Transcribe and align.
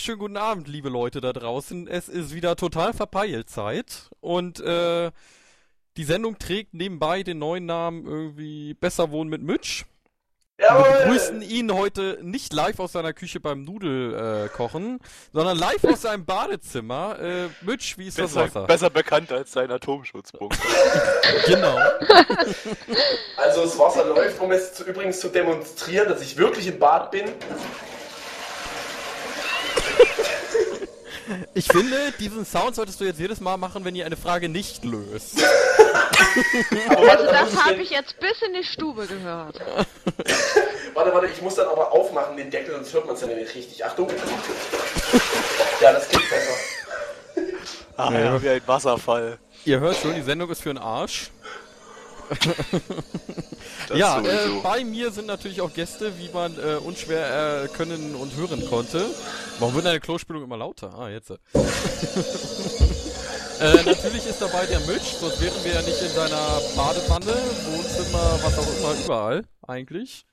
Wunderschönen 0.00 0.18
guten 0.18 0.36
Abend, 0.38 0.66
liebe 0.66 0.88
Leute 0.88 1.20
da 1.20 1.34
draußen. 1.34 1.86
Es 1.86 2.08
ist 2.08 2.32
wieder 2.34 2.56
total 2.56 2.94
verpeilt 2.94 3.50
Zeit 3.50 4.08
und 4.20 4.58
äh, 4.58 5.10
die 5.98 6.04
Sendung 6.04 6.38
trägt 6.38 6.72
nebenbei 6.72 7.22
den 7.22 7.38
neuen 7.38 7.66
Namen 7.66 8.06
irgendwie 8.06 8.72
Besser 8.72 9.10
wohnen 9.10 9.28
mit 9.28 9.42
Mitch. 9.42 9.84
Wir 10.56 11.02
begrüßen 11.04 11.42
ihn 11.42 11.74
heute 11.74 12.18
nicht 12.22 12.54
live 12.54 12.80
aus 12.80 12.92
seiner 12.92 13.12
Küche 13.12 13.40
beim 13.40 13.62
Nudelkochen, 13.62 14.46
äh, 14.46 14.48
kochen, 14.48 15.00
sondern 15.34 15.58
live 15.58 15.84
aus 15.84 16.00
seinem 16.00 16.24
Badezimmer. 16.24 17.18
Äh, 17.20 17.48
Mitch, 17.60 17.98
wie 17.98 18.06
ist 18.06 18.16
besser, 18.16 18.44
das 18.44 18.54
Wasser? 18.54 18.66
Besser 18.66 18.88
bekannt 18.88 19.30
als 19.30 19.52
sein 19.52 19.70
Atomschutzpunkt. 19.70 20.56
genau. 21.46 21.76
Also 23.36 23.64
das 23.64 23.78
Wasser 23.78 24.06
läuft, 24.06 24.40
um 24.40 24.50
es 24.50 24.72
zu, 24.72 24.84
übrigens 24.84 25.20
zu 25.20 25.28
demonstrieren, 25.28 26.08
dass 26.08 26.22
ich 26.22 26.38
wirklich 26.38 26.68
im 26.68 26.78
Bad 26.78 27.10
bin. 27.10 27.26
Ich 31.54 31.66
finde, 31.66 31.96
diesen 32.18 32.44
Sound 32.44 32.74
solltest 32.74 33.00
du 33.00 33.04
jetzt 33.04 33.20
jedes 33.20 33.40
Mal 33.40 33.56
machen, 33.56 33.84
wenn 33.84 33.94
ihr 33.94 34.06
eine 34.06 34.16
Frage 34.16 34.48
nicht 34.48 34.84
löst. 34.84 35.42
Also 36.88 37.24
das 37.24 37.64
habe 37.64 37.82
ich 37.82 37.90
jetzt 37.90 38.18
bis 38.20 38.42
in 38.42 38.54
die 38.54 38.64
Stube 38.64 39.06
gehört. 39.06 39.60
Warte, 40.94 41.14
warte, 41.14 41.28
ich 41.28 41.40
muss 41.40 41.54
dann 41.54 41.68
aber 41.68 41.92
aufmachen 41.92 42.36
den 42.36 42.50
Deckel, 42.50 42.74
sonst 42.74 42.92
hört 42.92 43.06
man 43.06 43.14
es 43.14 43.20
ja 43.20 43.28
nicht 43.28 43.54
richtig. 43.54 43.84
Achtung. 43.84 44.08
Ja, 45.80 45.92
das 45.92 46.08
geht 46.08 46.28
besser. 46.28 46.52
Ah, 47.96 48.12
ja, 48.12 48.42
wie 48.42 48.48
ein 48.48 48.62
Wasserfall. 48.66 49.38
Ihr 49.64 49.78
hört 49.78 49.96
schon, 49.96 50.14
die 50.14 50.22
Sendung 50.22 50.50
ist 50.50 50.62
für 50.62 50.70
den 50.70 50.78
Arsch. 50.78 51.30
Ja, 53.94 54.20
äh, 54.20 54.48
bei 54.62 54.84
mir 54.84 55.10
sind 55.10 55.26
natürlich 55.26 55.60
auch 55.60 55.72
Gäste, 55.74 56.12
wie 56.18 56.28
man 56.32 56.56
äh, 56.58 56.76
unschwer 56.76 57.64
äh, 57.64 57.68
können 57.68 58.14
und 58.14 58.36
hören 58.36 58.64
konnte. 58.68 59.04
Warum 59.58 59.74
wird 59.74 59.86
deine 59.86 59.98
Klospülung 60.00 60.44
immer 60.44 60.56
lauter? 60.56 60.94
Ah, 60.96 61.08
jetzt. 61.08 61.30
äh, 61.30 61.36
natürlich 63.84 64.26
ist 64.26 64.40
dabei 64.40 64.66
der 64.66 64.78
Mitch, 64.80 65.16
sonst 65.20 65.40
wären 65.42 65.64
wir 65.64 65.72
ja 65.72 65.82
nicht 65.82 66.00
in 66.00 66.08
seiner 66.08 66.60
Badewanne, 66.76 67.34
Wohnzimmer, 67.72 68.38
was 68.42 68.58
auch 68.58 68.68
immer, 68.78 68.94
überall, 69.04 69.42
eigentlich. 69.66 70.24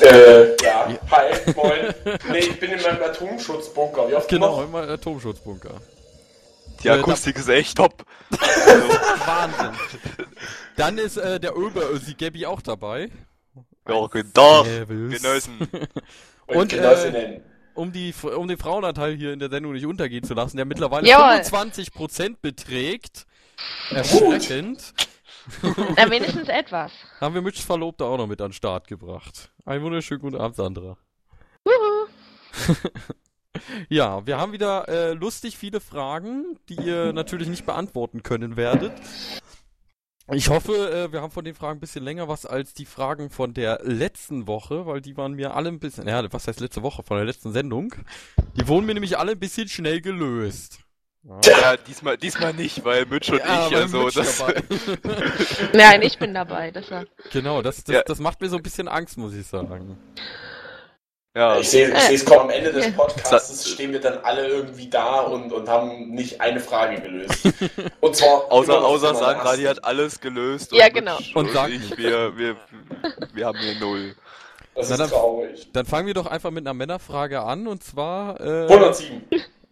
Äh, 0.00 0.56
ja. 0.62 0.88
Hi, 1.10 1.52
moin. 1.54 1.94
Nee, 2.30 2.38
ich 2.38 2.58
bin 2.60 2.70
in 2.72 2.80
meinem 2.82 3.02
Atomschutzbunker. 3.02 4.08
Wie 4.08 4.14
oft 4.14 4.28
Genau, 4.28 4.56
noch? 4.60 4.64
immer 4.64 4.88
Atomschutzbunker. 4.88 5.80
Die 6.82 6.88
äh, 6.88 6.92
Akustik 6.92 7.36
ist 7.38 7.48
echt 7.48 7.76
top. 7.76 8.04
Wahnsinn. 8.30 9.70
Dann 10.76 10.98
ist 10.98 11.16
äh, 11.16 11.40
der 11.40 11.56
Oberösi 11.56 12.14
Gabby 12.14 12.46
auch 12.46 12.60
dabei. 12.60 13.10
Ja, 13.88 14.08
doch, 14.34 14.64
Servus. 14.64 15.22
Genossen. 15.22 15.58
Und, 16.46 16.56
Und, 16.56 16.72
äh, 16.74 17.40
um, 17.74 17.92
die, 17.92 18.14
um 18.36 18.46
den 18.46 18.58
Frauenanteil 18.58 19.16
hier 19.16 19.32
in 19.32 19.38
der 19.38 19.50
Sendung 19.50 19.72
nicht 19.72 19.86
untergehen 19.86 20.22
zu 20.22 20.34
lassen, 20.34 20.56
der 20.56 20.66
mittlerweile 20.66 21.06
Jawohl. 21.06 21.40
25% 21.40 22.36
beträgt. 22.40 23.26
Erschreckend. 23.90 24.94
Na, 25.62 26.10
wenigstens 26.10 26.48
etwas. 26.48 26.92
Haben 27.20 27.34
wir 27.34 27.42
Mitchs 27.42 27.64
Verlobte 27.64 28.04
auch 28.04 28.16
noch 28.16 28.26
mit 28.26 28.40
an 28.40 28.48
den 28.48 28.52
Start 28.52 28.86
gebracht. 28.86 29.50
Einen 29.64 29.82
wunderschönen 29.82 30.20
guten 30.20 30.36
Abend, 30.36 30.56
Sandra. 30.56 30.96
Wuhu. 31.64 32.06
Ja, 33.88 34.26
wir 34.26 34.38
haben 34.38 34.52
wieder 34.52 34.88
äh, 34.88 35.12
lustig 35.14 35.56
viele 35.56 35.80
Fragen, 35.80 36.58
die 36.68 36.74
ihr 36.74 37.12
natürlich 37.12 37.48
nicht 37.48 37.64
beantworten 37.66 38.22
können 38.22 38.56
werdet. 38.56 38.92
Ich 40.32 40.48
hoffe, 40.48 40.72
äh, 40.90 41.12
wir 41.12 41.22
haben 41.22 41.30
von 41.30 41.44
den 41.44 41.54
Fragen 41.54 41.78
ein 41.78 41.80
bisschen 41.80 42.02
länger 42.02 42.26
was 42.26 42.46
als 42.46 42.74
die 42.74 42.84
Fragen 42.84 43.30
von 43.30 43.54
der 43.54 43.80
letzten 43.84 44.48
Woche, 44.48 44.84
weil 44.84 45.00
die 45.00 45.16
waren 45.16 45.34
mir 45.34 45.54
alle 45.54 45.68
ein 45.68 45.78
bisschen, 45.78 46.08
ja, 46.08 46.32
was 46.32 46.48
heißt 46.48 46.58
letzte 46.58 46.82
Woche, 46.82 47.04
von 47.04 47.16
der 47.16 47.26
letzten 47.26 47.52
Sendung. 47.52 47.94
Die 48.56 48.66
wurden 48.66 48.86
mir 48.86 48.94
nämlich 48.94 49.18
alle 49.18 49.32
ein 49.32 49.38
bisschen 49.38 49.68
schnell 49.68 50.00
gelöst. 50.00 50.80
Ja, 51.44 51.76
diesmal, 51.76 52.16
diesmal 52.16 52.54
nicht, 52.54 52.84
weil 52.84 53.04
Mitch 53.06 53.32
und 53.32 53.38
Ja, 53.38 53.66
ich, 53.68 53.74
also, 53.76 54.04
Mitch 54.04 54.14
das. 54.18 54.44
Nein, 55.72 56.02
ich 56.02 56.18
bin 56.18 56.34
dabei. 56.34 56.70
Deshalb. 56.70 57.08
Genau, 57.32 57.62
das, 57.62 57.82
das, 57.84 57.94
Ja. 57.94 58.02
das 58.02 58.18
macht 58.20 58.40
mir 58.40 58.48
so 58.48 58.56
ein 58.56 58.62
bisschen 58.62 58.86
Angst, 58.88 59.16
muss 59.18 59.34
ich 59.34 59.46
sagen. 59.46 59.96
Ja, 61.36 61.58
Ich 61.58 61.68
sehe 61.70 61.88
ich 61.88 61.94
äh, 61.94 62.14
es 62.14 62.24
kommen, 62.24 62.40
am 62.40 62.50
Ende 62.50 62.72
des. 62.72 62.92
Podcasts 62.94 63.68
stehen 63.70 63.92
wir 63.92 64.00
dann 64.00 64.18
alle 64.24 64.46
irgendwie 64.48 64.88
da 64.88 65.20
und, 65.20 65.52
und 65.52 65.68
haben 65.68 66.10
nicht 66.10 66.40
eine 66.40 66.58
Frage 66.60 67.00
gelöst. 67.00 67.48
Und 68.00 68.16
zwar 68.16 68.50
außer, 68.50 68.82
außer 68.84 69.14
Sandra, 69.14 69.54
die 69.56 69.68
hat 69.68 69.84
alles 69.84 70.20
gelöst. 70.20 70.72
Ja, 70.72 70.86
Mitch 70.86 70.98
genau. 71.00 71.18
Und 71.34 71.46
Und, 71.48 71.52
sagt 71.52 71.70
ich, 71.70 71.96
wir, 71.98 72.36
wir, 72.36 72.56
wir 73.34 73.46
haben 73.46 73.58
hier 73.58 73.78
null. 73.78 74.14
Das 74.74 74.88
Na, 74.88 74.94
ist 74.94 75.00
dann- 75.00 75.10
traurig. 75.10 75.68
Dann 75.72 75.86
fangen 75.86 76.06
wir 76.06 76.14
doch 76.14 76.26
einfach 76.26 76.50
mit 76.50 76.64
einer 76.66 76.74
Männerfrage 76.74 77.40
an, 77.42 77.66
und 77.66 77.82
zwar, 77.84 78.40
äh, 78.40 78.66
107. 78.68 79.22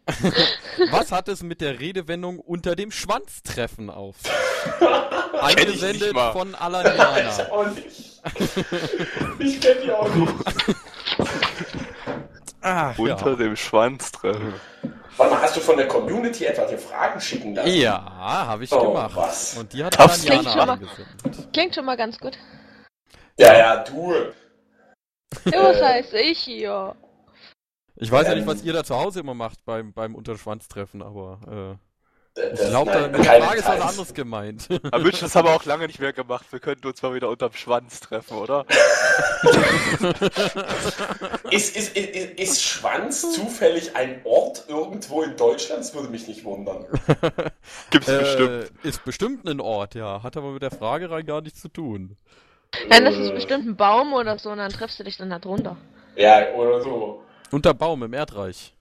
Was 0.91 1.12
hat 1.12 1.28
es 1.28 1.42
mit 1.42 1.60
der 1.62 1.81
Redewendung 1.81 2.38
unter 2.38 2.76
dem 2.76 2.91
Schwanztreffen 2.91 3.88
auf? 3.91 4.16
Ich 5.34 5.58
Eingesendet 5.58 6.16
von 6.32 6.50
Ich 6.50 6.60
Alaniana. 6.60 7.50
auch 7.50 7.66
nicht. 7.66 8.13
Ich 9.38 9.60
kenne 9.60 9.80
die 9.84 9.92
auch 9.92 10.08
nicht. 10.14 10.32
Ah, 12.60 12.94
Unter 12.96 13.30
ja. 13.30 13.36
dem 13.36 13.56
Schwanz 13.56 14.10
treffen. 14.12 14.54
Warte 15.16 15.34
mal, 15.34 15.42
hast 15.42 15.54
du 15.56 15.60
von 15.60 15.76
der 15.76 15.86
Community 15.86 16.46
etwa 16.46 16.64
die 16.64 16.76
Fragen 16.78 17.20
schicken 17.20 17.54
lassen? 17.54 17.70
ja, 17.74 18.02
habe 18.46 18.64
ich 18.64 18.72
Oh, 18.72 18.88
gemacht. 18.92 19.14
was? 19.14 19.56
Und 19.58 19.72
die 19.72 19.84
hat 19.84 19.94
Tough. 19.94 20.12
Klingt 20.24 20.44
schon 20.44 20.46
Alaniana 20.58 20.66
mal- 20.66 20.72
angesendet. 20.72 21.52
Klingt 21.52 21.74
schon 21.74 21.84
mal 21.84 21.96
ganz 21.96 22.18
gut. 22.18 22.38
Ja, 23.38 23.56
ja, 23.56 23.76
du. 23.84 24.14
Ja, 25.44 25.62
was 25.62 25.82
heißt 25.82 26.14
ich 26.14 26.38
hier? 26.38 26.94
Ich 27.96 28.10
weiß 28.10 28.26
ja 28.26 28.32
Ähm. 28.32 28.38
nicht, 28.38 28.48
was 28.48 28.62
ihr 28.64 28.72
da 28.72 28.82
zu 28.82 28.96
Hause 28.96 29.20
immer 29.20 29.34
macht 29.34 29.64
beim, 29.64 29.92
beim 29.92 30.14
Unterschwanztreffen, 30.14 31.02
aber 31.02 31.38
äh, 31.46 31.52
Das- 31.52 31.78
ich 32.36 32.68
glaube, 32.68 33.08
mit 33.12 33.24
der 33.24 33.40
Frage 33.42 33.58
ist 33.60 33.68
was 33.68 33.80
anderes 33.80 34.14
gemeint. 34.14 34.68
Aber 34.90 35.04
Mitch, 35.04 35.20
das 35.20 35.36
haben 35.36 35.46
wir 35.46 35.54
auch 35.54 35.64
lange 35.64 35.86
nicht 35.86 36.00
mehr 36.00 36.12
gemacht. 36.12 36.46
Wir 36.50 36.58
könnten 36.58 36.86
uns 36.86 37.00
mal 37.00 37.14
wieder 37.14 37.28
unterm 37.28 37.52
Schwanz 37.52 38.00
treffen, 38.00 38.36
oder? 38.38 38.66
Ist, 41.50 41.76
ist, 41.76 41.96
ist, 41.96 42.40
ist 42.40 42.62
Schwanz 42.62 43.32
zufällig 43.32 43.94
ein 43.94 44.22
Ort 44.24 44.64
irgendwo 44.66 45.22
in 45.22 45.36
Deutschland? 45.36 45.80
Das 45.80 45.94
würde 45.94 46.08
mich 46.08 46.26
nicht 46.26 46.44
wundern. 46.44 46.86
Gibt's 47.90 48.08
äh, 48.08 48.18
bestimmt. 48.18 48.72
Ist 48.82 49.04
bestimmt 49.04 49.48
ein 49.48 49.60
Ort, 49.60 49.94
ja. 49.94 50.22
Hat 50.22 50.36
aber 50.36 50.50
mit 50.50 50.62
der 50.62 50.72
Frage 50.72 51.10
rein 51.10 51.24
gar 51.26 51.42
nichts 51.42 51.60
zu 51.60 51.68
tun. 51.68 52.16
Nein, 52.88 53.04
das 53.04 53.16
ist 53.16 53.32
bestimmt 53.32 53.66
ein 53.66 53.76
Baum 53.76 54.14
oder 54.14 54.38
so 54.38 54.50
und 54.50 54.58
dann 54.58 54.72
triffst 54.72 54.98
du 54.98 55.04
dich 55.04 55.16
dann 55.16 55.30
da 55.30 55.38
drunter. 55.38 55.76
Ja, 56.16 56.52
oder 56.54 56.82
so. 56.82 57.22
Unter 57.52 57.74
Baum 57.74 58.02
im 58.02 58.12
Erdreich. 58.12 58.74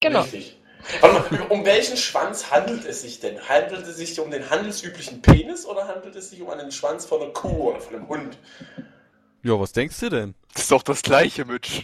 Genau. 0.00 0.20
Richtig. 0.22 0.58
Warte 1.00 1.34
mal, 1.34 1.46
um 1.48 1.64
welchen 1.64 1.96
Schwanz 1.96 2.50
handelt 2.50 2.84
es 2.84 3.02
sich 3.02 3.20
denn? 3.20 3.40
Handelt 3.48 3.86
es 3.86 3.96
sich 3.96 4.18
um 4.20 4.30
den 4.30 4.48
handelsüblichen 4.50 5.22
Penis 5.22 5.64
oder 5.66 5.86
handelt 5.88 6.16
es 6.16 6.30
sich 6.30 6.40
um 6.42 6.50
einen 6.50 6.72
Schwanz 6.72 7.04
von 7.06 7.22
einer 7.22 7.32
Kuh 7.32 7.70
oder 7.70 7.80
von 7.80 7.94
einem 7.96 8.08
Hund? 8.08 8.38
Ja, 9.44 9.58
was 9.58 9.72
denkst 9.72 9.98
du 10.00 10.08
denn? 10.08 10.34
Das 10.54 10.62
ist 10.64 10.70
doch 10.70 10.82
das 10.84 11.02
gleiche, 11.02 11.44
Mitch. 11.44 11.82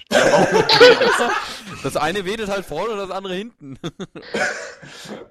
Das 1.82 1.96
eine 1.96 2.24
wedelt 2.24 2.48
halt 2.48 2.64
vorne 2.64 2.92
und 2.92 2.98
das 2.98 3.10
andere 3.10 3.34
hinten. 3.34 3.78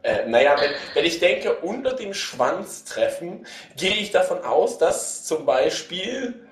Äh, 0.04 0.28
naja, 0.28 0.56
wenn, 0.60 0.72
wenn 0.94 1.06
ich 1.06 1.20
denke, 1.20 1.56
unter 1.58 1.94
dem 1.94 2.14
Schwanz 2.14 2.84
treffen, 2.84 3.46
gehe 3.78 3.96
ich 3.96 4.12
davon 4.12 4.40
aus, 4.44 4.78
dass 4.78 5.24
zum 5.26 5.46
Beispiel, 5.46 6.48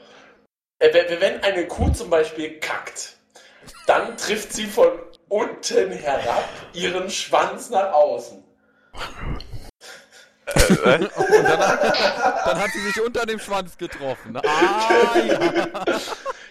äh, 0.80 0.94
wenn- 0.94 1.20
wenn 1.22 1.44
eine 1.44 1.68
Kuh 1.68 1.90
zum 1.92 2.10
Beispiel 2.10 2.60
kackt, 2.60 3.16
dann 3.88 4.16
trifft 4.18 4.54
sie 4.54 4.66
von 4.66 4.90
unten 5.36 5.92
herab 5.92 6.48
ihren 6.74 7.10
Schwanz 7.10 7.70
nach 7.70 7.92
außen. 7.92 8.42
Äh, 10.46 10.60
Und 10.66 10.84
dann, 10.84 11.10
dann 11.50 12.60
hat 12.60 12.72
sie 12.72 12.80
sich 12.82 13.02
unter 13.02 13.26
dem 13.26 13.40
Schwanz 13.40 13.78
getroffen. 13.78 14.38
Ah, 14.38 15.18
ja. 15.28 16.00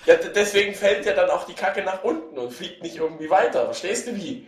Ja, 0.06 0.16
deswegen 0.16 0.74
fällt 0.74 1.06
ja 1.06 1.14
dann 1.14 1.30
auch 1.30 1.46
die 1.46 1.54
Kacke 1.54 1.82
nach 1.82 2.04
unten 2.04 2.36
und 2.36 2.52
fliegt 2.52 2.82
nicht 2.82 2.96
irgendwie 2.96 3.30
weiter. 3.30 3.64
Verstehst 3.64 4.06
du 4.06 4.14
wie? 4.14 4.46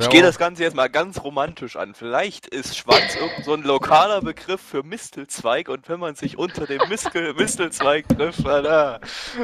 Ich 0.00 0.08
gehe 0.10 0.22
das 0.22 0.38
Ganze 0.38 0.62
jetzt 0.62 0.74
mal 0.74 0.88
ganz 0.88 1.22
romantisch 1.22 1.76
an. 1.76 1.94
Vielleicht 1.94 2.46
ist 2.46 2.76
Schwanz 2.76 3.14
irgend 3.20 3.44
so 3.44 3.54
ein 3.54 3.62
lokaler 3.62 4.20
Begriff 4.20 4.60
für 4.60 4.82
Mistelzweig 4.82 5.68
und 5.68 5.88
wenn 5.88 6.00
man 6.00 6.14
sich 6.14 6.38
unter 6.38 6.66
dem 6.66 6.80
Mistel 6.88 7.34
Mistelzweig 7.38 8.08
trifft, 8.08 8.40
na, 8.44 9.00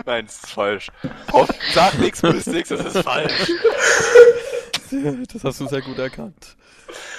nein, 0.07 0.27
das 0.27 0.37
ist 0.37 0.51
falsch. 0.51 0.89
Oh, 1.33 1.47
sag 1.73 1.99
nichts, 1.99 2.23
bist 2.23 2.49
nichts, 2.49 2.71
das 2.71 2.95
ist 2.95 3.03
falsch. 3.03 3.33
Das 5.33 5.43
hast 5.43 5.59
du 5.59 5.67
sehr 5.69 5.81
gut 5.81 5.99
erkannt. 5.99 6.55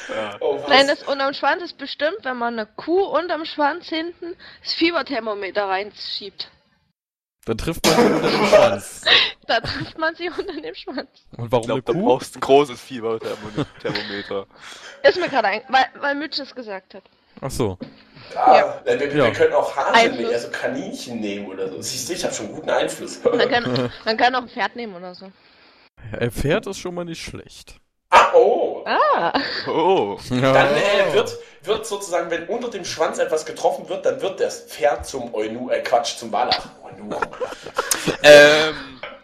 Ja. 0.08 0.36
Oh? 0.42 0.64
Nein, 0.68 0.88
das 0.88 1.02
unterm 1.02 1.34
Schwanz 1.34 1.64
ist 1.64 1.80
bestimmt, 1.80 2.18
wenn 2.22 2.38
man 2.38 2.54
eine 2.54 2.68
Kuh 2.68 3.02
unterm 3.02 3.46
Schwanz 3.46 3.88
hinten 3.90 4.36
das 4.62 4.74
Fieberthermometer 4.74 5.68
reinschiebt. 5.68 6.52
Dann 7.46 7.58
trifft 7.58 7.86
man 7.86 7.96
sie 7.96 8.04
unter 8.14 8.30
dem 8.30 8.46
Schwanz. 8.48 9.02
Da 9.46 9.60
trifft 9.60 9.98
man 9.98 10.16
sie 10.16 10.30
unter 10.30 10.62
dem 10.62 10.74
Schwanz. 10.74 11.10
Und 11.36 11.52
warum 11.52 11.64
Ich 11.64 11.68
glaube, 11.68 11.72
eine 11.74 11.82
du 11.82 11.94
Kuh? 11.94 12.06
brauchst 12.06 12.38
ein 12.38 12.40
großes 12.40 12.80
Fieberthermometer. 12.80 14.46
Ist 15.04 15.20
mir 15.20 15.28
gerade 15.28 15.48
ein, 15.50 15.62
weil, 15.68 15.86
weil 16.00 16.16
Mitch 16.16 16.42
es 16.42 16.56
gesagt 16.56 16.94
hat. 16.94 17.04
Ach 17.42 17.52
so. 17.52 17.78
Ah, 18.36 18.56
Ja. 18.58 18.82
wir, 18.86 19.00
wir, 19.02 19.08
Ja. 19.18 19.26
wir 19.26 19.34
können 19.34 19.54
auch 19.54 19.76
Hase 19.76 19.94
Einfluss. 19.94 20.18
nehmen, 20.20 20.34
also 20.34 20.50
Kaninchen 20.50 21.20
nehmen 21.20 21.48
oder 21.48 21.68
so. 21.70 21.82
Siehst 21.82 22.08
du, 22.08 22.14
ich 22.14 22.24
habe 22.24 22.34
schon 22.34 22.54
guten 22.54 22.70
Einfluss. 22.70 23.22
Man 23.22 23.50
kann, 23.50 23.92
man 24.06 24.16
kann 24.18 24.34
auch 24.36 24.44
ein 24.44 24.50
Pferd 24.50 24.78
nehmen 24.78 24.96
oder 24.96 25.14
so. 25.14 25.30
Er 26.18 26.32
fährt 26.32 26.66
ist 26.68 26.78
schon 26.80 26.96
mal 26.96 27.04
nicht 27.04 27.22
schlecht. 27.22 27.76
Ah, 28.12 28.32
oh. 28.34 28.53
Ah, 28.86 29.34
Oh. 29.68 30.18
Dann 30.30 30.76
äh, 30.76 31.14
wird, 31.14 31.38
wird 31.64 31.86
sozusagen, 31.86 32.30
wenn 32.30 32.48
unter 32.48 32.70
dem 32.70 32.86
Schwanz 32.86 33.20
etwas 33.20 33.46
getroffen 33.46 33.88
wird, 33.90 34.06
dann 34.06 34.22
wird 34.22 34.40
das 34.40 34.62
Pferd 34.62 35.06
zum 35.06 35.34
Eunu, 35.34 35.70
äh 35.70 35.82
Quatsch, 35.82 36.18
zum 36.18 36.32
Wallach. 36.32 36.68
Ähm, 38.24 38.76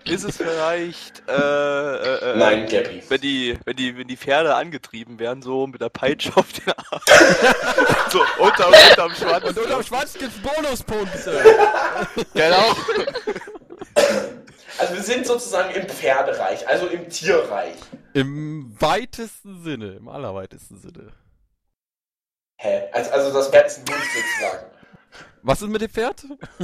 ist 0.06 0.24
es 0.24 0.38
vielleicht, 0.38 1.22
äh, 1.28 1.34
äh, 1.34 2.32
äh, 2.32 2.38
Nein, 2.38 2.68
Gabby. 2.68 3.04
wenn 3.10 3.22
die, 3.22 3.58
wenn 3.66 3.76
die, 3.76 3.98
wenn 3.98 4.08
die 4.08 4.18
Pferde 4.18 4.56
angetrieben 4.56 5.20
werden, 5.20 5.42
so 5.44 5.68
mit 5.68 5.82
der 5.82 5.90
Peitsche 5.90 6.32
auf 6.36 6.48
den 6.54 6.74
Arm. 6.74 7.02
so, 8.10 8.22
unterm, 8.40 8.74
unterm 8.90 9.14
Schwanz. 9.14 9.44
Und 9.46 9.58
unterm 9.60 9.84
Schwanz 9.84 10.14
gibt's 10.14 10.38
Bonuspunkte. 10.40 11.44
Genau. 12.34 12.76
Also 14.80 14.94
wir 14.96 15.04
sind 15.04 15.26
sozusagen 15.28 15.74
im 15.76 15.88
Pferdereich, 15.88 16.68
also 16.68 16.88
im 16.88 17.10
Tierreich. 17.10 17.76
Im 18.14 18.76
weitesten 18.80 19.62
Sinne, 19.64 19.94
im 19.98 20.08
allerweitesten 20.08 20.78
Sinne. 20.80 21.12
Hä? 22.58 22.84
Also, 22.92 23.12
also 23.12 23.34
das 23.34 23.50
Pferd 23.50 23.68
ist 23.68 23.78
ein 23.80 23.94
Hund 23.96 24.04
sozusagen. 24.14 24.66
Was 25.42 25.62
ist 25.62 25.70
mit 25.70 25.82
dem 25.82 25.90
Pferd? 25.90 26.24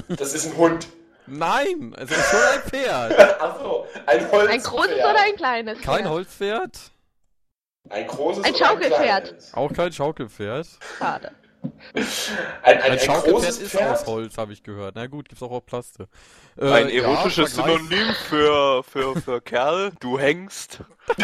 Das 0.09 0.33
ist 0.33 0.45
ein 0.47 0.57
Hund. 0.57 0.87
Nein, 1.27 1.95
es 1.97 2.11
ist 2.11 2.29
schon 2.29 2.39
ein 2.53 2.61
Pferd. 2.69 3.19
Achso, 3.41 3.87
ein 4.05 4.19
Holzpferd. 4.31 4.49
ein 4.49 4.61
großes 4.61 4.93
oder 4.93 5.21
ein 5.21 5.35
kleines? 5.35 5.81
Kein 5.81 5.97
Pferd? 5.99 6.09
Holzpferd, 6.09 6.79
Ein 7.89 8.07
großes 8.07 8.43
Ein 8.43 8.53
oder 8.55 8.65
Schaukelpferd. 8.65 9.23
kleines? 9.27 9.53
auch 9.53 9.73
kein 9.73 9.91
Schaukelpferd. 9.93 10.67
Schade. 10.99 11.31
Ein, 12.63 12.81
ein, 12.81 12.91
Ein 12.91 12.97
großes 13.07 13.59
ist 13.59 13.71
Pferd? 13.71 13.91
aus 13.91 14.05
Holz, 14.05 14.37
habe 14.37 14.53
ich 14.53 14.63
gehört. 14.63 14.95
Na 14.95 15.07
gut, 15.07 15.29
gibt's 15.29 15.43
auch 15.43 15.51
auf 15.51 15.65
Plaste. 15.65 16.07
Äh, 16.57 16.69
Ein 16.69 16.89
ja, 16.89 17.03
erotisches 17.03 17.53
Vergleich- 17.53 17.77
Synonym 17.77 18.13
für, 18.29 18.83
für, 18.83 19.15
für 19.21 19.41
Kerl. 19.41 19.91
Du 19.99 20.19
hängst. 20.19 20.79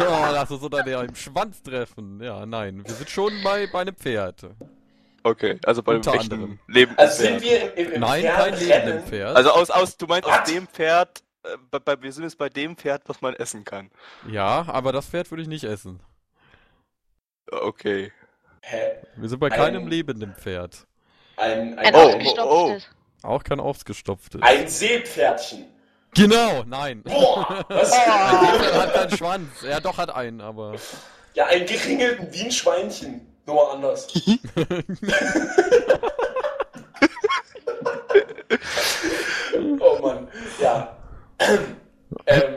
Ja, 0.00 0.30
lass 0.30 0.50
uns 0.50 0.62
unter 0.62 0.82
der 0.82 1.02
im 1.02 1.14
Schwanz 1.14 1.62
treffen. 1.62 2.20
Ja, 2.22 2.46
nein, 2.46 2.84
wir 2.84 2.94
sind 2.94 3.10
schon 3.10 3.32
bei, 3.42 3.66
bei 3.66 3.80
einem 3.80 3.96
Pferd. 3.96 4.46
Okay, 5.24 5.58
also 5.64 5.82
bei 5.82 5.92
dem 5.92 5.96
Unter 5.98 6.14
echten 6.14 6.32
anderem. 6.34 6.58
Leben. 6.68 6.94
Also 6.96 7.22
sind 7.24 7.42
wir 7.42 7.74
im, 7.76 7.86
im, 7.88 7.92
im 7.94 8.00
Nein, 8.00 8.22
kein 8.24 8.54
Pferdrennen? 8.54 8.68
lebendem 8.86 9.02
Pferd. 9.06 9.36
Also 9.36 9.50
aus, 9.50 9.70
aus, 9.70 9.96
du 9.96 10.06
meinst 10.06 10.28
What? 10.28 10.40
aus 10.40 10.48
dem 10.50 10.66
Pferd, 10.68 11.22
äh, 11.42 11.48
bei, 11.70 11.78
bei, 11.80 12.00
wir 12.02 12.12
sind 12.12 12.24
jetzt 12.24 12.38
bei 12.38 12.48
dem 12.48 12.76
Pferd, 12.76 13.02
was 13.06 13.20
man 13.20 13.34
essen 13.34 13.64
kann. 13.64 13.90
ja, 14.30 14.64
aber 14.68 14.92
das 14.92 15.06
Pferd 15.06 15.30
würde 15.30 15.42
ich 15.42 15.48
nicht 15.48 15.64
essen. 15.64 16.00
Okay. 17.50 18.12
Hä? 18.70 18.98
Wir 19.16 19.28
sind 19.30 19.38
bei 19.38 19.46
Ein- 19.50 19.56
keinem 19.58 19.88
lebenden 19.88 20.34
Pferd. 20.34 20.86
Ein, 21.36 21.78
Ein 21.78 21.86
ein, 21.86 21.94
Oh, 21.94 21.98
ausgestopftes. 22.08 22.88
Auch 23.22 23.42
kein 23.44 23.60
ausgestopftes. 23.60 24.42
ein 24.42 24.68
Seepferdchen. 24.68 25.64
Genau, 26.14 26.64
nein. 26.66 27.02
Boah, 27.02 27.64
was? 27.68 27.92
Ein 27.92 28.46
Seepferd 28.60 28.74
hat 28.74 28.94
keinen 28.94 29.16
Schwanz. 29.16 29.48
Ja, 29.66 29.80
doch 29.80 29.96
hat 29.96 30.10
einen, 30.14 30.42
aber. 30.42 30.74
Ja, 31.34 31.46
ein 31.46 31.64
geringelten 31.64 32.30
wie 32.32 32.42
ein 32.44 32.50
Schweinchen. 32.52 33.26
Nur 33.46 33.72
anders. 33.72 34.06
oh 39.80 39.98
Mann, 40.02 40.28
ja. 40.60 40.96
ähm, 42.26 42.56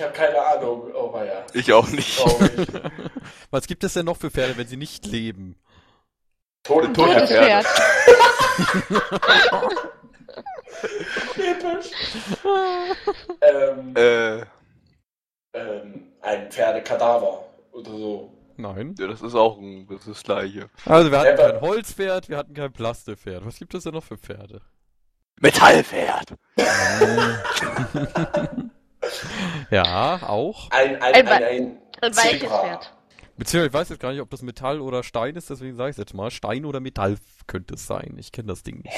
ich 0.00 0.06
habe 0.06 0.16
keine 0.16 0.42
Ahnung. 0.42 0.90
Oh 0.94 1.12
ja. 1.16 1.44
Ich 1.52 1.72
auch 1.72 1.88
nicht. 1.88 2.18
Traurig. 2.18 2.66
Was 3.50 3.66
gibt 3.66 3.84
es 3.84 3.92
denn 3.94 4.06
noch 4.06 4.16
für 4.16 4.30
Pferde, 4.30 4.56
wenn 4.56 4.66
sie 4.66 4.76
nicht 4.76 5.06
leben? 5.06 5.56
Tote 6.62 6.92
Totes 6.92 7.28
Pferde. 7.30 7.64
Pferd. 7.64 7.66
Episch. 11.36 11.90
ähm, 13.42 13.94
Äh, 13.96 14.40
ähm, 15.52 16.12
ein 16.22 16.50
Pferdekadaver 16.50 17.44
oder 17.72 17.90
so. 17.90 18.32
Nein. 18.56 18.94
ja, 18.98 19.06
das 19.06 19.22
ist 19.22 19.34
auch 19.34 19.58
ein, 19.58 19.86
das 19.88 20.00
ist 20.00 20.08
das 20.08 20.22
gleiche. 20.22 20.68
Also 20.84 21.10
wir 21.10 21.18
hatten 21.18 21.38
Aber- 21.40 21.52
kein 21.52 21.60
Holzpferd, 21.62 22.28
wir 22.28 22.36
hatten 22.36 22.52
kein 22.54 22.72
Plastepferd. 22.72 23.44
Was 23.46 23.56
gibt 23.58 23.74
es 23.74 23.84
denn 23.84 23.94
noch 23.94 24.04
für 24.04 24.18
Pferde? 24.18 24.60
Metallpferd. 25.40 26.34
Ja, 29.70 30.20
auch. 30.26 30.70
Ein, 30.70 31.00
ein, 31.02 31.14
Ein 31.14 31.28
ein, 31.28 31.42
ein, 31.42 31.78
Ein 32.00 32.16
weiches 32.16 32.40
Zebra. 32.40 32.60
Pferd. 32.62 32.92
Beziehungsweise 33.36 33.66
ich 33.68 33.72
weiß 33.72 33.88
jetzt 33.90 34.00
gar 34.00 34.12
nicht, 34.12 34.20
ob 34.20 34.30
das 34.30 34.42
Metall 34.42 34.80
oder 34.80 35.02
Stein 35.02 35.34
ist, 35.36 35.48
deswegen 35.48 35.76
sage 35.76 35.90
ich 35.90 35.96
jetzt 35.96 36.12
mal. 36.12 36.30
Stein 36.30 36.64
oder 36.66 36.80
Metall 36.80 37.16
könnte 37.46 37.74
es 37.74 37.86
sein. 37.86 38.16
Ich 38.18 38.32
kenne 38.32 38.48
das 38.48 38.62
Ding 38.62 38.82
nicht. 38.82 38.94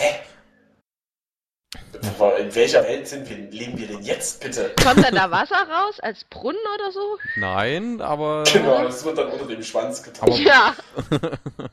In 2.38 2.54
welcher 2.54 2.82
Welt 2.82 3.06
sind 3.08 3.28
wir, 3.30 3.36
leben 3.36 3.78
wir 3.78 3.86
denn 3.86 4.02
jetzt, 4.02 4.42
bitte? 4.42 4.74
Kommt 4.82 5.04
dann 5.04 5.14
da 5.14 5.30
Wasser 5.30 5.56
raus 5.56 6.00
als 6.00 6.24
Brunnen 6.24 6.60
oder 6.74 6.92
so? 6.92 7.18
Nein, 7.36 8.00
aber. 8.00 8.44
Genau, 8.52 8.82
das 8.82 9.04
wird 9.04 9.16
dann 9.16 9.28
unter 9.28 9.46
dem 9.46 9.62
Schwanz 9.62 10.02
getan. 10.02 10.32
Ja. 10.32 10.74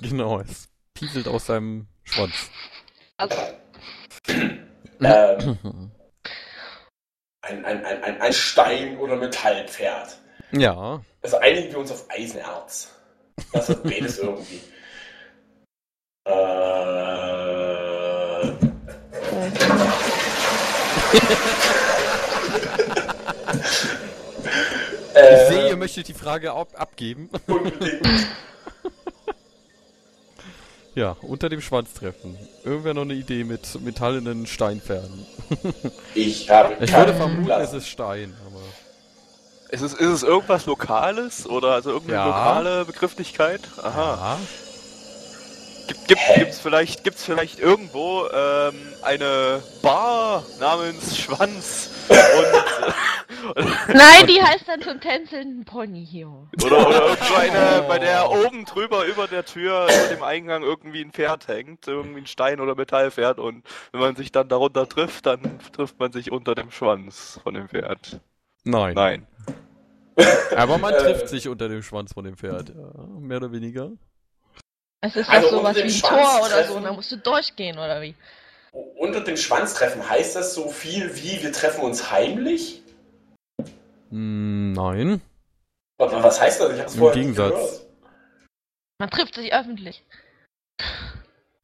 Genau, 0.00 0.40
es 0.40 0.68
pieselt 0.92 1.26
aus 1.26 1.46
seinem 1.46 1.86
Schwanz. 2.04 2.50
Also, 3.16 3.36
Ähm, 5.00 5.90
ein, 7.46 7.64
ein, 7.64 7.84
ein, 7.84 8.02
ein, 8.02 8.20
ein 8.20 8.32
Stein- 8.32 8.98
oder 8.98 9.16
Metallpferd. 9.16 10.18
Ja. 10.52 11.00
Also 11.22 11.38
einigen 11.38 11.70
wir 11.72 11.78
uns 11.78 11.90
auf 11.90 12.04
Eisenerz. 12.08 12.90
Das 13.52 13.68
hat 13.68 13.82
beides 13.82 14.18
irgendwie. 14.20 14.60
Äh, 16.24 16.32
Ich 25.14 25.22
äh, 25.22 25.48
sehe, 25.48 25.68
ihr 25.68 25.76
möchtet 25.76 26.08
die 26.08 26.14
Frage 26.14 26.52
ab 26.52 26.68
abgeben. 26.76 27.30
unbedingt. 27.46 28.06
Ja, 30.96 31.14
unter 31.20 31.48
dem 31.50 31.60
Schwanz 31.60 31.92
treffen. 31.92 32.36
Irgendwer 32.64 32.94
noch 32.94 33.02
eine 33.02 33.12
Idee 33.14 33.44
mit 33.44 33.80
metallenen 33.82 34.46
Steinpferden? 34.46 35.26
Ich 36.14 36.48
habe 36.50 36.82
Ich 36.82 36.92
würde 36.92 37.14
vermuten, 37.14 37.44
Plan. 37.44 37.60
es 37.60 37.72
ist 37.74 37.86
Stein, 37.88 38.34
aber. 38.46 38.60
Ist 39.68 39.82
es, 39.82 39.92
ist 39.92 40.08
es 40.08 40.22
irgendwas 40.22 40.64
Lokales 40.66 41.46
oder 41.46 41.72
also 41.74 41.90
irgendeine 41.90 42.18
Ja. 42.20 42.26
lokale 42.26 42.84
Begrifflichkeit? 42.86 43.60
Aha. 43.82 44.14
Aha. 44.14 44.38
Gibt, 45.86 46.08
gibt, 46.08 46.20
gibt's 46.34 46.58
vielleicht, 46.60 47.04
gibt's 47.04 47.24
vielleicht 47.24 47.60
irgendwo 47.60 48.26
ähm, 48.32 48.74
eine 49.02 49.62
Bar 49.82 50.44
namens 50.58 51.16
Schwanz 51.18 51.90
und 52.08 52.16
nein, 53.88 54.26
die 54.26 54.40
heißt 54.42 54.66
dann 54.68 54.82
zum 54.82 55.00
tänzelnden 55.00 55.64
Pony 55.64 56.04
hier. 56.04 56.28
oder, 56.64 56.86
oder 56.88 57.06
irgendwo 57.08 57.34
eine, 57.34 57.84
bei 57.88 57.98
der 57.98 58.30
oben 58.30 58.64
drüber 58.64 59.04
über 59.06 59.26
der 59.26 59.44
Tür 59.44 59.84
über 59.84 60.14
dem 60.14 60.22
Eingang 60.22 60.62
irgendwie 60.62 61.02
ein 61.02 61.12
Pferd 61.12 61.48
hängt, 61.48 61.86
irgendwie 61.86 62.20
ein 62.20 62.26
Stein- 62.26 62.60
oder 62.60 62.74
Metallpferd 62.74 63.38
und 63.38 63.64
wenn 63.92 64.00
man 64.00 64.16
sich 64.16 64.32
dann 64.32 64.48
darunter 64.48 64.88
trifft, 64.88 65.26
dann 65.26 65.40
trifft 65.72 65.98
man 65.98 66.12
sich 66.12 66.32
unter 66.32 66.54
dem 66.54 66.70
Schwanz 66.70 67.40
von 67.42 67.54
dem 67.54 67.68
Pferd. 67.68 68.20
Nein. 68.64 68.94
Nein. 68.94 69.26
Aber 70.56 70.78
man 70.78 70.94
Äh. 70.94 70.98
trifft 70.98 71.28
sich 71.28 71.48
unter 71.48 71.68
dem 71.68 71.82
Schwanz 71.82 72.12
von 72.14 72.24
dem 72.24 72.36
Pferd. 72.36 72.70
Ja, 72.70 73.04
mehr 73.20 73.36
oder 73.36 73.52
weniger. 73.52 73.90
Es 75.02 75.14
ist 75.14 75.28
Also 75.28 75.50
doch 75.50 75.58
sowas 75.58 75.76
unter 75.76 75.80
wie 75.80 75.82
ein 75.84 75.90
Schwanz 75.90 76.22
Tor 76.38 76.46
oder 76.46 76.64
so, 76.64 76.74
und 76.74 76.82
da 76.84 76.92
musst 76.92 77.12
du 77.12 77.18
durchgehen, 77.18 77.76
oder 77.78 78.00
wie? 78.00 78.14
Unter 78.98 79.20
dem 79.20 79.36
Schwanz 79.36 79.74
treffen 79.74 80.08
heißt 80.08 80.36
das 80.36 80.54
so 80.54 80.68
viel 80.68 81.14
wie 81.16 81.42
wir 81.42 81.52
treffen 81.52 81.82
uns 81.82 82.10
heimlich? 82.10 82.82
Hm, 84.10 84.72
nein. 84.72 85.20
Aber 85.98 86.22
was 86.22 86.40
heißt 86.40 86.60
das? 86.60 86.72
Ich 86.72 86.78
habe 86.78 86.88
es 86.88 86.94
Im 86.94 87.00
vorher 87.00 87.16
nicht 87.16 87.36
Gegensatz. 87.36 87.52
gehört. 87.52 87.86
Man 88.98 89.10
trifft 89.10 89.34
sich 89.34 89.52
öffentlich. 89.52 90.04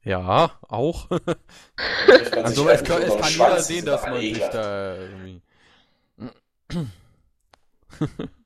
Ja, 0.04 0.58
auch. 0.68 1.08
Also 2.32 2.68
es 2.68 2.82
kann, 2.82 3.02
es 3.02 3.16
kann 3.16 3.30
jeder 3.30 3.62
sehen, 3.62 3.86
dass 3.86 4.02
man 4.02 4.20
sich 4.20 4.38
da 4.38 4.96
irgendwie. 4.96 5.42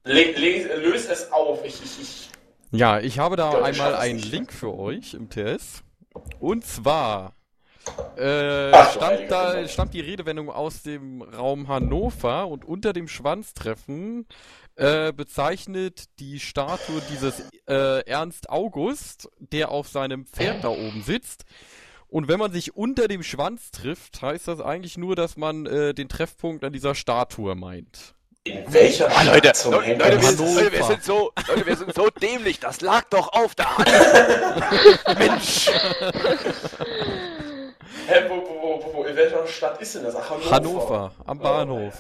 Le 0.04 0.32
le 0.32 0.76
löse 0.76 1.12
es 1.12 1.32
auf. 1.32 1.64
Ich, 1.64 1.82
ich, 1.82 2.00
ich. 2.00 2.30
Ja, 2.72 3.00
ich 3.00 3.18
habe 3.18 3.36
da 3.36 3.62
einmal 3.62 3.94
einen. 3.94 4.18
Link 4.18 4.52
für 4.52 4.74
euch 4.76 5.14
im 5.14 5.30
TS. 5.30 5.82
Und 6.40 6.66
zwar 6.66 7.34
äh, 8.16 8.70
Ach, 8.72 8.92
stammt, 8.92 9.30
da, 9.30 9.54
Güte. 9.54 9.68
stammt 9.68 9.94
die 9.94 10.00
Redewendung 10.00 10.50
aus 10.50 10.82
dem 10.82 11.22
Raum 11.22 11.68
Hannover 11.68 12.48
und 12.48 12.64
unter 12.64 12.92
dem 12.92 13.08
Schwanztreffen 13.08 14.26
äh, 14.76 15.12
bezeichnet 15.12 16.04
die 16.18 16.38
Statue 16.40 17.00
dieses 17.10 17.42
äh, 17.68 18.00
Ernst 18.06 18.50
August, 18.50 19.28
der 19.38 19.70
auf 19.70 19.88
seinem 19.88 20.26
Pferd 20.26 20.64
da 20.64 20.68
oben 20.68 21.02
sitzt. 21.02 21.44
Und 22.08 22.28
wenn 22.28 22.38
man 22.38 22.52
sich 22.52 22.76
unter 22.76 23.08
dem 23.08 23.22
Schwanz 23.22 23.70
trifft, 23.72 24.22
heißt 24.22 24.48
das 24.48 24.60
eigentlich 24.60 24.96
nur, 24.96 25.16
dass 25.16 25.36
man 25.36 25.66
äh, 25.66 25.92
den 25.92 26.08
Treffpunkt 26.08 26.62
an 26.64 26.72
dieser 26.72 26.94
Statue 26.94 27.54
meint. 27.54 28.14
In 28.44 28.62
welcher 28.72 29.08
Ah, 29.10 29.24
Leute, 29.24 29.52
zum 29.54 29.72
Leute, 29.72 29.94
Leute, 29.94 30.22
wir, 30.22 30.30
Leute, 30.54 30.72
wir 30.72 30.84
sind 30.84 31.02
so, 31.02 31.32
Leute, 31.48 31.66
wir 31.66 31.76
sind 31.76 31.92
so 31.94 32.08
dämlich, 32.10 32.60
das 32.60 32.80
lag 32.80 33.02
doch 33.10 33.32
auf 33.32 33.56
der 33.56 33.76
Hand. 33.76 33.88
Mensch. 35.18 35.68
Hä, 38.06 38.24
wo, 38.28 38.36
wo, 38.36 38.84
wo, 38.84 38.94
wo, 38.94 39.04
in 39.04 39.16
welcher 39.16 39.46
Stadt 39.46 39.80
ist 39.80 39.94
denn 39.94 40.04
das? 40.04 40.14
Ach, 40.16 40.30
Hannover. 40.30 40.50
Hannover, 40.52 41.12
am 41.26 41.40
Oh, 41.40 41.42
Bahnhof. 41.42 41.94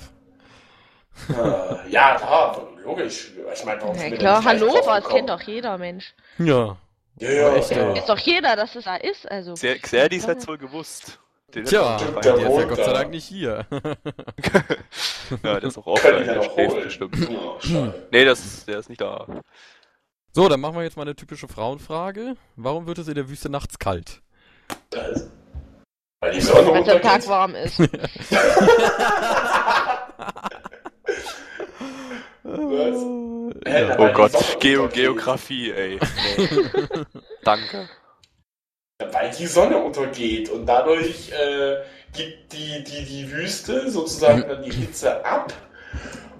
Äh, 1.30 1.90
ja, 1.90 2.16
klar, 2.16 2.66
logisch. 2.84 3.32
Ich 3.54 3.64
meine, 3.64 3.80
warum 3.82 3.96
Ja, 3.96 4.10
klar, 4.10 4.44
Hannover, 4.44 5.00
das 5.00 5.08
kennt 5.08 5.30
doch 5.30 5.40
jeder 5.42 5.78
Mensch. 5.78 6.14
Ja. 6.38 6.76
Ja, 7.18 7.30
ja, 7.30 7.54
Echt, 7.54 7.70
ja. 7.70 7.92
Ist 7.94 8.08
doch 8.10 8.18
jeder, 8.18 8.56
dass 8.56 8.76
es 8.76 8.84
da 8.84 8.96
ist, 8.96 9.30
also. 9.30 9.52
Xer- 9.54 9.80
Xerdis 9.80 10.28
hat's 10.28 10.46
wohl 10.46 10.58
gewusst. 10.58 11.18
Den 11.54 11.62
hat 11.62 11.70
Tja, 11.70 11.96
er 11.96 12.20
der 12.20 12.32
der 12.36 12.46
ist 12.50 12.58
ja 12.58 12.64
Gott 12.64 12.76
sei 12.76 12.84
da. 12.84 12.92
Dank 12.92 13.10
nicht 13.10 13.24
hier. 13.24 13.66
Ja, 15.42 15.58
der 15.58 15.64
ist 15.64 15.76
auch 15.78 15.86
offline, 15.86 16.24
der 16.24 16.36
ja 16.36 16.42
schläft 16.50 16.82
bestimmt. 16.84 17.18
Ja, 17.18 17.28
schade. 17.60 18.06
Nee, 18.12 18.24
das, 18.24 18.64
der 18.66 18.78
ist 18.78 18.88
nicht 18.88 19.00
da. 19.00 19.26
So, 20.32 20.48
dann 20.48 20.60
machen 20.60 20.76
wir 20.76 20.82
jetzt 20.84 20.96
mal 20.96 21.02
eine 21.02 21.16
typische 21.16 21.48
Frauenfrage. 21.48 22.34
Warum 22.54 22.86
wird 22.86 22.98
es 22.98 23.08
in 23.08 23.14
der 23.16 23.28
Wüste 23.28 23.48
nachts 23.48 23.78
kalt? 23.80 24.20
Das- 24.90 25.28
Weil 26.26 26.34
die 26.34 26.40
Sonne 26.40 26.66
Wenn 26.66 26.76
am 26.78 26.84
Tag 26.84 26.94
untergeht. 26.96 27.28
warm 27.28 27.54
ist. 27.54 27.78
Ja. 33.66 33.98
Oh 33.98 34.12
Gott, 34.12 34.32
Geo. 34.60 34.88
Geografie, 34.88 35.72
ey. 35.72 35.98
Danke. 37.44 37.88
Weil 38.98 39.30
die 39.36 39.46
Sonne 39.46 39.78
untergeht 39.78 40.48
und 40.50 40.64
dadurch 40.64 41.32
äh, 41.32 41.78
gibt 42.12 42.52
die, 42.52 42.84
die, 42.84 43.04
die 43.04 43.30
Wüste 43.32 43.90
sozusagen 43.90 44.44
dann 44.48 44.62
die 44.62 44.70
Hitze 44.72 45.24
ab. 45.24 45.52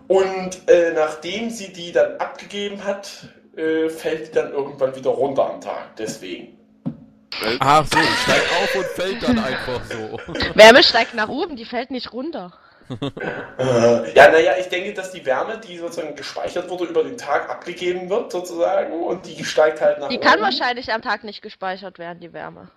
Und 0.07 0.69
äh, 0.69 0.93
nachdem 0.95 1.51
sie 1.51 1.73
die 1.73 1.93
dann 1.93 2.17
abgegeben 2.19 2.85
hat, 2.85 3.29
äh, 3.57 3.89
fällt 3.89 4.29
die 4.29 4.33
dann 4.33 4.53
irgendwann 4.53 4.95
wieder 4.95 5.11
runter 5.11 5.51
am 5.51 5.61
Tag. 5.61 5.97
Deswegen. 5.97 6.56
Ach 7.61 7.85
so, 7.87 7.99
die 7.99 8.23
steigt 8.23 8.47
auf 8.63 8.75
und 8.75 8.87
fällt 8.87 9.23
dann 9.23 9.39
einfach 9.39 9.81
so. 9.85 10.19
Wärme 10.55 10.83
steigt 10.83 11.15
nach 11.15 11.29
oben, 11.29 11.57
die 11.57 11.65
fällt 11.65 11.91
nicht 11.91 12.13
runter. 12.13 12.53
Äh, 13.59 14.15
ja, 14.15 14.31
naja, 14.31 14.53
ich 14.61 14.69
denke, 14.69 14.93
dass 14.95 15.11
die 15.11 15.25
Wärme, 15.27 15.59
die 15.59 15.77
sozusagen 15.79 16.15
gespeichert 16.15 16.69
wurde, 16.71 16.85
über 16.85 17.03
den 17.03 17.17
Tag 17.19 17.51
abgegeben 17.51 18.09
wird, 18.09 18.31
sozusagen, 18.31 18.93
und 19.03 19.27
die 19.27 19.45
steigt 19.45 19.81
halt 19.81 19.99
nach 19.99 20.09
Die 20.09 20.19
oben. 20.19 20.25
kann 20.25 20.41
wahrscheinlich 20.41 20.93
am 20.93 21.03
Tag 21.03 21.25
nicht 21.25 21.43
gespeichert 21.43 21.99
werden, 21.99 22.21
die 22.21 22.33
Wärme. 22.33 22.71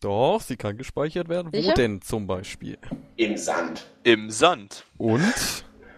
Doch, 0.00 0.40
sie 0.40 0.56
kann 0.56 0.78
gespeichert 0.78 1.28
werden. 1.28 1.52
Wo 1.52 1.60
Sicher? 1.60 1.74
denn 1.74 2.00
zum 2.00 2.26
Beispiel? 2.26 2.78
Im 3.16 3.36
Sand. 3.36 3.82
Im 4.02 4.30
Sand. 4.30 4.84
Und? 4.96 5.34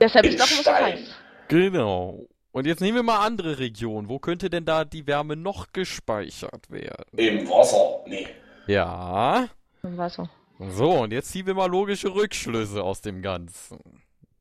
Deshalb 0.01 0.25
In 0.27 0.33
ist 0.33 0.41
doch 0.41 0.51
immer 0.51 0.63
so 0.65 0.73
heiß. 0.85 0.99
Genau. 1.47 2.27
Und 2.53 2.67
jetzt 2.67 2.81
nehmen 2.81 2.97
wir 2.97 3.03
mal 3.03 3.25
andere 3.25 3.59
Regionen. 3.59 4.09
Wo 4.09 4.19
könnte 4.19 4.51
denn 4.51 4.65
da 4.67 4.85
die 4.85 5.07
Wärme 5.07 5.37
noch 5.37 5.73
gespeichert 5.73 6.71
werden? 6.71 7.07
Im 7.19 7.49
Wasser. 7.49 8.01
Nee. 8.07 8.29
Ja. 8.67 9.49
Im 9.83 9.97
Wasser. 9.97 10.29
So, 10.59 10.91
und 11.01 11.13
jetzt 11.13 11.31
ziehen 11.33 11.47
wir 11.47 11.55
mal 11.55 11.67
logische 11.71 12.15
Rückschlüsse 12.15 12.83
aus 12.83 13.01
dem 13.01 13.23
Ganzen. 13.23 13.79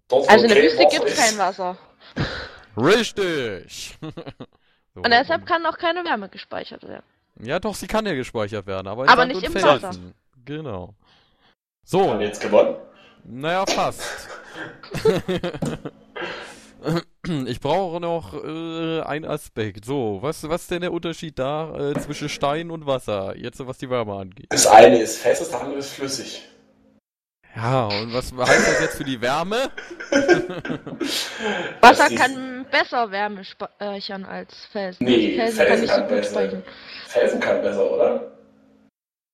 Dort, 0.09 0.27
wo 0.27 0.29
Also 0.29 0.43
in 0.45 0.49
der 0.53 0.61
Wüste 0.61 0.85
gibt 0.87 1.05
es 1.05 1.17
kein 1.17 1.37
Wasser. 1.37 1.77
Richtig. 2.77 3.97
so, 4.93 5.01
Und 5.01 5.09
deshalb 5.11 5.45
kann 5.45 5.65
auch 5.65 5.77
keine 5.77 6.03
Wärme 6.03 6.29
gespeichert 6.29 6.83
werden. 6.83 7.05
Ja, 7.39 7.59
doch, 7.59 7.73
sie 7.75 7.87
kann 7.87 8.05
ja 8.05 8.13
gespeichert 8.13 8.67
werden, 8.67 8.87
aber, 8.87 9.03
in 9.05 9.09
Aber 9.09 9.25
nicht 9.25 9.41
im 9.41 9.53
Felsen. 9.53 9.83
Wasser. 9.83 9.99
Genau. 10.45 10.87
Haben 10.87 10.95
So, 11.85 12.19
wir 12.19 12.25
jetzt 12.27 12.41
gewonnen? 12.41 12.75
naja, 13.23 13.65
fast. 13.65 14.27
Ich 17.45 17.59
brauche 17.59 17.99
noch 17.99 18.33
äh, 18.33 19.01
einen 19.01 19.25
Aspekt. 19.25 19.85
So, 19.85 20.19
was, 20.21 20.47
was 20.49 20.63
ist 20.63 20.71
denn 20.71 20.81
der 20.81 20.91
Unterschied 20.91 21.37
da 21.37 21.91
äh, 21.91 21.99
zwischen 21.99 22.29
Stein 22.29 22.71
und 22.71 22.87
Wasser? 22.87 23.37
Jetzt, 23.37 23.65
was 23.65 23.77
die 23.77 23.89
Wärme 23.91 24.13
angeht. 24.15 24.47
Das 24.49 24.65
eine 24.65 24.99
ist 24.99 25.19
fest, 25.19 25.41
das 25.41 25.53
andere 25.53 25.77
ist 25.77 25.93
flüssig. 25.93 26.47
Ja, 27.55 27.85
und 27.87 28.13
was 28.13 28.31
heißt 28.33 28.67
das 28.67 28.81
jetzt 28.81 28.95
für 28.97 29.03
die 29.03 29.21
Wärme? 29.21 29.69
Wasser 31.81 32.09
ist- 32.11 32.17
kann 32.17 32.65
besser 32.71 33.11
Wärme 33.11 33.43
speichern 33.43 34.25
als 34.25 34.65
Felsen. 34.71 35.05
Nee, 35.05 35.35
Felsen 35.35 35.57
Felsen 35.57 35.67
kann 35.67 35.81
nicht 35.81 35.93
so 35.93 35.99
gut 36.01 36.09
besser. 36.09 36.29
speichern. 36.31 36.63
Felsen 37.07 37.39
kann 37.39 37.61
besser, 37.61 37.91
oder? 37.91 38.31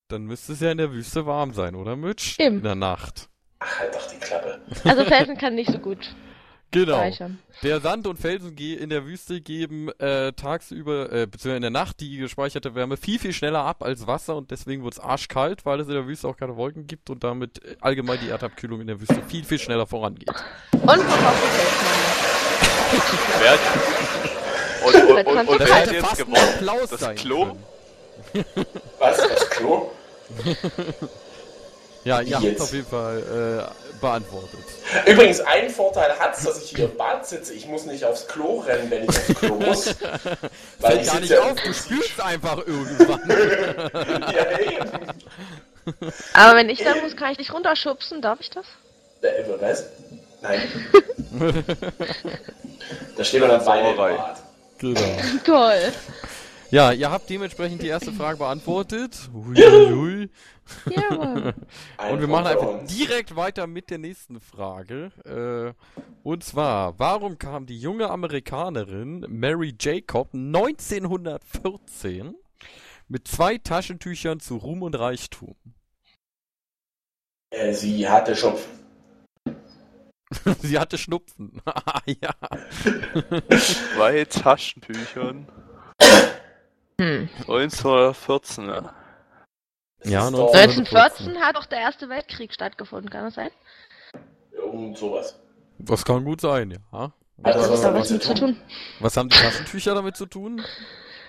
Dann 0.10 0.24
müsste 0.24 0.53
es 0.53 0.62
ja 0.62 0.72
in 0.72 0.77
der 0.77 0.91
Wüste 0.91 1.25
warm 1.25 1.53
sein, 1.53 1.75
oder 1.75 1.96
Mitch? 1.96 2.36
Eben. 2.39 2.58
In 2.58 2.63
der 2.63 2.75
Nacht. 2.75 3.29
Ach, 3.60 3.79
halt 3.79 3.94
doch 3.96 4.08
die 4.08 4.17
Klappe. 4.17 4.60
Also 4.84 5.03
Felsen 5.06 5.38
kann 5.39 5.56
nicht 5.56 5.72
so 5.72 5.79
gut 5.79 6.15
Genau. 6.71 6.95
speichern. 6.95 7.39
Der 7.63 7.79
Sand 7.79 8.07
und 8.07 8.19
Felsen 8.19 8.57
in 8.57 8.89
der 8.89 9.05
Wüste 9.05 9.39
geben 9.41 9.89
äh, 10.00 10.33
tagsüber, 10.33 11.12
äh, 11.12 11.25
beziehungsweise 11.25 11.55
in 11.55 11.62
der 11.62 11.71
Nacht 11.71 12.00
die 12.01 12.17
gespeicherte 12.17 12.75
Wärme 12.75 12.97
viel, 12.97 13.19
viel 13.19 13.33
schneller 13.33 13.63
ab 13.63 13.83
als 13.83 14.05
Wasser 14.05 14.36
und 14.36 14.51
deswegen 14.51 14.83
wird 14.83 14.93
es 14.93 15.00
arschkalt, 15.00 15.65
weil 15.65 15.79
es 15.79 15.88
in 15.88 15.93
der 15.93 16.07
Wüste 16.07 16.27
auch 16.27 16.36
keine 16.38 16.57
Wolken 16.57 16.86
gibt 16.88 17.09
und 17.09 17.24
damit 17.24 17.63
äh, 17.63 17.77
allgemein 17.79 18.19
die 18.21 18.29
Erdabkühlung 18.29 18.81
in 18.81 18.88
der 18.88 19.00
Wüste 19.00 19.21
viel, 19.27 19.43
viel 19.43 19.59
schneller 19.59 19.88
vorangeht. 19.88 20.29
Und. 20.74 20.89
Und, 24.86 24.95
und, 24.95 25.27
und, 25.27 25.50
und, 25.50 25.59
Das 25.59 25.67
wer 25.67 25.75
hat 25.75 25.91
jetzt 25.91 26.17
gewonnen? 26.17 26.38
Applaus 26.38 26.89
Das 26.91 27.00
sein 27.01 27.15
Klo? 27.17 27.57
Was? 29.00 29.17
Das 29.17 29.50
Klo? 29.50 29.91
Ja, 32.07 32.21
ihr 32.21 32.36
habt 32.36 32.45
Jetzt. 32.45 32.62
auf 32.62 32.71
jeden 32.71 32.88
Fall 32.88 33.17
äh, 33.19 33.87
beantwortet. 34.01 34.60
Übrigens, 35.06 35.39
ein 35.42 35.70
Vorteil 35.70 36.18
hat's, 36.20 36.44
dass 36.44 36.62
ich 36.63 36.70
hier 36.72 36.86
im 36.86 36.98
Bad 36.98 37.25
sitze. 37.25 37.54
Ich 37.54 37.68
muss 37.68 37.86
nicht 37.86 38.04
aufs 38.06 38.27
Klo 38.27 38.60
rennen, 38.60 38.89
wenn 38.89 39.04
ich 39.04 39.10
aufs 39.10 39.27
Klo 39.39 39.56
muss. 39.60 39.96
weil 40.80 40.92
Fällt 40.92 41.01
ich 41.01 41.08
gar 41.08 41.20
nicht 41.20 41.30
ja 41.32 41.42
auf, 41.42 41.56
du 41.56 41.74
spürst 41.74 42.22
einfach 42.22 42.58
irgendwann. 42.66 43.22
Ja, 44.34 44.60
eben. 44.60 44.92
Aber 46.34 46.58
wenn 46.58 46.70
ich 46.70 46.84
dann 46.84 47.00
muss, 47.01 47.16
kann 47.16 47.32
ich 47.32 47.38
dich 47.38 47.54
runterschubsen. 47.54 48.22
Darf 48.22 48.39
ich 48.42 48.50
das? 48.50 48.66
Äh, 49.22 49.44
was? 49.60 49.86
Nein. 50.42 50.62
da 53.18 53.24
stehen 53.24 53.42
wir 53.42 53.48
dann 53.48 53.63
beide 53.66 53.89
im. 53.89 54.16
Bad. 54.18 54.38
genau. 54.77 55.01
Toll. 55.46 55.94
Ja, 56.70 56.92
ihr 56.92 57.10
habt 57.10 57.30
dementsprechend 57.30 57.82
die 57.82 57.88
erste 57.88 58.12
Frage 58.12 58.38
beantwortet. 58.39 59.13
Huiuiui. 59.34 60.30
Ein 60.86 61.53
Und 62.12 62.19
wir 62.19 62.27
machen 62.27 62.47
einfach 62.47 62.86
direkt 62.86 63.36
weiter 63.36 63.67
mit 63.67 63.89
der 63.89 63.97
nächsten 63.97 64.39
Frage. 64.39 65.12
Äh, 65.25 66.01
und 66.24 66.43
zwar, 66.43 66.97
warum 67.00 67.38
kam 67.38 67.65
die 67.65 67.79
junge 67.79 68.09
Amerikanerin 68.09 69.25
Mary 69.29 69.75
Jacob 69.79 70.33
1914 70.33 72.36
mit 73.07 73.27
zwei 73.27 73.57
Taschentüchern 73.57 74.39
zu 74.39 74.57
Ruhm 74.57 74.83
und 74.83 74.95
Reichtum? 74.95 75.55
Äh, 77.50 77.74
sie 77.74 78.07
hatte 78.07 78.36
Schopf. 78.36 78.67
Sie 80.62 80.77
hatte 80.77 80.97
Schnupfen. 80.97 81.62
Ah, 81.65 82.01
ja. 82.05 82.36
Zwei 83.95 84.25
Taschentüchern. 84.25 85.47
Hm. 87.00 87.29
1914, 87.41 88.69
ja. 90.04 90.12
Ja, 90.12 90.25
ist 90.25 90.34
doch 90.34 90.54
1914 90.54 91.39
hat 91.39 91.58
auch 91.58 91.66
der 91.66 91.80
Erste 91.80 92.10
Weltkrieg 92.10 92.54
stattgefunden, 92.54 93.10
kann 93.10 93.25
das 93.25 93.36
sein? 93.36 93.50
Irgend 94.51 94.98
sowas. 94.98 95.39
Das 95.80 96.04
kann 96.04 96.24
gut 96.24 96.42
sein, 96.42 96.80
ja. 96.92 97.12
Was 97.38 97.70
was 97.70 97.82
damit 97.82 98.01
was 98.01 98.08
zu 98.08 98.20
tun? 98.20 98.36
tun? 98.36 98.58
Was 99.00 99.16
haben 99.16 99.30
die 99.30 99.38
Taschentücher 99.38 99.94
damit 99.94 100.18
zu 100.18 100.25
tun? 100.25 100.63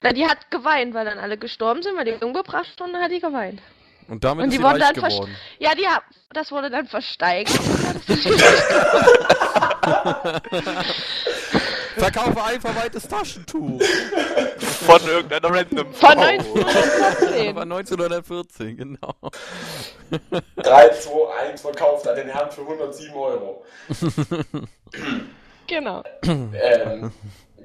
Na, 0.02 0.12
die 0.12 0.26
hat 0.26 0.50
geweint, 0.50 0.94
weil 0.94 1.04
dann 1.04 1.18
alle 1.18 1.36
gestorben 1.36 1.82
sind, 1.82 1.96
weil 1.96 2.06
die 2.06 2.24
umgebracht 2.24 2.80
wurden, 2.80 2.92
dann 2.92 3.02
hat 3.02 3.10
die 3.10 3.20
geweint. 3.20 3.60
Und 4.08 4.24
damit 4.24 4.44
Und 4.44 4.48
ist 4.48 4.54
die 4.54 4.58
sie 4.58 4.64
wurden 4.64 4.80
reich 4.80 4.92
dann 4.94 5.10
geworden. 5.10 5.36
Ja, 5.58 5.74
die 5.74 5.86
das 6.32 6.50
wurde 6.50 6.70
dann 6.70 6.86
versteigert. 6.86 7.58
Verkaufe 11.98 12.42
ein 12.44 12.60
verweites 12.60 13.06
Taschentuch. 13.08 13.80
Von 14.86 15.00
irgendeiner 15.06 15.50
random 15.54 15.92
Von 15.92 16.10
Frau. 16.12 16.20
1914. 16.20 17.48
Aber 17.50 17.62
1914, 17.62 18.76
genau. 18.76 19.14
3, 20.56 20.88
2, 20.90 21.34
1 21.50 21.60
verkauft 21.60 22.06
hat 22.06 22.16
den 22.16 22.28
Herrn 22.28 22.50
für 22.50 22.62
107 22.62 23.14
Euro. 23.14 23.64
Genau. 25.66 26.02
Ähm, 26.24 27.12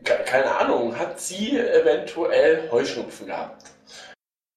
ke- 0.04 0.24
keine 0.26 0.54
Ahnung, 0.56 0.98
hat 0.98 1.20
sie 1.20 1.58
eventuell 1.58 2.70
Heuschnupfen 2.72 3.28
gehabt? 3.28 3.64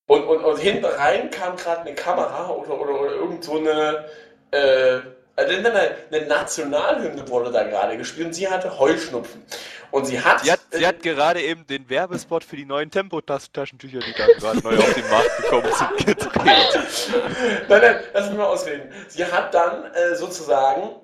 Und, 0.09 0.25
und, 0.25 0.45
und 0.45 0.59
hinten 0.59 0.85
rein 0.85 1.31
kam 1.31 1.57
gerade 1.57 1.83
eine 1.83 1.95
Kamera 1.95 2.49
oder, 2.51 2.81
oder, 2.81 3.01
oder 3.01 3.13
irgend 3.13 3.45
so 3.45 3.59
eine, 3.59 4.05
äh, 4.53 4.99
also 5.37 5.53
nein, 5.61 5.73
nein, 5.73 5.91
eine 6.11 6.27
Nationalhymne 6.27 7.29
wurde 7.29 7.53
da 7.53 7.63
gerade 7.65 7.97
gespielt 7.97 8.29
und 8.29 8.33
sie 8.33 8.49
hatte 8.49 8.79
Heuschnupfen. 8.79 9.43
Und 9.91 10.07
sie 10.07 10.21
hat. 10.21 10.41
Sie 10.41 10.51
hat, 10.51 10.61
sie 10.71 10.87
hat 10.87 11.03
gerade 11.03 11.41
eben 11.41 11.67
den 11.67 11.89
Werbespot 11.89 12.43
für 12.43 12.57
die 12.57 12.65
neuen 12.65 12.91
Tempo-Taschentücher, 12.91 14.01
die 14.01 14.15
da 14.17 14.27
gerade 14.39 14.59
neu 14.59 14.77
auf 14.77 14.95
den 14.95 15.09
Markt 15.09 15.37
gekommen 15.37 15.73
sind, 15.73 16.07
gedreht. 16.07 16.33
nein, 17.69 17.81
nein, 17.81 17.97
lass 18.13 18.29
mich 18.29 18.37
mal 18.37 18.47
ausreden. 18.47 18.91
Sie 19.09 19.25
hat 19.25 19.55
dann 19.55 19.85
äh, 19.93 20.17
sozusagen 20.17 20.97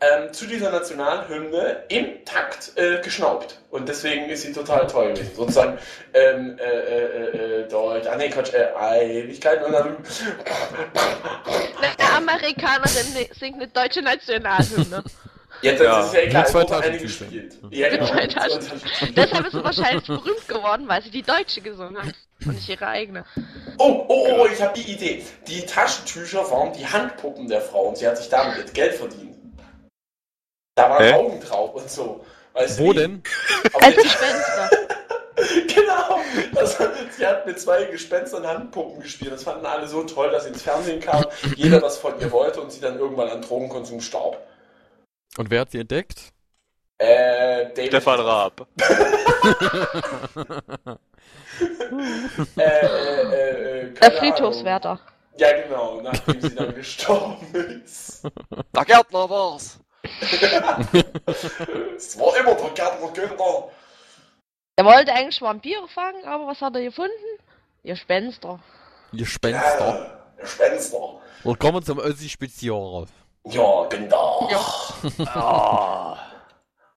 ähm, 0.00 0.32
zu 0.32 0.46
dieser 0.46 0.70
Nationalhymne 0.70 1.84
im 1.88 2.24
Takt 2.24 2.72
äh, 2.76 3.00
geschnaubt. 3.02 3.60
Und 3.70 3.88
deswegen 3.88 4.28
ist 4.30 4.42
sie 4.42 4.52
total 4.52 4.86
toll 4.86 5.12
gewesen. 5.12 5.34
Sozusagen, 5.34 5.78
ähm, 6.14 6.56
äh, 6.58 6.62
äh, 6.64 7.62
äh, 7.62 7.68
Deutsch, 7.68 8.06
ah 8.06 8.16
nee, 8.16 8.28
Quatsch, 8.30 8.54
äh, 8.54 8.68
Einigkeit 8.78 9.64
und 9.64 9.72
dann. 9.72 9.96
Eine 11.98 12.16
Amerikanerin 12.16 13.12
ne- 13.14 13.28
singt 13.38 13.56
eine 13.56 13.68
deutsche 13.68 14.02
Nationalhymne. 14.02 15.04
Das 15.60 15.80
Ja, 15.80 16.00
ist 16.04 16.14
ja 16.14 16.20
egal, 16.20 16.44
es 16.46 16.54
wurde 16.54 16.76
eine 16.76 16.98
gespielt. 16.98 17.56
Ja, 17.70 17.88
genau. 17.88 18.06
Deshalb 19.16 19.46
ist 19.46 19.52
sie 19.52 19.64
wahrscheinlich 19.64 20.06
berühmt 20.06 20.46
geworden, 20.46 20.84
weil 20.86 21.02
sie 21.02 21.10
die 21.10 21.22
Deutsche 21.22 21.60
gesungen 21.60 22.00
hat 22.00 22.14
und 22.46 22.54
nicht 22.54 22.68
ihre 22.68 22.86
eigene. 22.86 23.24
Oh, 23.78 24.04
oh, 24.06 24.36
oh, 24.38 24.46
ich 24.46 24.62
habe 24.62 24.78
die 24.80 24.92
Idee. 24.92 25.24
Die 25.48 25.66
Taschentücher 25.66 26.48
waren 26.52 26.72
die 26.74 26.86
Handpuppen 26.86 27.48
der 27.48 27.60
Frau 27.60 27.88
und 27.88 27.98
sie 27.98 28.06
hat 28.06 28.18
sich 28.18 28.28
damit 28.28 28.56
jetzt 28.58 28.72
Geld 28.74 28.94
verdient. 28.94 29.37
Da 30.78 30.88
waren 30.90 31.04
Hä? 31.04 31.12
Augen 31.14 31.40
drauf 31.40 31.74
und 31.74 31.90
so. 31.90 32.24
Weißt 32.52 32.78
du 32.78 32.84
Wo 32.84 32.92
wie? 32.92 32.98
denn? 32.98 33.20
Auf 33.72 33.82
Als 33.82 33.96
Gespenster. 33.96 34.70
genau. 35.74 36.20
Also, 36.54 36.84
sie 37.16 37.26
hat 37.26 37.46
mit 37.46 37.58
zwei 37.58 37.82
Gespenstern 37.86 38.46
Handpuppen 38.46 39.02
gespielt. 39.02 39.32
Das 39.32 39.42
fanden 39.42 39.66
alle 39.66 39.88
so 39.88 40.04
toll, 40.04 40.30
dass 40.30 40.44
sie 40.44 40.50
ins 40.50 40.62
Fernsehen 40.62 41.00
kam, 41.00 41.24
jeder 41.56 41.82
was 41.82 41.98
von 41.98 42.20
ihr 42.20 42.30
wollte 42.30 42.60
und 42.60 42.70
sie 42.70 42.80
dann 42.80 42.96
irgendwann 42.96 43.28
an 43.28 43.42
Drogenkonsum 43.42 44.00
starb. 44.00 44.38
Und 45.36 45.50
wer 45.50 45.62
hat 45.62 45.72
sie 45.72 45.80
entdeckt? 45.80 46.32
Äh, 46.98 47.70
David 47.74 47.88
Stefan 47.88 48.20
Raab. 48.20 48.66
Äh, 52.56 52.62
äh, 52.62 52.62
äh, 52.62 53.80
äh, 53.80 53.90
Der 53.94 54.12
Friedhofswärter. 54.12 55.00
Ja, 55.38 55.48
genau, 55.60 56.00
nachdem 56.00 56.40
sie 56.40 56.54
dann 56.54 56.72
gestorben 56.74 57.82
ist. 57.84 58.22
Der 58.74 58.84
Gärtner 58.84 59.28
war's. 59.28 59.80
Es 61.96 62.18
war 62.18 62.36
immer 62.36 62.54
der 62.54 62.70
Gärtner 62.70 63.08
Günther. 63.12 63.68
Er 64.76 64.84
wollte 64.84 65.12
eigentlich 65.12 65.40
Vampire 65.40 65.88
fangen, 65.88 66.24
aber 66.24 66.46
was 66.46 66.60
hat 66.60 66.74
er 66.76 66.82
gefunden? 66.82 67.12
Ihr 67.82 67.94
Gespenster. 67.94 68.60
Gespenster. 69.12 69.88
Ja, 69.88 70.20
der 70.40 70.46
Spenster. 70.46 71.20
Willkommen 71.44 71.82
zum 71.82 71.98
Össi-Spezial. 71.98 73.06
Ja, 73.46 73.82
bin 73.84 74.08
da. 74.08 74.48
Ja. 74.50 75.34
Ah. 75.34 76.18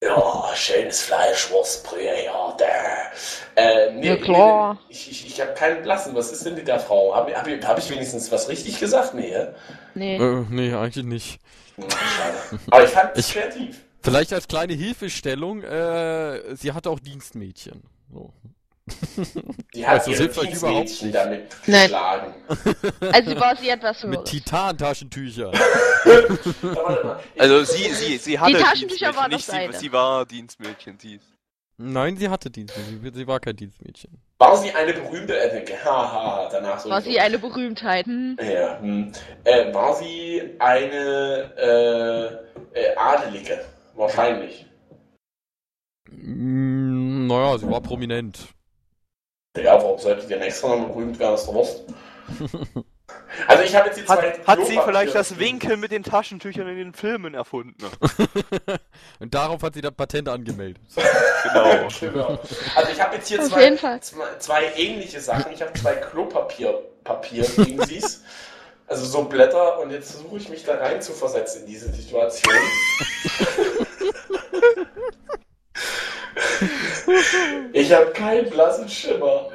Ja, 0.03 0.49
schönes 0.55 1.01
Fleischwurstbrühe, 1.03 2.25
ja, 2.25 2.51
der. 2.59 3.11
Äh, 3.55 3.91
nee, 3.93 4.07
Ja, 4.07 4.15
klar. 4.17 4.73
nee, 4.73 4.79
Ich, 4.89 5.11
ich, 5.11 5.27
ich 5.27 5.41
habe 5.41 5.53
keinen 5.53 5.83
Blassen. 5.83 6.15
Was 6.15 6.31
ist 6.31 6.43
denn 6.45 6.55
mit 6.55 6.67
der 6.67 6.79
Frau? 6.79 7.13
Habe 7.15 7.35
hab, 7.35 7.47
ich- 7.47 7.63
hab 7.65 7.77
ich 7.77 7.89
wenigstens 7.91 8.31
was 8.31 8.49
richtig 8.49 8.79
gesagt? 8.79 9.13
Nee? 9.13 9.35
Nee. 9.93 10.15
Äh, 10.17 10.45
nee, 10.49 10.73
eigentlich 10.73 11.05
nicht. 11.05 11.39
Aber 12.69 12.83
ich 12.83 12.89
fand 12.89 13.11
es 13.17 13.29
kreativ. 13.31 13.79
Vielleicht 14.03 14.33
als 14.33 14.47
kleine 14.47 14.73
Hilfestellung, 14.73 15.61
äh, 15.63 16.55
sie 16.55 16.71
hatte 16.71 16.89
auch 16.89 16.99
Dienstmädchen. 16.99 17.83
So. 18.11 18.33
Die 19.75 19.85
hat 19.87 19.99
Also, 20.07 20.11
ihre 20.11 20.27
Dienstmädchen 20.27 21.07
nicht. 21.07 21.15
damit 21.15 21.43
Nein. 21.67 21.83
geschlagen. 21.83 22.33
Also 23.13 23.39
war 23.39 23.55
sie 23.55 23.69
etwas 23.69 24.03
Mit 24.03 24.13
höheres. 24.17 24.29
Titan-Taschentüchern. 24.31 25.51
Mal. 25.51 27.19
Ich- 27.35 27.41
Also 27.41 27.63
sie, 27.63 27.93
sie, 27.93 28.17
sie 28.17 28.39
hatte 28.39 28.53
Taschentücher 28.57 29.11
Dienstmädchen, 29.11 29.15
waren 29.15 29.31
nicht 29.31 29.47
das 29.47 29.55
sie, 29.55 29.61
eine. 29.61 29.73
sie 29.73 29.91
war 29.93 30.25
Dienstmädchen, 30.25 30.97
sie. 30.99 31.19
Nein, 31.81 32.15
sie 32.15 32.29
hatte 32.29 32.51
Dienstmädchen. 32.51 33.01
Sie, 33.01 33.11
sie 33.19 33.27
war 33.27 33.39
kein 33.39 33.55
Dienstmädchen. 33.55 34.11
War 34.37 34.55
sie 34.57 34.71
eine 34.71 34.93
berühmte, 34.93 35.35
äh, 35.35 35.65
haha, 35.83 36.47
danach 36.51 36.79
so. 36.79 36.89
War 36.89 37.01
sie 37.01 37.19
eine 37.19 37.39
Berühmtheit. 37.39 38.05
Hm. 38.05 38.37
Ja, 38.39 38.79
hm. 38.79 39.11
äh, 39.43 39.73
war 39.73 39.95
sie 39.95 40.43
eine 40.59 41.51
äh, 41.57 42.79
äh, 42.79 42.95
Adelige? 42.95 43.65
Wahrscheinlich. 43.95 44.65
Mm, 46.09 47.27
naja, 47.27 47.57
sie 47.57 47.69
war 47.69 47.81
prominent. 47.81 48.49
Ja, 49.57 49.81
warum 49.81 49.99
sollte 49.99 50.21
die 50.23 50.29
denn 50.29 50.41
extra 50.41 50.75
noch 50.75 50.89
berühmt 50.89 51.19
werden, 51.19 51.35
ist 51.35 51.47
doch 51.47 51.53
Wurst. 51.53 51.83
Also 53.47 53.63
ich 53.63 53.75
habe 53.75 53.87
jetzt 53.87 53.99
die 53.99 54.07
Hat, 54.07 54.19
zwei 54.19 54.43
hat 54.45 54.65
sie 54.65 54.79
vielleicht 54.83 55.15
das 55.15 55.39
Winkel 55.39 55.77
mit 55.77 55.91
den 55.91 56.03
Taschentüchern 56.03 56.67
in 56.67 56.77
den 56.77 56.93
Filmen 56.93 57.33
erfunden? 57.33 57.75
Und 59.19 59.33
darauf 59.33 59.63
hat 59.63 59.73
sie 59.73 59.81
dann 59.81 59.95
Patent 59.95 60.29
angemeldet. 60.29 60.81
Genau. 61.43 61.87
Genau. 61.99 62.39
Also 62.75 62.91
ich 62.91 63.01
habe 63.01 63.15
jetzt 63.15 63.27
hier 63.27 63.41
zwei, 63.41 63.75
zwei, 63.75 64.25
zwei 64.37 64.73
ähnliche 64.75 65.19
Sachen. 65.19 65.51
Ich 65.51 65.61
habe 65.61 65.73
zwei 65.73 65.95
Klopapier 65.95 66.79
Papier 67.03 67.43
Dingsies. 67.43 68.23
Also 68.87 69.05
so 69.05 69.23
Blätter 69.23 69.79
und 69.79 69.91
jetzt 69.91 70.11
versuche 70.11 70.35
ich 70.35 70.49
mich 70.49 70.65
da 70.65 70.75
rein 70.75 71.01
zu 71.01 71.13
versetzen 71.13 71.61
in 71.61 71.67
diese 71.67 71.89
Situation. 71.93 72.53
ich 77.71 77.93
habe 77.93 78.11
keinen 78.11 78.49
blassen 78.49 78.89
Schimmer. 78.89 79.49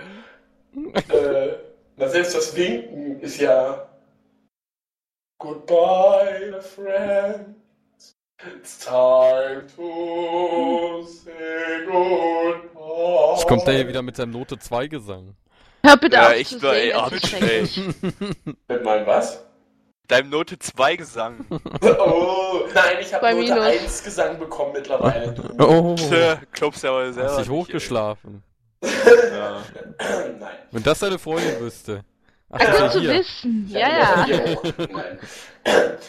äh, 1.11 1.49
na 1.97 2.09
selbst 2.09 2.35
das 2.35 2.55
Winken 2.57 3.21
ist 3.21 3.41
ja 3.41 3.89
Goodbye, 5.39 6.51
my 6.53 6.61
friend. 6.63 7.57
It's 8.59 8.79
time 8.79 9.67
to 9.77 11.03
say 11.07 11.85
goodbye. 11.87 13.35
Jetzt 13.37 13.47
kommt 13.49 13.67
er 13.67 13.75
hier 13.75 13.89
wieder 13.89 14.03
mit 14.03 14.17
seinem 14.17 14.33
Note 14.33 14.59
2 14.59 14.87
Gesang. 14.89 15.35
Hör 15.85 15.97
bitte 15.97 16.17
Ja, 16.17 16.29
auf 16.29 16.35
ich 16.37 16.49
zu 16.49 16.63
war- 16.63 16.75
ey, 16.75 16.91
singen, 16.93 17.13
ist 17.13 17.27
schrecklich. 17.29 17.81
Mit 18.69 18.85
meinem 18.85 19.07
was? 19.07 19.43
Deinem 20.09 20.31
Note 20.31 20.59
2 20.59 20.97
Gesang. 20.97 21.45
Oh, 21.83 22.61
nein, 22.75 22.97
ich 23.01 23.13
habe 23.13 23.27
Note 23.27 23.37
Minus. 23.43 23.59
1 23.65 24.05
Gesang 24.05 24.39
bekommen 24.39 24.73
mittlerweile. 24.73 25.33
Du. 25.33 25.43
Oh, 25.65 25.95
Tja, 25.97 26.41
Glaubst 26.53 26.83
du 26.85 26.89
aber 26.89 27.13
selber. 27.13 27.31
hast 27.31 27.41
dich 27.41 27.49
hochgeschlafen. 27.51 28.43
ey. 28.43 28.56
Ja. 28.83 29.62
Nein. 30.39 30.57
Wenn 30.71 30.83
das 30.83 30.99
deine 30.99 31.19
Freundin 31.19 31.61
wüsste. 31.61 32.05
Ach, 32.51 32.59
das 32.59 32.81
gut 32.81 32.93
zu 32.93 32.99
ja 32.99 33.12
hier. 33.12 33.21
wissen. 33.21 33.65
Ich 33.69 33.75
Ja, 33.75 34.17
hab 34.17 34.29
ja. 34.29 34.39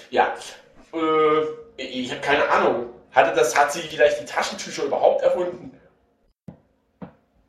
Ja. 0.10 0.36
Äh, 0.94 1.82
ich 1.82 2.12
habe 2.12 2.22
keine 2.22 2.48
Ahnung. 2.50 2.90
Hatte 3.12 3.36
das, 3.36 3.58
hat 3.58 3.72
sie 3.72 3.80
vielleicht 3.82 4.22
die 4.22 4.26
Taschentücher 4.26 4.84
überhaupt 4.84 5.24
erfunden? 5.24 5.72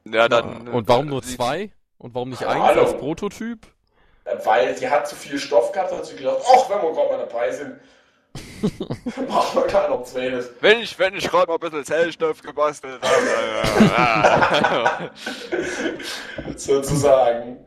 ja, 0.05 0.29
dann. 0.29 0.69
Und 0.69 0.89
warum 0.89 1.07
nur 1.07 1.23
zwei? 1.23 1.71
Und 1.99 2.15
warum 2.15 2.31
nicht 2.31 2.45
eins 2.45 2.79
als 2.79 2.97
Prototyp? 2.97 3.67
Weil 4.45 4.77
sie 4.77 4.89
hat 4.89 5.09
zu 5.09 5.17
viel 5.17 5.39
Stoff 5.39 5.73
gehabt 5.73 5.91
und 5.93 5.99
hat 5.99 6.07
sie 6.07 6.17
gedacht, 6.17 6.39
ach, 6.47 6.71
wenn 6.71 6.83
wir 6.83 6.93
gerade 6.93 7.09
mal 7.11 7.19
dabei 7.27 7.51
sind, 7.51 7.81
machen 9.29 9.63
wir 9.63 9.67
gar 9.69 9.89
noch 9.89 10.03
zweites. 10.05 10.51
Wenn 10.61 10.81
ich, 10.81 10.99
wenn 10.99 11.15
ich 11.15 11.29
gerade 11.29 11.47
mal 11.47 11.55
ein 11.55 11.61
bisschen 11.61 11.85
Zellstoff 11.85 12.43
gebastelt 12.43 13.01
habe. 13.03 15.11
Sozusagen. 16.57 17.59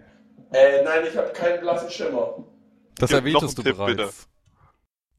Äh, 0.52 0.84
nein, 0.84 1.04
ich 1.10 1.18
habe 1.18 1.32
keinen 1.32 1.62
blassen 1.62 1.90
Schimmer. 1.90 2.44
Das 2.98 3.10
Gib 3.10 3.20
erwähntest 3.20 3.58
du 3.58 3.64
Tipp, 3.64 3.78
bereits. 3.78 4.28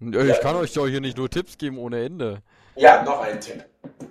Äh, 0.00 0.30
Ich 0.30 0.40
kann 0.40 0.56
euch 0.56 0.72
doch 0.72 0.86
hier 0.86 1.00
nicht 1.00 1.16
nur 1.16 1.30
Tipps 1.30 1.56
geben 1.56 1.78
ohne 1.78 2.04
Ende. 2.04 2.42
Ja, 2.76 3.02
noch 3.02 3.20
ein 3.20 3.40
Tipp. 3.40 3.64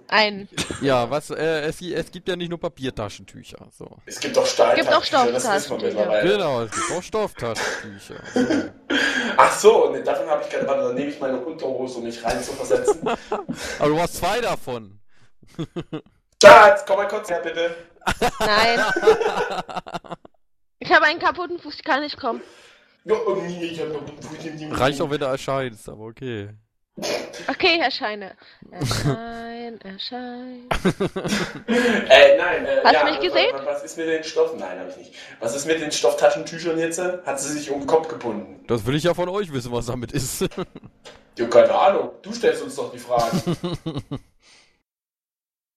Ein. 0.08 0.50
Ja, 0.82 1.10
was, 1.10 1.30
äh, 1.30 1.62
es, 1.62 1.82
es 1.82 2.12
gibt 2.12 2.28
ja 2.28 2.36
nicht 2.36 2.50
nur 2.50 2.60
Papiertaschentücher. 2.60 3.70
So. 3.72 3.88
Es 4.06 4.20
gibt 4.20 4.36
doch 4.36 4.46
Stahltaschentücher, 4.46 4.84
Gibt 4.84 4.98
auch 4.98 5.04
Stofftaschentücher. 5.06 5.88
mittlerweile. 5.88 6.30
Genau, 6.30 6.62
es 6.64 6.72
gibt 6.72 6.92
auch 6.92 7.04
Stofftaschentücher. 7.04 8.16
So. 8.34 8.40
Ach 9.38 9.58
so, 9.58 9.90
ne, 9.92 10.04
davon 10.04 10.28
habe 10.30 10.44
ich 10.44 10.50
keine 10.50 10.68
Warte, 10.68 10.82
dann 10.84 10.96
nehme 10.96 11.12
ich 11.12 11.20
meine 11.20 11.40
Unterhose, 11.40 12.00
um 12.00 12.04
mich 12.04 12.22
rein 12.24 12.44
zu 12.44 12.52
versetzen. 12.52 13.08
Aber 13.80 13.88
du 13.88 14.00
hast 14.00 14.16
zwei 14.16 14.42
davon. 14.42 15.00
Schatz, 16.44 16.84
komm 16.86 16.98
mal 16.98 17.08
kurz 17.08 17.30
her, 17.30 17.40
bitte. 17.40 17.74
Nein. 18.40 18.80
Ich 20.80 20.92
habe 20.92 21.06
einen 21.06 21.20
kaputten 21.20 21.60
Fuß, 21.60 21.76
ich 21.76 21.84
kann 21.84 22.02
nicht 22.02 22.18
kommen. 22.18 22.42
Reicht 24.72 25.02
auch, 25.02 25.10
wenn 25.10 25.20
du 25.20 25.26
erscheinst, 25.26 25.88
aber 25.88 26.06
okay. 26.06 26.50
Okay, 27.48 27.78
Herr 27.80 27.90
Scheine. 27.92 28.36
Erschein, 28.70 29.80
erschein. 29.82 30.68
Äh, 32.10 32.38
nein, 32.38 32.66
äh, 32.66 32.82
Hast 32.84 32.94
ja, 32.94 33.06
du 33.06 33.12
mich 33.12 33.20
gesehen? 33.22 33.50
Was, 33.54 33.66
was 33.66 33.84
ist 33.84 33.98
mit 33.98 34.08
den 34.08 34.24
Stoffen? 34.24 34.60
Nein, 34.60 34.78
habe 34.80 34.90
ich 34.90 34.98
nicht. 34.98 35.14
Was 35.40 35.56
ist 35.56 35.66
mit 35.66 35.80
den 35.82 35.92
Stofftaschentüchern 35.92 36.78
jetzt? 36.78 37.00
Hat 37.00 37.40
sie 37.40 37.54
sich 37.54 37.72
um 37.72 37.80
den 37.82 37.88
Kopf 37.88 38.08
gebunden? 38.10 38.64
Das 38.68 38.86
will 38.86 38.96
ich 38.96 39.04
ja 39.04 39.14
von 39.14 39.30
euch 39.30 39.52
wissen, 39.54 39.72
was 39.72 39.86
damit 39.88 40.12
ist. 40.12 40.46
Ja, 41.38 41.48
keine 41.48 41.74
Ahnung. 41.74 42.12
Du 42.22 42.34
stellst 42.34 42.62
uns 42.62 42.76
doch 42.76 42.92
die 42.92 43.00
Fragen. 43.00 43.42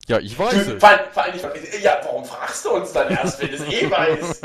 ja, 0.08 0.18
ich 0.18 0.36
weiß 0.36 0.52
Du, 0.52 0.72
es. 0.74 0.80
vor, 0.80 0.88
allem- 0.88 1.10
vor 1.12 1.22
allem, 1.22 1.34
ich- 1.54 1.80
ja, 1.82 2.00
warum 2.02 2.24
fragst 2.24 2.64
du 2.64 2.70
uns 2.70 2.92
dann 2.92 3.08
erst, 3.08 3.40
wenn 3.40 3.48
du 3.50 3.54
es 3.54 3.62
eh 3.72 3.88
weißt? 3.88 4.42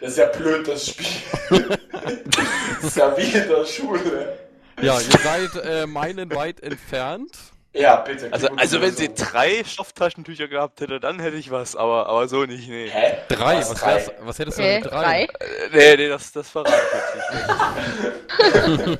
Das 0.00 0.10
ist 0.12 0.18
ja 0.18 0.26
blöd, 0.26 0.66
das 0.66 0.86
Spiel. 0.88 1.06
Das 1.50 2.84
ist 2.84 2.96
ja 2.96 3.16
wie 3.16 3.22
in 3.36 3.48
der 3.48 3.64
Schule. 3.66 4.38
Ja, 4.80 4.98
ihr 4.98 5.18
seid 5.22 5.50
äh, 5.64 5.86
meilenweit 5.86 6.60
entfernt. 6.62 7.30
Ja, 7.72 7.96
bitte. 7.96 8.32
Also, 8.32 8.48
also 8.56 8.80
wenn 8.80 8.92
sie 8.96 9.14
drei 9.14 9.62
Stofftachentücher 9.62 10.48
gehabt 10.48 10.80
hätte, 10.80 10.98
dann 10.98 11.20
hätte 11.20 11.36
ich 11.36 11.52
was, 11.52 11.76
aber, 11.76 12.08
aber 12.08 12.26
so 12.26 12.44
nicht, 12.44 12.68
nee. 12.68 12.88
Hä? 12.90 13.18
Drei, 13.28 13.58
Was, 13.58 13.70
was, 13.70 13.80
drei? 13.80 13.94
wär's, 13.94 14.10
was 14.22 14.38
hättest 14.40 14.58
du 14.58 14.62
Okay, 14.62 14.72
denn 14.72 14.82
mit 14.82 14.90
drei? 14.90 15.26
drei. 15.26 15.46
Äh, 15.46 15.68
Nee, 15.72 15.96
nee, 15.96 16.08
das, 16.08 16.32
das 16.32 16.48
verrate 16.48 16.72
ich 16.74 16.92
jetzt 17.04 18.88
nicht. 18.88 18.98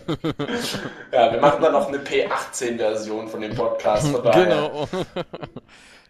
Ja, 1.12 1.32
wir 1.32 1.40
machen 1.40 1.62
dann 1.62 1.72
noch 1.72 1.88
eine 1.88 1.98
P18-Version 1.98 3.28
von 3.28 3.40
dem 3.40 3.54
Podcast. 3.56 4.06
Von 4.08 4.22
daher. 4.24 4.44
Genau. 4.44 4.88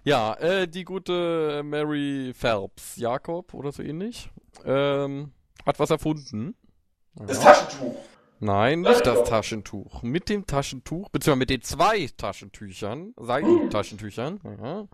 Ja, 0.04 0.34
äh, 0.34 0.68
die 0.68 0.84
gute 0.84 1.62
Mary 1.64 2.32
Phelps, 2.34 2.96
Jakob 2.96 3.54
oder 3.54 3.72
so 3.72 3.82
ähnlich, 3.82 4.30
ähm, 4.64 5.32
hat 5.66 5.78
was 5.78 5.90
erfunden. 5.90 6.54
Das 7.14 7.40
Taschentuch. 7.40 7.96
Nein, 8.42 8.80
nicht 8.80 9.04
das 9.04 9.28
Taschentuch. 9.28 10.02
Mit 10.02 10.30
dem 10.30 10.46
Taschentuch, 10.46 11.10
beziehungsweise 11.10 11.38
mit 11.38 11.50
den 11.50 11.62
zwei 11.62 12.08
Taschentüchern, 12.16 13.12
Seitentaschentüchern, 13.18 14.40
ja, 14.62 14.86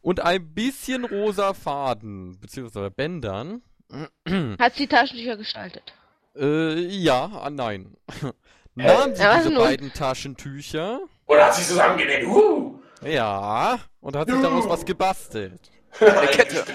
und 0.00 0.20
ein 0.20 0.54
bisschen 0.54 1.04
rosa 1.04 1.52
Faden, 1.52 2.38
beziehungsweise 2.40 2.90
Bändern. 2.90 3.62
Hat 4.58 4.74
sie 4.74 4.86
Taschentücher 4.86 5.36
gestaltet. 5.36 5.92
Äh, 6.34 6.78
ja, 6.86 7.26
ah, 7.26 7.50
nein. 7.50 7.96
Nahm 8.74 9.14
sie 9.14 9.22
Ja, 9.22 9.38
diese 9.38 9.54
beiden 9.54 9.92
Taschentücher, 9.92 11.00
Oder 11.26 11.46
hat 11.46 11.54
sie 11.56 11.64
zusammengenäht? 11.64 12.24
Uh! 12.26 12.67
Ja, 13.02 13.78
und 14.00 14.16
hat 14.16 14.28
sich 14.28 14.40
daraus 14.40 14.68
was 14.68 14.84
gebastelt. 14.84 15.60
Eine 16.00 16.26
Kette. 16.28 16.64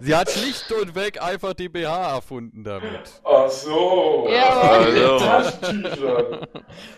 Sie 0.00 0.14
hat 0.14 0.30
schlicht 0.30 0.70
und 0.70 0.94
weg 0.94 1.20
einfach 1.20 1.54
die 1.54 1.68
BH 1.68 2.14
erfunden 2.14 2.62
damit. 2.62 3.10
Ach 3.24 3.50
so. 3.50 4.28
Ja, 4.30 4.60
Also. 4.60 4.92
Mit 4.92 5.20
Taschentüchern. 5.20 6.46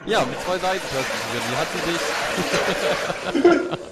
Ja, 0.04 0.20
mit 0.20 0.38
zwei 0.42 0.58
Seitentaschentüchern. 0.58 1.42
Die 1.50 1.56
hat 1.56 1.68
sie 1.74 1.80
sich. 1.92 3.70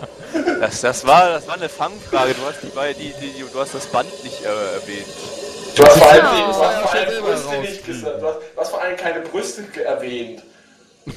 Das, 0.60 0.80
das, 0.80 1.06
war, 1.06 1.30
das 1.30 1.46
war 1.46 1.54
eine 1.54 1.68
Fangfrage. 1.68 2.34
Du 2.34 2.42
hast, 2.44 2.60
die, 2.62 2.68
die, 2.68 3.12
die, 3.12 3.32
die, 3.32 3.44
du 3.50 3.60
hast 3.60 3.74
das 3.74 3.86
Band 3.86 4.10
nicht 4.24 4.42
äh, 4.42 4.48
erwähnt. 4.48 5.06
Du 5.74 5.84
hast 5.84 5.98
vor 5.98 6.10
allem, 8.82 8.96
keine 8.96 9.20
Brüste 9.20 9.64
erwähnt. 9.84 10.42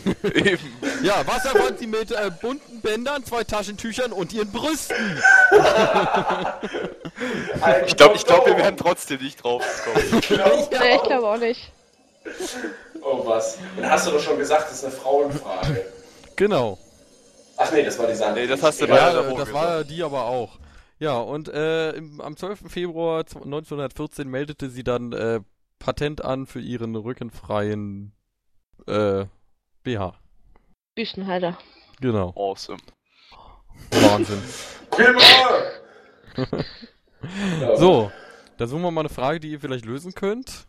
Eben. 0.23 0.73
Ja, 1.03 1.23
was 1.25 1.45
erfand 1.45 1.79
sie 1.79 1.87
mit 1.87 2.11
äh, 2.11 2.31
bunten 2.41 2.81
Bändern, 2.81 3.23
zwei 3.25 3.43
Taschentüchern 3.43 4.11
und 4.11 4.33
ihren 4.33 4.51
Brüsten? 4.51 4.95
Ich 7.85 7.95
glaube, 7.95 8.15
ich 8.15 8.25
glaub, 8.25 8.45
wir 8.45 8.57
werden 8.57 8.77
trotzdem 8.77 9.21
nicht 9.21 9.43
drauf 9.43 9.63
kommen. 9.83 10.21
Genau. 10.27 10.69
Nee, 10.79 10.95
ich 10.95 11.03
glaube 11.03 11.27
auch 11.27 11.37
nicht. 11.37 11.71
Oh 13.01 13.25
was. 13.25 13.57
Und 13.77 13.89
hast 13.89 14.07
du 14.07 14.11
doch 14.11 14.21
schon 14.21 14.37
gesagt, 14.37 14.65
das 14.65 14.73
ist 14.73 14.85
eine 14.85 14.93
Frauenfrage. 14.93 15.85
Genau. 16.35 16.77
Ach 17.57 17.71
nee, 17.71 17.83
das 17.83 17.97
war 17.99 18.07
die 18.07 18.15
Sandra. 18.15 18.41
Nee, 18.41 18.47
das 18.47 18.63
hast 18.63 18.81
du 18.81 18.85
Ja, 18.85 18.95
Ja, 18.95 19.13
davor 19.13 19.37
das 19.37 19.53
war 19.53 19.83
die 19.83 20.01
aber 20.03 20.25
auch. 20.25 20.59
Ja, 20.99 21.17
und 21.17 21.49
äh, 21.49 21.91
im, 21.93 22.21
am 22.21 22.37
12. 22.37 22.71
Februar 22.71 23.19
1914 23.19 24.27
meldete 24.27 24.69
sie 24.69 24.83
dann 24.83 25.13
äh, 25.13 25.41
Patent 25.79 26.23
an 26.23 26.45
für 26.45 26.61
ihren 26.61 26.95
rückenfreien 26.95 28.13
äh, 28.87 29.25
BH. 29.83 30.13
Büstenhalter. 30.95 31.57
Genau. 31.99 32.33
Awesome. 32.35 32.79
Wahnsinn. 33.91 34.41
Ja. 34.97 36.63
So, 37.77 38.11
da 38.57 38.65
suchen 38.65 38.81
wir 38.81 38.89
mal 38.89 39.01
eine 39.01 39.09
Frage, 39.09 39.39
die 39.39 39.51
ihr 39.51 39.59
vielleicht 39.59 39.85
lösen 39.85 40.15
könnt. 40.15 40.65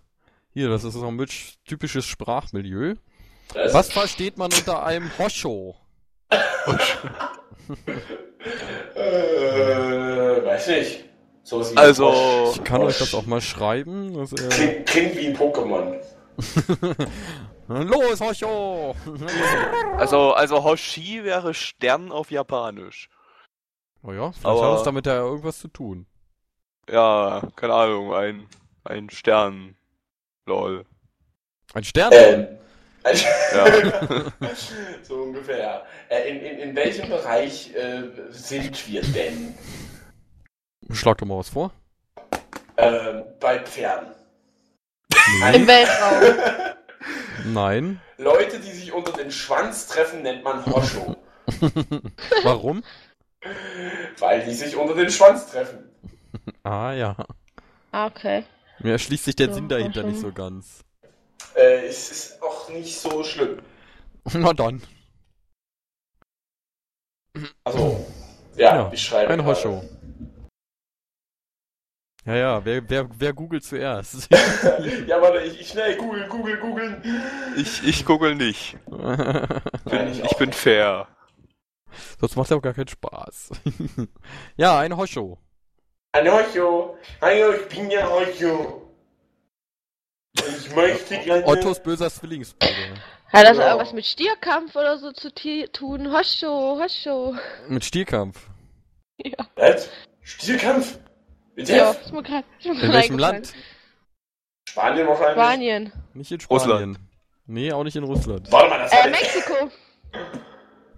Hier, 0.53 0.69
das 0.69 0.85
ist 0.85 0.97
auch 0.97 1.09
ein 1.09 1.27
typisches 1.65 2.05
Sprachmilieu. 2.05 2.97
Das- 3.55 3.73
Was 3.73 3.91
versteht 3.91 4.37
man 4.37 4.53
unter 4.53 4.85
einem 4.85 5.11
Hosho? 5.19 5.77
Äh, 8.95 10.45
weiß 10.45 10.69
nicht. 10.69 11.05
Sowas 11.43 11.73
wie 11.73 11.77
Also, 11.79 12.53
Ich 12.55 12.63
kann 12.65 12.83
euch 12.83 12.99
das 12.99 13.15
auch 13.15 13.27
mal 13.27 13.41
schreiben. 13.41 14.15
Das, 14.15 14.33
äh, 14.33 14.49
Klingt, 14.49 14.87
klingt 14.87 15.17
wie 15.17 15.27
ein 15.29 15.37
Pokémon. 15.37 15.97
Los, 17.81 18.21
Hosho! 18.21 18.95
also, 19.97 20.33
also 20.33 20.63
Hoshi 20.63 21.25
wäre 21.25 21.55
Stern 21.55 22.13
auf 22.13 22.31
Japanisch. 22.31 23.09
Oh 24.03 24.13
ja, 24.13 24.33
vielleicht 24.33 24.47
Aber- 24.47 24.73
hat 24.73 24.79
es 24.79 24.83
damit 24.85 25.07
ja 25.07 25.15
irgendwas 25.15 25.59
zu 25.59 25.69
tun. 25.69 26.07
Ja, 26.91 27.43
keine 27.57 27.75
Ahnung, 27.75 28.15
ein, 28.15 28.47
ein 28.85 29.09
Stern. 29.11 29.77
Lol. 30.47 30.85
Ein 31.75 31.85
Stern? 31.85 32.11
Ähm. 32.13 32.59
Ja. 33.55 33.67
so 35.03 35.15
ungefähr. 35.15 35.85
Äh, 36.09 36.29
in, 36.31 36.41
in, 36.41 36.59
in 36.59 36.77
welchem 36.77 37.09
Bereich 37.09 37.75
äh, 37.75 38.03
sind 38.31 38.89
wir 38.89 39.03
denn? 39.03 39.55
Schlag 40.91 41.19
doch 41.19 41.27
mal 41.27 41.39
was 41.39 41.49
vor. 41.49 41.73
Ähm, 42.77 43.25
bei 43.41 43.59
Pferden. 43.61 44.09
Im 45.55 45.67
Weltraum. 45.67 46.72
Nein. 47.45 48.01
Leute, 48.19 48.59
die 48.61 48.71
sich 48.71 48.93
unter 48.93 49.13
den 49.13 49.31
Schwanz 49.31 49.87
treffen, 49.89 50.23
nennt 50.23 50.45
man 50.45 50.65
Hosho. 50.67 51.17
Warum? 52.43 52.83
weil 54.21 54.45
die 54.45 54.55
sich 54.55 54.77
unter 54.77 54.95
den 54.95 55.11
Schwanz 55.11 55.51
treffen. 55.51 55.91
Ah 56.63 56.93
ja. 56.93 57.17
Ah, 57.91 58.07
okay. 58.07 58.45
Mir 58.79 58.93
erschließt 58.93 59.25
sich 59.25 59.35
der 59.37 59.49
Ja, 59.49 59.53
Sinn 59.55 59.69
dahinter 59.69 60.01
Hosho. 60.03 60.09
nicht 60.11 60.21
so 60.21 60.33
ganz. 60.33 60.85
Äh, 61.57 61.87
es 61.87 62.11
ist 62.11 62.43
auch 62.43 62.69
nicht 62.69 62.97
so 62.99 63.25
schlimm. 63.25 63.59
Na 64.33 64.53
dann. 64.53 64.81
Also, 67.65 68.07
ja, 68.57 68.77
Ja, 68.77 68.91
ich 68.93 69.03
schreibe. 69.03 69.33
Ein 69.33 69.41
gerade. 69.41 69.89
Hosho. 72.25 72.31
Ja, 72.31 72.37
ja, 72.37 72.65
wer, 72.65 72.89
wer, 72.89 73.09
wer 73.19 73.33
googelt 73.33 73.65
zuerst? 73.65 74.29
ja, 75.07 75.21
warte, 75.21 75.41
ich, 75.41 75.61
ich 75.61 75.69
schnell 75.69 75.97
googeln, 75.97 76.29
googeln, 76.29 76.61
googeln. 76.61 77.03
Ich, 77.57 77.87
ich 77.87 78.05
google 78.05 78.35
nicht. 78.35 78.77
Nein, 78.87 80.13
ich, 80.13 80.23
Ich 80.25 80.37
bin 80.37 80.53
fair. 80.53 81.09
Sonst 82.21 82.37
macht 82.37 82.51
ja 82.51 82.57
auch 82.57 82.63
gar 82.63 82.75
keinen 82.75 82.89
Spaß. 82.89 83.51
ja, 84.57 84.79
ein 84.79 84.97
Hosho. 84.97 85.39
Ein 86.13 86.31
Hosho. 86.31 86.97
Hallo, 87.21 87.53
ich 87.55 87.69
bin 87.69 87.89
der 87.91 88.09
Hosho. 88.09 88.89
Ich 90.35 90.75
möchte 90.75 91.19
gerne. 91.19 91.47
Ottos 91.47 91.83
böser 91.83 92.11
Zwillingsbruder. 92.11 92.73
Hat 93.33 93.47
das 93.47 93.57
Ja. 93.59 93.69
irgendwas 93.73 93.93
mit 93.93 94.07
Stierkampf 94.07 94.75
oder 94.77 94.99
so 94.99 95.13
zu 95.13 95.33
tun? 95.35 96.13
Hoscho, 96.13 96.79
Hoscho. 96.83 97.35
Mit 97.69 97.85
Stierkampf. 97.85 98.49
Ja, 99.19 99.47
Was? 99.57 99.89
Stierkampf? 100.23 100.99
Mit 101.55 101.69
ja 101.69 101.91
F? 101.91 102.01
ist 102.03 102.13
mir 102.13 102.23
grad, 102.23 102.45
ist 102.59 102.67
mir 102.67 102.83
In 102.83 102.93
welchem. 102.93 103.19
Land? 103.19 103.53
Spanien 104.69 105.07
wahrscheinlich. 105.07 105.35
Spanien. 105.35 105.93
Nicht 106.15 106.33
in 106.33 106.41
Spanien. 106.41 106.61
Russland. 106.71 106.99
Nee, 107.47 107.73
auch 107.73 107.85
nicht 107.85 107.97
in 107.97 108.05
Russland. 108.05 108.51
Warte 108.51 108.69
mal, 108.71 108.79
das 108.79 108.93
Äh, 108.93 109.11
Mexiko. 109.11 109.55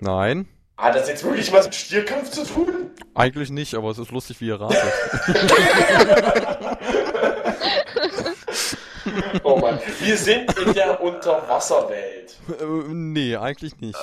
Nein, 0.01 0.49
hat 0.77 0.95
das 0.95 1.09
jetzt 1.09 1.25
wirklich 1.25 1.53
was 1.53 1.67
mit 1.67 1.75
Stierkampf 1.75 2.31
zu 2.31 2.45
tun? 2.45 2.91
eigentlich 3.15 3.51
nicht, 3.51 3.75
aber 3.75 3.91
es 3.91 3.99
ist 3.99 4.11
lustig, 4.11 4.41
wie 4.41 4.49
ihr 4.49 4.61
ratet. 4.61 4.83
Oh 9.43 9.57
Mann. 9.59 9.79
Wir 10.01 10.17
sind 10.17 10.57
in 10.59 10.73
der 10.73 11.01
Unterwasserwelt. 11.03 12.37
äh, 12.49 12.65
nee, 12.89 13.37
eigentlich 13.37 13.79
nicht. 13.81 13.99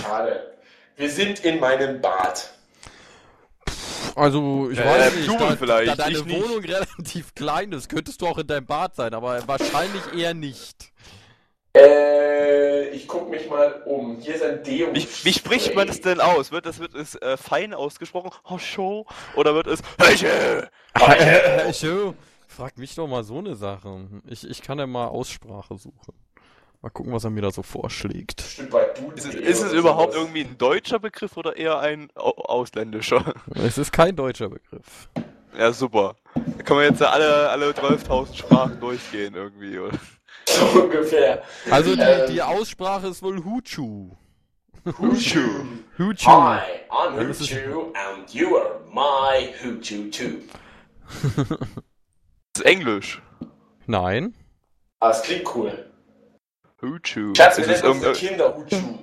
Schade. 0.00 0.54
Wir 0.96 1.10
sind 1.10 1.44
in 1.44 1.60
meinem 1.60 2.00
Bad. 2.00 2.50
Also, 4.16 4.70
ich 4.70 4.78
Äh, 4.78 4.84
weiß 4.84 5.14
nicht, 5.16 5.26
Blumen 5.26 5.48
da, 5.48 5.56
vielleicht, 5.56 5.88
da 5.90 5.96
deine 5.96 6.18
ich 6.18 6.24
nicht. 6.24 6.42
Wohnung 6.42 6.64
relativ 6.64 7.34
klein 7.34 7.72
ist, 7.72 7.88
könntest 7.88 8.20
du 8.22 8.26
auch 8.26 8.38
in 8.38 8.46
deinem 8.46 8.66
Bad 8.66 8.94
sein, 8.94 9.12
aber 9.14 9.46
wahrscheinlich 9.48 10.02
eher 10.16 10.34
nicht. 10.34 10.92
Äh, 11.76 12.90
ich 12.90 13.08
guck 13.08 13.28
mich 13.30 13.48
mal 13.50 13.82
um. 13.86 14.18
Hier 14.20 14.36
ist 14.36 14.44
ein 14.44 14.62
Deo. 14.62 14.94
Wie, 14.94 15.06
wie 15.24 15.32
spricht 15.32 15.74
man 15.74 15.88
das 15.88 16.00
denn 16.00 16.20
aus? 16.20 16.52
Wird 16.52 16.66
das 16.66 16.78
wird 16.78 16.94
es 16.94 17.16
äh, 17.16 17.36
fein 17.36 17.74
ausgesprochen? 17.74 18.30
Hosho? 18.48 19.06
Oder 19.34 19.54
wird 19.54 19.66
es 19.66 19.80
Hosho? 20.00 20.26
Hey, 20.96 21.72
Joe, 21.72 22.14
frag 22.46 22.78
mich 22.78 22.94
doch 22.94 23.08
mal 23.08 23.24
so 23.24 23.38
eine 23.38 23.56
Sache. 23.56 24.06
Ich, 24.28 24.48
ich 24.48 24.62
kann 24.62 24.78
ja 24.78 24.86
mal 24.86 25.08
Aussprache 25.08 25.76
suchen. 25.76 26.14
Mal 26.84 26.90
gucken, 26.90 27.14
was 27.14 27.24
er 27.24 27.30
mir 27.30 27.40
da 27.40 27.50
so 27.50 27.62
vorschlägt. 27.62 28.44
Bei. 28.70 28.84
Ist 29.16 29.24
es, 29.24 29.34
ist 29.34 29.62
es 29.62 29.72
überhaupt 29.72 30.14
irgendwie 30.14 30.42
ein 30.42 30.58
deutscher 30.58 30.98
Begriff 30.98 31.38
oder 31.38 31.56
eher 31.56 31.78
ein 31.78 32.10
au 32.14 32.28
ausländischer? 32.32 33.32
Es 33.54 33.78
ist 33.78 33.90
kein 33.90 34.14
deutscher 34.14 34.50
Begriff. 34.50 35.08
Ja, 35.56 35.72
super. 35.72 36.14
Da 36.34 36.62
können 36.62 36.80
wir 36.80 36.86
jetzt 36.86 37.00
alle, 37.00 37.48
alle 37.48 37.70
12.000 37.70 38.36
Sprachen 38.36 38.80
durchgehen 38.80 39.34
irgendwie. 39.34 39.78
Oder? 39.78 39.96
So 40.46 40.82
ungefähr. 40.82 41.42
Also 41.70 41.94
die, 41.96 42.02
Ähm. 42.02 42.30
die 42.30 42.42
Aussprache 42.42 43.06
ist 43.06 43.22
wohl 43.22 43.42
Huchu. 43.42 44.10
Hoochu. 44.84 45.40
Huchu. 45.98 46.26
Hi, 46.26 46.60
I'm 46.90 47.16
Hoochu 47.18 47.94
and 47.94 48.34
you 48.34 48.58
are 48.58 48.80
my 48.92 49.54
Hoochu 49.62 50.10
too. 50.10 50.42
Das 51.38 51.46
ist 52.58 52.66
Englisch. 52.66 53.22
Nein. 53.86 54.34
Ah, 55.00 55.08
das 55.08 55.22
klingt 55.22 55.46
cool. 55.54 55.90
Huchu. 56.84 57.34
Schatz, 57.36 57.58
Ist 57.58 57.66
wir 57.68 57.74
es, 57.74 57.82
nennen 57.82 57.94
unsere 57.94 58.12
irgende, 58.12 58.28
Kinder 58.28 58.56
Hoochu. 58.56 58.98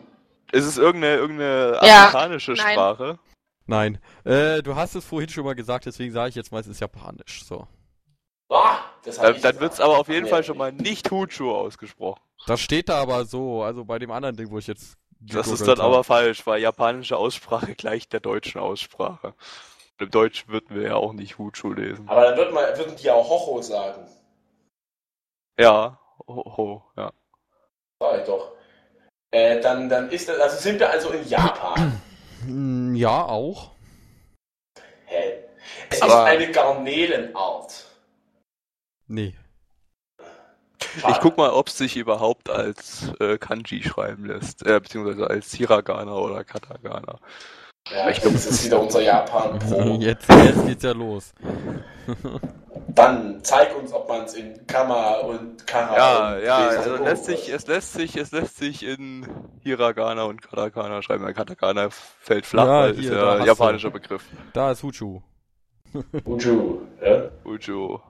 ist 0.51 0.65
es 0.65 0.77
irgendeine, 0.77 1.15
irgendeine 1.17 1.79
Ja. 1.83 2.03
afrikanische 2.05 2.53
Nein. 2.53 2.73
Sprache? 2.73 3.19
Nein. 3.67 3.99
Äh, 4.25 4.61
du 4.63 4.75
hast 4.75 4.95
es 4.95 5.05
vorhin 5.05 5.29
schon 5.29 5.45
mal 5.45 5.55
gesagt, 5.55 5.85
deswegen 5.85 6.11
sage 6.11 6.29
ich 6.29 6.35
jetzt 6.35 6.51
mal, 6.51 6.59
es 6.59 6.67
ist 6.67 6.79
japanisch. 6.81 7.43
So. 7.45 7.67
Ah, 8.49 8.79
das 9.05 9.17
hab 9.19 9.41
Dann, 9.41 9.53
ich 9.55 9.59
wird 9.61 9.73
es 9.73 9.79
aber 9.79 9.97
auf 9.97 10.09
jeden. 10.09 10.27
Fall 10.27 10.43
schon 10.43 10.57
mal 10.57 10.71
nicht 10.73 11.09
Huchu 11.09 11.51
ausgesprochen. 11.51 12.21
Das 12.47 12.59
steht 12.59 12.89
da 12.89 12.99
aber 13.01 13.25
so, 13.25 13.63
also 13.63 13.85
bei 13.85 13.97
dem 13.99 14.11
anderen 14.11 14.35
Ding, 14.35 14.51
wo 14.51 14.57
ich 14.57 14.67
jetzt. 14.67 14.97
Das 15.23 15.47
ist 15.47 15.67
dann 15.67 15.79
aber 15.79 16.03
falsch, 16.03 16.45
weil 16.47 16.59
japanische 16.61 17.15
Aussprache 17.15 17.75
gleicht 17.75 18.11
der 18.11 18.19
deutschen 18.19 18.59
Aussprache. 18.59 19.35
Im 19.99 20.09
Deutschen 20.09 20.51
würden 20.51 20.75
wir 20.75 20.81
ja 20.81 20.95
auch 20.95 21.13
nicht 21.13 21.37
Huchu 21.37 21.73
lesen. 21.73 22.09
Aber 22.09 22.23
dann 22.23 22.37
wird 22.37 22.51
man, 22.53 22.63
würden 22.75 22.95
die 22.95 23.11
auch 23.11 23.29
Hocho 23.29 23.61
sagen. 23.61 24.07
Ja. 25.59 25.99
Oh, 26.25 26.41
oh, 26.57 26.81
ja. 26.97 27.11
Sag 28.01 28.19
ich 28.21 28.25
doch. 28.25 28.53
Äh, 29.31 29.61
dann, 29.61 29.87
dann 29.87 30.09
ist 30.09 30.27
das, 30.27 30.39
also 30.39 30.57
sind 30.57 30.79
wir 30.79 30.89
also 30.89 31.11
in 31.11 31.27
Japan. 31.29 32.01
Hm, 32.43 32.95
Ja, 32.95 33.25
auch. 33.25 33.69
Hä? 35.05 35.43
Es 35.91 36.01
Aber- 36.01 36.11
ist 36.13 36.19
eine 36.41 36.51
Garnelenart. 36.51 37.85
Nee. 39.07 39.35
Schade. 40.99 41.13
Ich 41.13 41.19
guck 41.19 41.37
mal, 41.37 41.51
ob 41.51 41.67
es 41.67 41.77
sich 41.77 41.95
überhaupt 41.95 42.49
als 42.49 43.13
äh, 43.19 43.37
Kanji 43.37 43.83
schreiben 43.83 44.25
lässt. 44.25 44.65
Äh, 44.65 44.79
beziehungsweise 44.79 45.29
als 45.29 45.53
Hiragana 45.53 46.13
oder 46.15 46.43
Katakana. 46.43 47.19
Ja, 47.89 48.09
ich 48.09 48.21
glaube, 48.21 48.35
es 48.37 48.45
ist 48.45 48.63
wieder 48.65 48.79
unser 48.79 49.01
Japan 49.01 49.57
Pro. 49.67 49.95
Jetzt, 49.99 50.29
jetzt 50.29 50.65
geht's 50.65 50.83
ja 50.83 50.91
los. 50.91 51.33
Dann 52.89 53.41
zeig 53.43 53.75
uns, 53.77 53.93
ob 53.93 54.07
man 54.09 54.25
es 54.25 54.33
in 54.33 54.67
Kama 54.67 55.15
und 55.19 55.65
Kara 55.65 55.97
Ja, 55.97 56.35
und 56.35 56.43
ja, 56.43 56.57
also 56.57 56.93
und 56.95 57.05
lässt 57.05 57.25
sich, 57.25 57.49
es 57.49 57.65
lässt 57.67 57.93
sich, 57.93 58.17
es 58.17 58.31
lässt 58.31 58.57
sich 58.57 58.85
in 58.85 59.25
Hiragana 59.61 60.23
und 60.23 60.41
Katakana 60.41 61.01
schreiben. 61.01 61.25
Katakana 61.33 61.89
fällt 61.89 62.45
flach, 62.45 62.65
Ja, 62.65 62.81
weil 62.81 62.93
hier, 62.95 63.11
ist 63.11 63.17
ja 63.17 63.33
ein 63.33 63.39
du. 63.39 63.45
japanischer 63.45 63.91
Begriff. 63.91 64.25
Da 64.53 64.71
ist 64.71 64.83
Huchu. 64.83 65.21
Uju, 66.25 66.81
ja? 67.01 67.29
Ujo. 67.45 68.01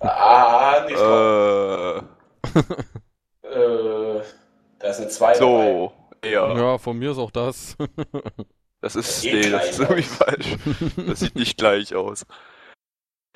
Ah, 0.00 0.84
nicht 0.86 0.98
äh, 0.98 1.98
Äh, 1.98 3.58
äh, 4.18 4.22
da 4.78 4.88
ist 4.88 5.00
eine 5.00 5.08
2 5.08 5.34
so, 5.34 5.92
eher. 6.22 6.54
Ja, 6.56 6.78
von 6.78 6.98
mir 6.98 7.10
ist 7.10 7.18
auch 7.18 7.30
das. 7.30 7.76
Das 8.80 8.94
ist, 8.94 9.24
nee, 9.24 9.50
das 9.50 9.70
ist 9.70 9.80
irgendwie 9.80 10.02
falsch. 10.02 10.56
Das 11.06 11.20
sieht 11.20 11.34
nicht 11.34 11.58
gleich 11.58 11.94
aus. 11.94 12.24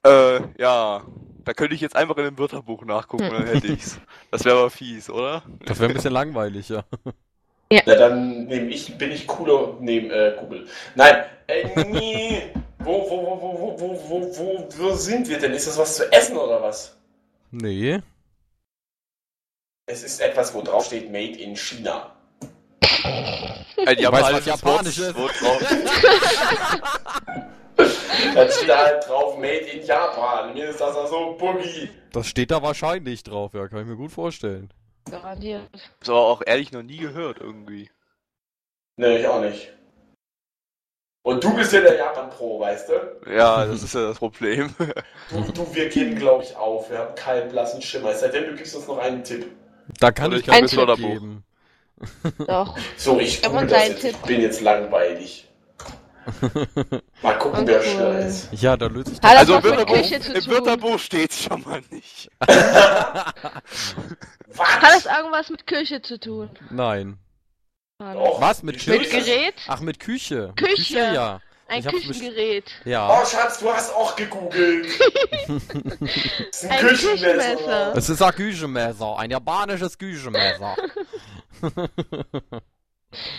Äh, 0.04 0.40
ja. 0.58 1.04
Da 1.44 1.54
könnte 1.54 1.74
ich 1.74 1.80
jetzt 1.80 1.96
einfach 1.96 2.16
in 2.18 2.24
dem 2.24 2.38
Wörterbuch 2.38 2.84
nachgucken, 2.84 3.28
dann 3.30 3.46
hätte 3.46 3.66
ich's. 3.66 4.00
Das 4.30 4.44
wäre 4.44 4.58
aber 4.58 4.70
fies, 4.70 5.10
oder? 5.10 5.42
Das 5.66 5.80
wäre 5.80 5.90
ein 5.90 5.94
bisschen 5.94 6.12
langweilig, 6.12 6.68
ja. 6.68 6.84
Ja. 7.72 7.82
Na, 7.86 7.94
dann 7.94 8.44
nehme 8.44 8.68
ich, 8.68 8.96
bin 8.98 9.10
ich 9.10 9.26
cooler 9.26 9.76
neben 9.80 10.10
äh, 10.10 10.36
Google. 10.38 10.68
Nein, 10.94 11.24
äh, 11.48 11.84
nee. 11.84 12.42
wo, 12.78 12.92
wo, 13.10 13.22
wo, 13.26 13.42
wo, 13.42 13.80
wo, 13.80 14.08
wo, 14.08 14.38
wo, 14.38 14.68
wo 14.70 14.94
sind 14.94 15.28
wir 15.28 15.38
denn? 15.38 15.52
Ist 15.52 15.66
das 15.66 15.78
was 15.78 15.96
zu 15.96 16.12
essen 16.12 16.36
oder 16.36 16.62
was? 16.62 16.96
Nee. 17.50 18.00
Es 19.86 20.02
ist 20.02 20.20
etwas, 20.20 20.54
wo 20.54 20.62
drauf 20.62 20.84
steht 20.84 21.10
Made 21.10 21.38
in 21.38 21.56
China. 21.56 22.14
Ein 22.82 23.96
Du 23.96 24.12
weißt, 24.12 24.32
was 24.32 24.46
japanisches 24.46 24.46
Japanisch 24.46 24.98
ist. 24.98 25.16
Wort, 25.16 25.40
drauf. 25.40 25.62
Da 28.34 28.50
steht 28.50 28.68
da 28.68 28.78
halt 28.78 29.08
drauf 29.08 29.36
Made 29.38 29.56
in 29.56 29.84
Japan. 29.84 30.54
Mir 30.54 30.68
ist 30.68 30.80
das 30.80 30.96
also 30.96 31.36
Boogie. 31.38 31.90
Das 32.12 32.26
steht 32.26 32.50
da 32.50 32.62
wahrscheinlich 32.62 33.22
drauf, 33.22 33.54
ja, 33.54 33.68
kann 33.68 33.80
ich 33.80 33.86
mir 33.86 33.96
gut 33.96 34.12
vorstellen. 34.12 34.72
Garantiert. 35.10 35.68
Das 36.00 36.08
aber 36.08 36.20
auch 36.20 36.42
ehrlich 36.46 36.72
noch 36.72 36.82
nie 36.82 36.98
gehört 36.98 37.38
irgendwie. 37.40 37.90
Ne, 38.96 39.18
ich 39.18 39.26
auch 39.26 39.40
nicht. 39.40 39.72
Und 41.24 41.42
du 41.42 41.54
bist 41.54 41.72
ja 41.72 41.80
der 41.80 41.96
Japan-Pro, 41.96 42.60
weißt 42.60 42.88
du? 42.88 43.30
Ja, 43.30 43.64
das 43.64 43.82
ist 43.82 43.94
ja 43.94 44.08
das 44.08 44.18
Problem. 44.18 44.74
Du, 45.30 45.40
du 45.52 45.74
wir 45.74 45.88
geben, 45.88 46.16
glaube 46.16 46.44
ich, 46.44 46.54
auf. 46.56 46.90
Wir 46.90 46.98
haben 46.98 47.14
keinen 47.14 47.48
blassen 47.48 47.80
Schimmer. 47.80 48.10
Es 48.10 48.20
sei 48.20 48.28
denn, 48.28 48.50
du 48.50 48.54
gibst 48.54 48.74
uns 48.74 48.86
noch 48.86 48.98
einen 48.98 49.24
Tipp. 49.24 49.46
Da 49.98 50.10
kann 50.10 50.26
Oder 50.26 50.36
ich 50.36 50.46
keinen 50.46 50.66
Tipp 50.66 50.96
geben. 50.96 51.44
Doch. 52.46 52.76
So, 52.96 53.18
ich 53.20 53.42
google 53.42 53.66
das 53.66 53.88
jetzt. 53.88 54.00
Tipp. 54.00 54.10
Ich 54.22 54.26
bin 54.28 54.40
jetzt 54.40 54.60
langweilig. 54.60 55.48
Mal 57.22 57.36
gucken, 57.38 57.66
wer 57.66 57.78
Cool. 57.80 57.84
schneller 57.84 58.18
ist. 58.26 58.48
Ja, 58.52 58.76
da 58.76 58.86
löst 58.86 59.08
sich 59.08 59.18
Also 59.24 59.54
das 59.54 59.64
im 59.64 59.70
was 59.70 59.78
mit 59.78 59.88
Wörterbuch, 59.88 59.94
Küche 60.08 60.20
zu 60.20 60.32
im 60.32 60.40
tun? 60.44 60.52
Wörterbuch 60.52 60.98
steht's 61.00 61.42
schon 61.42 61.62
mal 61.62 61.82
nicht. 61.90 62.30
Hat 62.40 63.62
das 64.82 65.04
Was? 65.04 65.06
irgendwas 65.06 65.50
mit 65.50 65.66
Küche 65.66 66.02
zu 66.02 66.18
tun? 66.20 66.50
Nein. 66.70 67.18
Doch, 67.98 68.40
Was, 68.40 68.62
mit 68.62 68.78
Chips? 68.78 68.98
Mit? 68.98 69.10
Gerät? 69.10 69.54
Ach, 69.68 69.80
mit 69.80 70.00
Küche. 70.00 70.52
Küche. 70.56 70.74
Küche, 70.74 70.98
ja. 71.14 71.40
Ein 71.68 71.84
Küchengerät. 71.84 72.64
Ja. 72.84 73.08
Oh, 73.08 73.24
Schatz, 73.24 73.58
du 73.60 73.72
hast 73.72 73.94
auch 73.94 74.14
gegoogelt. 74.16 74.86
das 75.48 75.62
ist 76.62 76.64
ein, 76.64 76.70
Ein 76.70 76.78
Küchenmesser. 76.80 77.34
Küchenmesser. 77.56 77.96
Es 77.96 78.08
ist 78.10 78.22
ein 78.22 78.34
Küchenmesser, 78.34 79.18
ein 79.18 79.30
japanisches 79.30 79.96
Küchenmesser. 79.98 80.76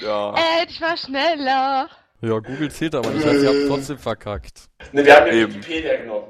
Ja. 0.02 0.36
Äh, 0.36 0.66
ich 0.70 0.80
war 0.80 0.96
schneller. 0.96 1.90
Ja, 2.22 2.40
Google 2.40 2.72
zählt 2.72 2.94
aber 2.96 3.10
nicht, 3.10 3.26
also 3.26 3.44
ihr 3.44 3.50
habt 3.50 3.68
trotzdem 3.68 3.98
verkackt. 3.98 4.70
Ne, 4.92 5.04
wir 5.04 5.16
haben 5.16 5.28
ja 5.28 5.34
Eben. 5.34 5.56
Wikipedia 5.56 5.98
genommen. 5.98 6.28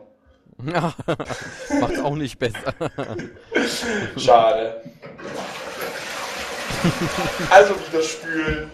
Macht's 1.82 2.00
auch 2.00 2.16
nicht 2.16 2.40
besser. 2.40 2.74
Schade. 4.18 4.82
also 7.50 7.76
wieder 7.76 8.02
spülen. 8.02 8.72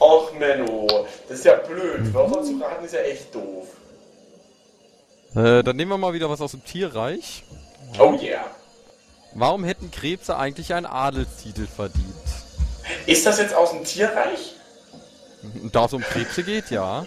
Och, 0.00 0.32
Menno. 0.38 1.06
Das 1.28 1.38
ist 1.38 1.44
ja 1.44 1.54
blöd. 1.56 2.12
Wörter 2.12 2.42
zu 2.42 2.58
raten 2.60 2.84
ist 2.84 2.94
ja 2.94 3.00
echt 3.00 3.34
doof. 3.34 3.66
Äh, 5.34 5.62
dann 5.62 5.76
nehmen 5.76 5.90
wir 5.90 5.98
mal 5.98 6.12
wieder 6.12 6.30
was 6.30 6.40
aus 6.40 6.52
dem 6.52 6.64
Tierreich. 6.64 7.44
Oh 7.98 8.14
yeah. 8.20 8.44
Warum 9.34 9.64
hätten 9.64 9.90
Krebse 9.90 10.36
eigentlich 10.36 10.72
einen 10.74 10.86
Adelstitel 10.86 11.66
verdient? 11.66 12.04
Ist 13.06 13.26
das 13.26 13.38
jetzt 13.38 13.54
aus 13.54 13.70
dem 13.70 13.84
Tierreich? 13.84 14.54
Da 15.72 15.84
es 15.84 15.92
um 15.92 16.02
Krebse 16.02 16.42
geht, 16.42 16.70
ja. 16.70 17.04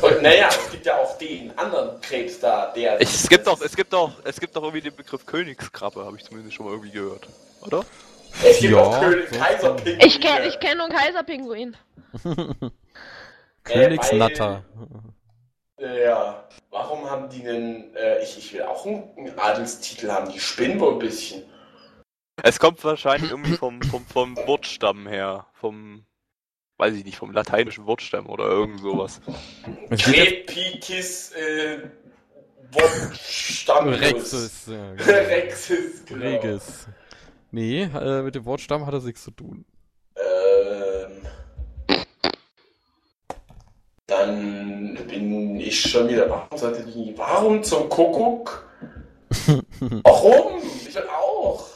Und 0.00 0.22
naja, 0.22 0.48
es 0.50 0.70
gibt 0.70 0.86
ja 0.86 0.96
auch 0.98 1.16
den 1.18 1.56
anderen 1.58 2.00
Krebs 2.00 2.38
da, 2.38 2.72
der. 2.76 3.00
Ich, 3.00 3.12
es 3.14 3.28
gibt 3.28 3.48
auch, 3.48 3.60
es 3.60 3.74
gibt 3.74 3.92
auch, 3.94 4.12
es 4.24 4.38
gibt 4.38 4.56
auch 4.56 4.62
irgendwie 4.62 4.82
den 4.82 4.94
Begriff 4.94 5.26
Königskrabbe, 5.26 6.04
habe 6.04 6.16
ich 6.16 6.24
zumindest 6.24 6.54
schon 6.54 6.66
mal 6.66 6.72
irgendwie 6.72 6.90
gehört. 6.92 7.26
Oder? 7.62 7.84
es 8.44 8.58
gibt 8.60 8.74
Ja, 8.74 8.78
auch 8.82 9.00
König, 9.00 9.28
so- 9.30 9.38
Kaiserpinguine. 9.38 10.06
Ich 10.06 10.20
kenn, 10.20 10.42
ich 10.46 10.60
kenn 10.60 10.78
nur 10.78 10.88
Kaiserpinguin. 10.90 11.76
Königsnatter. 13.64 14.64
Äh, 15.78 16.04
ja. 16.04 16.48
Warum 16.70 17.08
haben 17.10 17.28
die 17.28 17.46
einen. 17.46 17.94
Äh, 17.94 18.22
ich, 18.22 18.38
ich 18.38 18.52
will 18.52 18.62
auch 18.62 18.84
einen, 18.86 19.38
Adelstitel 19.38 20.10
haben. 20.10 20.30
Die 20.30 20.40
spinnen 20.40 20.80
wohl 20.80 20.94
ein 20.94 20.98
bisschen. 20.98 21.42
Es 22.42 22.58
kommt 22.58 22.82
wahrscheinlich 22.84 23.30
irgendwie 23.30 23.54
vom, 23.54 23.82
vom, 23.82 24.04
vom 24.06 24.36
Wortstamm 24.36 25.06
her. 25.06 25.46
Vom, 25.54 26.04
weiß 26.76 26.94
ich 26.94 27.04
nicht, 27.04 27.16
vom 27.18 27.32
lateinischen 27.32 27.86
Wortstamm 27.86 28.26
oder 28.26 28.44
irgend 28.44 28.80
sowas. 28.80 29.20
Crepikis, 29.90 31.32
äh. 31.32 31.90
Wortstamm. 32.72 33.88
Rexis. 33.88 34.66
Ja, 34.66 34.92
genau. 34.94 35.10
Rexis, 35.10 36.04
genau. 36.04 36.26
Regis. 36.26 36.86
Nee, 37.50 37.82
äh, 37.82 38.22
mit 38.22 38.34
dem 38.34 38.44
Wortstamm 38.44 38.86
hat 38.86 38.94
das 38.94 39.04
nichts 39.04 39.24
zu 39.24 39.30
tun. 39.30 39.64
Ähm, 40.16 41.22
dann 44.28 45.06
bin 45.06 45.60
ich 45.60 45.80
schon 45.80 46.08
wieder. 46.08 46.28
Warum 46.28 46.58
sollte 46.58 46.82
die. 46.84 47.14
Warum 47.16 47.62
zum 47.62 47.88
Kuckuck? 47.88 48.68
Warum? 50.02 50.62
Ich 50.62 50.94
will 50.94 51.08
auch. 51.08 51.66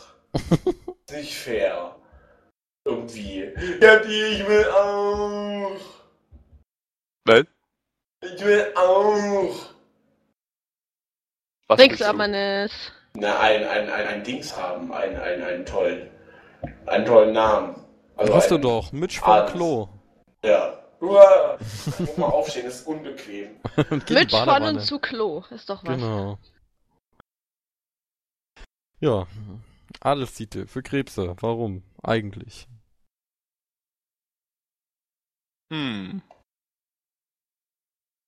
Nicht 1.11 1.35
fair. 1.35 1.95
Irgendwie. 2.85 3.53
Ja, 3.81 3.97
die, 3.97 4.23
ich 4.23 4.47
will 4.47 4.67
auch. 4.71 5.77
Nein? 7.27 7.47
Ich 8.23 8.45
will 8.45 8.73
auch. 8.75 9.55
Was 11.69 11.79
Nix 11.79 12.03
aber 12.03 12.29
nicht. 12.29 12.93
Na, 13.15 13.39
ein, 13.41 13.65
ein, 13.65 13.91
ein, 13.91 14.07
ein 14.07 14.25
Dings 14.25 14.57
haben. 14.57 14.93
Ein, 14.93 15.17
ein, 15.17 15.43
einen 15.43 15.67
tollen. 15.67 16.09
Einen 16.87 17.05
tollen 17.05 17.33
Namen. 17.33 17.77
Also 18.17 18.35
Hast 18.35 18.51
du 18.51 18.59
doch, 18.59 18.93
Mitch 18.93 19.23
Adels. 19.23 19.53
Klo. 19.53 19.89
Ja. 20.45 20.82
Uah. 21.03 21.59
Muss 21.99 22.17
mal 22.17 22.27
aufstehen, 22.27 22.67
das 22.67 22.77
ist 22.81 22.87
unbequem. 22.87 23.57
Und 23.91 24.09
Mit 24.09 24.31
von 24.31 24.63
und 24.63 24.81
zu 24.81 25.01
Klo. 25.01 25.43
Ist 25.51 25.69
doch 25.69 25.83
was. 25.85 25.97
Genau. 25.97 26.39
Ja, 29.01 29.27
Adelstitel 30.01 30.67
für 30.69 30.83
Krebse. 30.83 31.35
Warum? 31.41 31.83
Eigentlich. 32.05 32.69
Hm. 35.73 36.23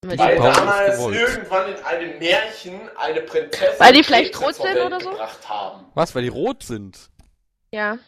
Weil 0.05 0.37
damals 0.37 0.97
gewollt. 0.97 1.17
irgendwann 1.17 1.69
in 1.73 1.83
einem 1.85 2.19
Märchen 2.19 2.89
eine 2.99 3.21
Prinzessin 3.23 3.79
Weil 3.79 3.93
die 3.93 4.03
vielleicht 4.03 4.41
rot 4.41 4.55
sind 4.57 4.77
oder 4.77 5.01
so? 5.01 5.11
gebracht 5.11 5.49
haben. 5.49 5.87
Was, 5.95 6.15
weil 6.15 6.23
die 6.23 6.29
rot 6.29 6.63
sind? 6.65 7.11
ja. 7.71 7.99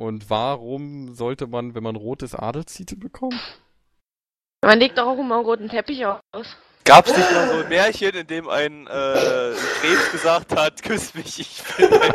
Und 0.00 0.30
warum 0.30 1.14
sollte 1.14 1.46
man, 1.46 1.74
wenn 1.74 1.82
man 1.82 1.94
rot 1.94 2.22
ist, 2.22 2.34
Adelstitel 2.34 2.96
bekommen? 2.96 3.38
Man 4.64 4.78
legt 4.78 4.96
doch 4.96 5.06
auch 5.06 5.18
immer 5.18 5.34
einen 5.36 5.44
roten 5.44 5.68
Teppich 5.68 6.06
aus. 6.06 6.56
Gab's 6.84 7.14
nicht 7.14 7.30
mal 7.30 7.48
so 7.50 7.58
ein 7.62 7.68
Märchen, 7.68 8.14
in 8.14 8.26
dem 8.26 8.48
ein 8.48 8.86
äh, 8.86 9.52
Krebs 9.80 10.10
gesagt 10.12 10.56
hat, 10.56 10.82
küss 10.82 11.12
mich, 11.14 11.38
ich 11.40 11.62
bin 11.76 11.92
ein 11.92 12.12
König. 12.12 12.14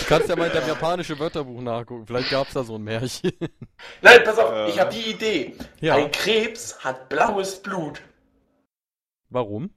Du 0.00 0.04
kannst 0.08 0.30
ja 0.30 0.36
mal 0.36 0.46
in 0.46 0.54
deinem 0.54 0.68
japanischen 0.68 1.18
Wörterbuch 1.18 1.60
nachgucken. 1.60 2.06
Vielleicht 2.06 2.30
gab's 2.30 2.54
da 2.54 2.64
so 2.64 2.76
ein 2.76 2.82
Märchen. 2.82 3.32
Nein, 4.00 4.20
pass 4.24 4.38
auf, 4.38 4.50
Äh. 4.50 4.70
ich 4.70 4.80
habe 4.80 4.90
die 4.94 5.10
Idee. 5.10 5.56
ja. 5.80 5.96
Ein 5.96 6.10
Krebs 6.10 6.78
hat 6.82 7.10
blaues 7.10 7.62
Blut. 7.62 8.00
Warum? 9.28 9.68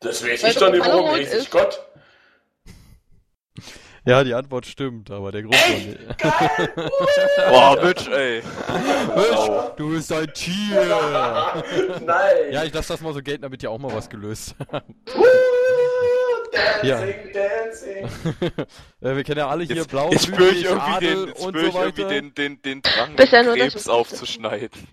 Das 0.00 0.24
weiß 0.24 0.42
ich 0.44 0.54
doch 0.56 0.72
nicht, 0.72 0.86
warum 0.86 1.10
weiß 1.10 1.28
ich 1.28 1.34
ist. 1.40 1.50
Gott. 1.50 1.78
Ja, 4.04 4.24
die 4.24 4.34
Antwort 4.34 4.66
stimmt, 4.66 5.10
aber 5.12 5.30
der 5.30 5.42
Grund 5.42 5.54
war 5.54 5.68
nicht. 5.78 6.18
Geil! 6.18 6.72
Boah, 7.50 7.76
Bitch, 7.80 8.08
ey. 8.08 8.42
Mensch, 9.14 9.48
du 9.76 9.90
bist 9.90 10.12
ein 10.12 10.26
Tier! 10.34 11.52
Nein! 12.04 12.34
Ja, 12.50 12.64
ich 12.64 12.74
lasse 12.74 12.88
das 12.94 13.00
mal 13.00 13.12
so 13.14 13.22
gelten, 13.22 13.42
damit 13.42 13.62
ihr 13.62 13.70
auch 13.70 13.78
mal 13.78 13.92
was 13.94 14.10
gelöst 14.10 14.56
habt. 14.72 14.84
Dancing, 16.52 16.88
Ja. 16.88 17.00
dancing. 17.32 18.08
Äh, 19.02 19.16
wir 19.16 19.24
kennen 19.24 19.38
ja 19.38 19.48
alle 19.48 19.64
hier 19.64 19.74
Jetzt, 19.76 19.88
blau, 19.90 20.10
jetzt 20.12 20.26
spüre 20.26 20.50
ich 20.50 20.64
irgendwie, 20.64 20.92
Adel 20.92 21.14
den, 21.16 21.26
jetzt 21.28 21.42
spür 21.42 21.62
ich 21.66 21.72
so 21.72 21.78
irgendwie 21.80 22.02
weiter. 22.02 22.08
den, 22.14 22.34
den, 22.34 22.62
den 22.62 22.82
Drang, 22.82 23.16
Krebs 23.16 23.84
ich 23.86 23.88
aufzuschneiden. 23.90 24.70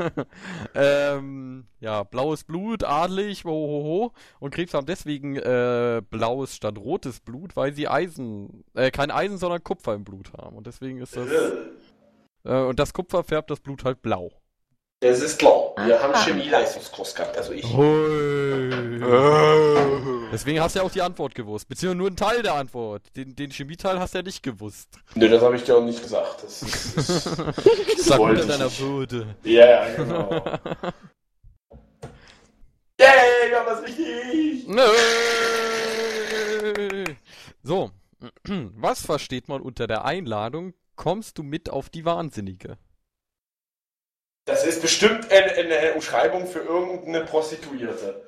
ähm, 0.74 1.66
ja, 1.80 2.02
blaues 2.02 2.44
Blut, 2.44 2.84
adelig, 2.84 3.44
hohoho. 3.44 4.12
Und 4.38 4.54
Krebs 4.54 4.74
haben 4.74 4.86
deswegen 4.86 5.36
äh, 5.36 6.02
blaues 6.08 6.56
statt 6.56 6.78
rotes 6.78 7.20
Blut, 7.20 7.56
weil 7.56 7.74
sie 7.74 7.88
Eisen, 7.88 8.64
äh, 8.74 8.90
kein 8.90 9.10
Eisen, 9.10 9.38
sondern 9.38 9.62
Kupfer 9.62 9.94
im 9.94 10.04
Blut 10.04 10.32
haben. 10.32 10.56
Und 10.56 10.66
deswegen 10.66 11.00
ist 11.00 11.16
das, 11.16 11.28
äh, 12.44 12.60
und 12.62 12.78
das 12.78 12.92
Kupfer 12.92 13.24
färbt 13.24 13.50
das 13.50 13.60
Blut 13.60 13.84
halt 13.84 14.02
blau. 14.02 14.30
Das 15.02 15.22
ist 15.22 15.38
klar. 15.38 15.72
Wir 15.86 15.98
haben. 16.02 16.12
Chemieleistungskurs 16.14 17.14
gehabt, 17.14 17.34
also 17.38 17.52
ich. 17.52 17.64
Deswegen 20.30 20.60
hast 20.60 20.74
du 20.74 20.80
ja 20.80 20.84
auch 20.84 20.90
die 20.90 21.00
Antwort 21.00 21.34
gewusst. 21.34 21.66
Beziehungsweise 21.68 21.96
nur 21.96 22.08
einen 22.08 22.16
Teil 22.16 22.42
der 22.42 22.52
Antwort. 22.54 23.04
Den, 23.16 23.34
den 23.34 23.50
Chemieteil 23.50 23.98
hast 23.98 24.12
du 24.12 24.18
ja 24.18 24.22
nicht 24.22 24.42
gewusst. 24.42 24.90
Nö, 25.14 25.26
das 25.30 25.42
habe 25.42 25.56
ich 25.56 25.64
dir 25.64 25.78
auch 25.78 25.82
nicht 25.82 26.02
gesagt. 26.02 26.42
Das 26.42 26.62
ist, 26.62 26.98
das 26.98 27.24
Sag 28.04 28.20
unter 28.20 28.42
ich 28.42 28.46
deiner. 28.46 28.78
Würde. 28.78 29.36
Ja, 29.42 29.66
ja, 29.66 29.94
genau. 29.94 30.28
Yay, 33.00 33.48
wir 33.48 33.58
haben 33.58 33.66
das 33.66 33.82
richtig! 33.82 34.68
Nö. 34.68 34.82
So, 37.62 37.90
was 38.76 39.06
versteht 39.06 39.48
man 39.48 39.62
unter 39.62 39.86
der 39.86 40.04
Einladung? 40.04 40.74
Kommst 40.94 41.38
du 41.38 41.42
mit 41.42 41.70
auf 41.70 41.88
die 41.88 42.04
Wahnsinnige? 42.04 42.76
Das 44.44 44.64
ist 44.64 44.82
bestimmt 44.82 45.30
eine, 45.30 45.52
eine 45.52 45.94
Umschreibung 45.94 46.46
für 46.46 46.60
irgendeine 46.60 47.24
Prostituierte. 47.24 48.22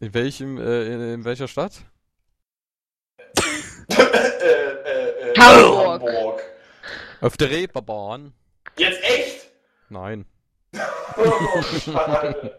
In 0.00 0.14
welchem, 0.14 0.58
äh, 0.58 0.86
in, 0.86 1.14
in 1.14 1.24
welcher 1.24 1.48
Stadt? 1.48 1.72
äh, 3.90 3.94
äh, 3.94 5.30
äh, 5.32 5.38
Hamburg. 5.38 6.02
Hamburg. 6.02 6.42
Auf 7.20 7.36
der 7.36 7.50
Reeperbahn? 7.50 8.32
Jetzt 8.76 9.02
echt? 9.02 9.50
Nein. 9.88 10.24
Oh, 11.16 11.62
schade. 11.62 12.56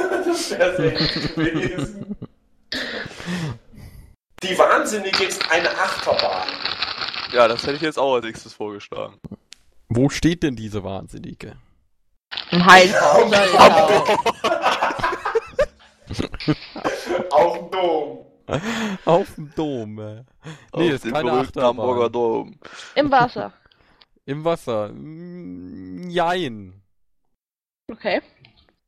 Das 0.00 0.50
wäre 0.58 0.76
sehr 0.76 0.90
gut 0.92 1.34
gewesen. 1.34 2.16
Die 4.42 4.58
Wahnsinnige 4.58 5.24
ist 5.24 5.42
eine 5.50 5.68
Achterbahn. 5.70 6.48
Ja, 7.32 7.48
das 7.48 7.62
hätte 7.62 7.76
ich 7.76 7.82
jetzt 7.82 7.98
auch 7.98 8.14
als 8.14 8.24
nächstes 8.24 8.54
vorgeschlagen. 8.54 9.18
Wo 9.88 10.08
steht 10.08 10.42
denn 10.42 10.56
diese 10.56 10.84
Wahnsinnige? 10.84 11.56
Im 12.50 12.66
Heilhaus. 12.66 13.32
Auf 17.30 17.58
dem 17.58 17.70
Dom. 17.70 18.26
Auf 19.04 19.34
dem 19.36 19.54
Dom. 19.54 19.98
äh. 19.98 20.24
Nee, 20.74 20.88
Auf 20.88 20.94
ist 20.94 21.04
dem 21.04 21.12
keine 21.12 21.32
Achterbahn. 21.32 21.68
Hamburger 21.78 22.10
Dom. 22.10 22.58
Im 22.94 23.10
Wasser. 23.10 23.52
Im 24.26 24.44
Wasser. 24.44 24.88
Mm, 24.92 26.08
Jein. 26.10 26.82
Okay. 27.90 28.20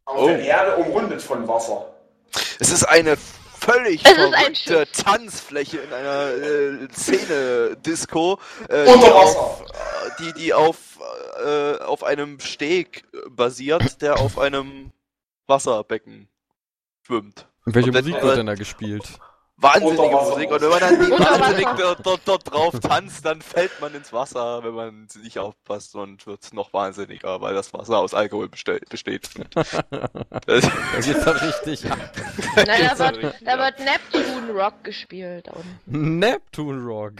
Auf 0.04 0.18
Oh. 0.18 0.26
der 0.26 0.40
Erde 0.40 0.76
umrundet 0.76 1.22
von 1.22 1.46
Wasser. 1.48 1.86
Es 2.60 2.70
ist 2.70 2.84
eine 2.84 3.16
völlig 3.64 4.04
Es 4.04 4.12
ist 4.12 4.18
ein 4.18 4.32
verrückte 4.32 4.86
Schiff. 4.86 5.04
Tanzfläche 5.04 5.78
in 5.78 5.92
einer 5.92 6.30
äh, 6.30 6.88
Szene-Disco, 6.92 8.38
äh, 8.68 8.84
die 8.84 9.10
auf, 9.10 9.60
äh, 9.62 10.22
die, 10.22 10.32
die 10.34 10.54
auf, 10.54 10.98
äh, 11.44 11.78
auf 11.78 12.04
einem 12.04 12.40
Steg 12.40 13.04
äh, 13.12 13.28
basiert, 13.30 14.02
der 14.02 14.18
auf 14.18 14.38
einem 14.38 14.92
Wasserbecken 15.46 16.28
schwimmt. 17.06 17.46
Welche 17.64 17.90
Und 17.90 17.96
Musik 17.96 18.22
wird 18.22 18.36
denn 18.38 18.46
da 18.46 18.54
gespielt? 18.54 19.04
Wahnsinnige. 19.56 20.16
Musik. 20.16 20.50
Und 20.50 20.60
wenn 20.62 20.68
man 20.68 20.80
dann 20.80 21.10
wahnsinnig 21.10 21.68
dort, 21.78 22.04
dort, 22.04 22.20
dort 22.24 22.52
drauf 22.52 22.74
tanzt, 22.80 23.24
dann 23.24 23.40
fällt 23.40 23.70
man 23.80 23.94
ins 23.94 24.12
Wasser, 24.12 24.64
wenn 24.64 24.74
man 24.74 25.06
nicht 25.22 25.38
aufpasst 25.38 25.94
und 25.94 26.26
wird 26.26 26.52
noch 26.52 26.72
wahnsinniger, 26.72 27.40
weil 27.40 27.54
das 27.54 27.72
Wasser 27.72 27.98
aus 27.98 28.14
Alkohol 28.14 28.48
besteht. 28.48 28.82
Das- 29.54 29.70
Da 30.46 31.00
geht's 31.00 31.24
dann 31.24 31.36
richtig 31.36 31.90
ab. 31.90 31.98
Nein, 32.56 32.66
da 32.66 32.76
Geht's 32.76 32.98
wird, 32.98 33.16
richtig 33.16 33.46
da 33.46 33.52
ab. 33.54 33.58
wird 33.60 33.78
Neptune 33.78 34.52
Rock 34.52 34.84
gespielt. 34.84 35.46
da. 35.46 35.52
Neptune 35.86 36.84
Rock. 36.84 37.12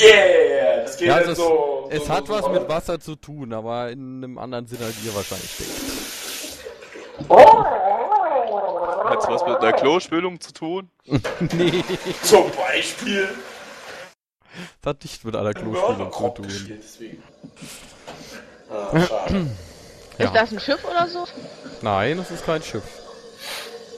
Yeah, 0.00 0.82
das 0.82 0.96
geht 0.96 1.08
Ja, 1.08 1.16
also 1.16 1.34
so. 1.34 1.88
Es 1.92 2.06
so, 2.06 2.08
hat 2.12 2.26
so, 2.26 2.32
was 2.32 2.44
so. 2.44 2.50
mit 2.50 2.68
Wasser 2.68 2.98
zu 3.00 3.16
tun, 3.16 3.52
aber 3.52 3.90
in 3.90 4.24
einem 4.24 4.38
anderen 4.38 4.66
Sinn 4.66 4.78
als 4.82 4.94
ihr 5.04 5.14
wahrscheinlich 5.14 5.56
denkt. 5.58 7.30
Hat's 9.20 9.28
was 9.28 9.46
mit 9.46 9.58
einer 9.58 9.72
Klospülung 9.72 10.40
zu 10.40 10.52
tun? 10.52 10.90
nee, 11.04 11.84
Zum 12.22 12.50
Beispiel. 12.52 13.28
das 14.82 14.90
hat 14.94 15.02
nicht 15.04 15.24
mit 15.24 15.36
einer 15.36 15.52
Klospülung 15.52 16.12
zu 16.12 16.30
tun. 16.30 16.48
Ah, 18.70 19.00
schade. 19.00 19.46
Ja. 20.18 20.26
Ist 20.26 20.34
das 20.34 20.52
ein 20.52 20.60
Schiff 20.60 20.84
oder 20.84 21.06
so? 21.08 21.24
Nein, 21.82 22.18
es 22.18 22.30
ist 22.30 22.44
kein 22.46 22.62
Schiff. 22.62 22.84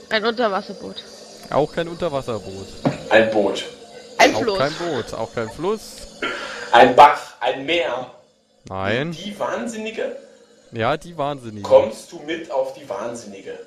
Ein 0.09 0.25
Unterwasserboot. 0.25 1.03
Auch 1.49 1.73
kein 1.73 1.87
Unterwasserboot. 1.87 2.67
Ein 3.09 3.29
Boot. 3.31 3.63
Ein 4.17 4.35
Auch 4.35 4.41
Fluss. 4.41 4.57
kein 4.57 4.73
Boot. 4.73 5.13
Auch 5.13 5.33
kein 5.33 5.49
Fluss. 5.49 5.81
Ein 6.71 6.95
Bach. 6.95 7.19
Ein 7.39 7.65
Meer. 7.65 8.11
Nein. 8.69 9.11
Die 9.11 9.37
Wahnsinnige. 9.37 10.15
Ja, 10.71 10.97
die 10.97 11.17
Wahnsinnige. 11.17 11.67
Kommst 11.67 12.11
du 12.11 12.19
mit 12.19 12.49
auf 12.51 12.73
die 12.73 12.87
Wahnsinnige? 12.89 13.59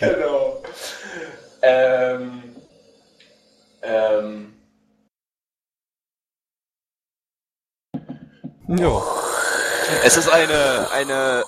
Genau. 0.00 0.62
Ähm. 1.62 2.42
Ähm. 3.82 4.52
Ja. 8.68 9.02
Es 10.04 10.16
ist 10.16 10.28
eine, 10.28 10.90
eine 10.90 11.44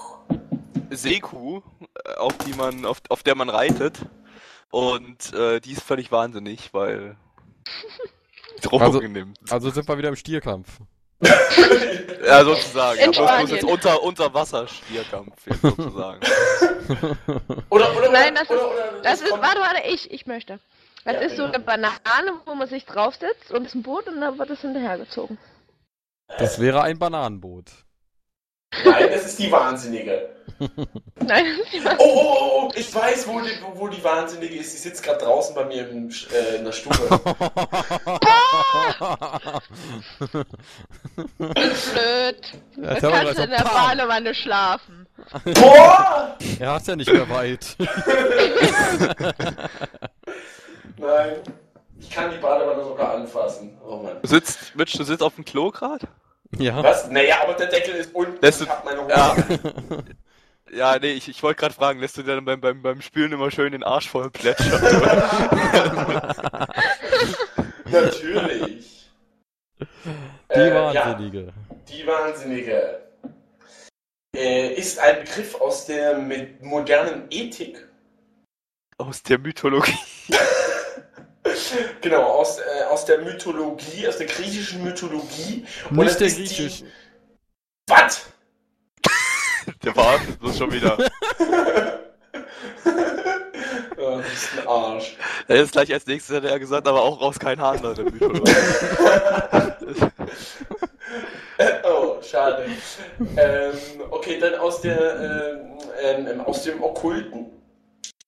Seekuh, 0.90 1.61
äh, 2.05 2.14
auf 2.14 2.37
die 2.38 2.53
man, 2.55 2.85
auf, 2.87 3.03
auf 3.09 3.23
der 3.23 3.35
man 3.35 3.49
reitet. 3.51 3.99
Und 4.71 5.33
äh, 5.35 5.61
die 5.61 5.73
ist 5.73 5.83
völlig 5.83 6.12
wahnsinnig, 6.12 6.73
weil 6.73 7.16
Drogen 8.62 8.85
Also- 8.85 9.01
nimmt. 9.01 9.39
Also 9.51 9.70
sind 9.70 9.89
wir 9.89 9.99
wieder 9.99 10.09
im 10.11 10.16
Stierkampf. 10.16 10.78
Ja, 11.21 12.45
sozusagen. 12.45 12.99
In 13.01 13.05
Aber 13.07 13.14
Spanien. 13.14 13.49
jetzt 13.49 13.64
unter, 13.64 14.03
unter 14.03 14.33
Wasserstierkampf, 14.35 15.47
jetzt 15.47 15.62
sozusagen. 15.62 16.21
Oder, 17.71 17.97
oder, 17.97 18.11
Nein, 18.11 18.35
das 18.35 18.49
oder, 18.51 18.59
ist, 18.61 18.66
oder, 18.66 19.03
das 19.03 19.21
ist, 19.21 19.31
warte, 19.33 19.61
warte, 19.61 19.83
ich, 19.89 20.11
ich 20.11 20.27
möchte. 20.27 20.59
Das 21.05 21.14
Ja, 21.14 21.21
ist 21.21 21.37
so 21.37 21.45
bitte. 21.47 21.57
eine 21.57 21.64
Banane, 21.64 22.41
wo 22.47 22.55
man 22.55 22.69
sich 22.69 22.85
draufsetzt 22.87 23.51
und 23.51 23.62
es 23.62 23.69
ist 23.69 23.75
ein 23.75 23.83
Boot 23.83 24.07
und 24.09 24.21
dann 24.21 24.39
wird 24.39 24.51
es 24.51 24.61
hinterhergezogen. 24.61 25.39
Das 26.39 26.61
wäre 26.61 26.83
ein 26.83 26.99
Bananenboot. 26.99 27.66
Nein, 28.85 29.09
es 29.11 29.27
ist 29.27 29.39
die 29.39 29.51
Wahnsinnige. 29.51 30.29
Nein, 31.20 31.44
das 31.84 31.94
Oh, 31.98 32.04
oh, 32.04 32.36
oh, 32.40 32.62
oh, 32.66 32.72
ich 32.74 32.92
weiß, 32.94 33.26
wo 33.28 33.40
die, 33.40 33.50
wo, 33.62 33.80
wo 33.80 33.88
die 33.88 34.02
Wahnsinnige 34.02 34.56
ist. 34.56 34.72
Sie 34.72 34.78
sitzt 34.78 35.02
gerade 35.02 35.18
draußen 35.24 35.54
bei 35.54 35.64
mir 35.64 35.88
im, 35.88 36.11
äh, 36.32 36.56
in 36.56 36.64
der 36.64 36.72
Stube. 36.72 36.96
blöd. 41.38 42.52
Ja, 42.76 42.94
Da 42.94 42.94
kannst 42.94 43.00
gleich 43.00 43.22
du 43.22 43.28
in 43.30 43.36
so 43.36 43.46
der 43.46 43.56
Pam. 43.56 43.74
Badewanne 43.98 44.34
schlafen. 44.34 45.06
Boah! 45.54 46.36
Er 46.59 46.72
hat's 46.72 46.86
ja 46.86 46.96
nicht 46.96 47.12
mehr 47.12 47.28
weit. 47.28 47.76
Nein. 50.96 51.36
Ich 52.00 52.11
kann 52.11 52.30
die 52.30 52.36
Badewanne 52.38 52.84
sogar 52.84 53.14
anfassen. 53.14 53.76
Oh 53.84 53.96
Mann. 53.98 54.16
Du 54.22 54.28
sitzt, 54.28 54.74
Mitch, 54.76 54.96
du 54.96 55.04
sitzt 55.04 55.22
auf 55.22 55.34
dem 55.34 55.44
Klo 55.44 55.70
grad? 55.70 56.02
ja. 56.59 56.82
Was? 56.82 57.11
Naja, 57.11 57.38
aber 57.42 57.54
der 57.54 57.66
Deckel 57.66 57.94
ist 57.96 58.14
unten. 58.14 58.38
Lässt 58.40 58.61
ich 58.62 58.68
du- 58.68 58.72
hab 58.72 58.84
meine 58.84 59.02
Hose. 59.02 59.11
Ja. 59.11 59.36
Ja, 60.73 60.99
nee, 60.99 61.12
ich, 61.12 61.29
ich 61.29 61.43
wollte 61.43 61.61
gerade 61.61 61.75
fragen, 61.75 62.01
lässt 62.01 62.16
du 62.16 62.23
dir 62.23 62.35
dann 62.37 62.45
beim, 62.45 62.61
beim, 62.61 62.83
beim 62.83 63.01
Spülen 63.01 63.33
immer 63.33 63.51
schön 63.51 63.73
den 63.73 63.83
Arsch 63.83 64.09
voll 64.09 64.31
plätschern? 64.31 64.81
Natürlich. 67.91 69.11
Die 69.81 69.87
Äh, 70.49 70.69
ja, 70.69 70.95
Wahnsinnige. 70.95 71.53
die 71.89 72.07
Wahnsinnige. 72.07 73.01
Äh, 74.37 74.75
ist 74.75 74.99
ein 74.99 75.21
Begriff 75.25 75.55
aus 75.61 75.87
der 75.87 76.19
mit 76.19 76.62
modernen 76.62 77.27
Ethik. 77.31 77.87
Aus 78.99 79.23
der 79.23 79.39
Mythologie. 79.39 79.97
Genau, 82.03 82.23
aus, 82.23 82.59
äh, 82.59 82.85
aus 82.91 83.05
der 83.07 83.19
Mythologie, 83.23 84.07
aus 84.07 84.19
der 84.19 84.27
griechischen 84.27 84.85
Mythologie. 84.85 85.64
Und 85.91 85.97
Nicht 85.97 86.21
der 86.21 86.27
ist 86.29 86.37
griechisch. 86.37 86.81
Die, 86.81 86.87
Der 89.89 89.95
verarscht 89.95 90.43
uns 90.43 90.59
schon 90.59 90.70
wieder. 90.70 90.99
Ja, 93.99 94.18
das 94.18 94.32
ist 94.32 94.59
ein 94.59 94.68
Arsch. 94.68 95.16
Er 95.49 95.57
ist 95.57 95.72
gleich 95.72 95.93
als 95.93 96.07
nächstes 96.07 96.36
hat 96.36 96.45
er 96.45 96.59
gesagt, 96.61 96.86
aber 96.86 97.03
auch 97.03 97.20
raus 97.20 97.39
kein 97.39 97.61
Hahn 97.61 97.80
da. 97.82 97.95
Oh, 101.82 102.22
schade. 102.22 102.66
ähm, 103.36 103.72
okay, 104.11 104.39
dann 104.39 104.55
aus 104.55 104.80
der 104.80 105.61
ähm, 106.01 106.26
ähm, 106.28 106.41
aus 106.43 106.62
dem 106.62 106.80
Okkulten. 106.82 107.47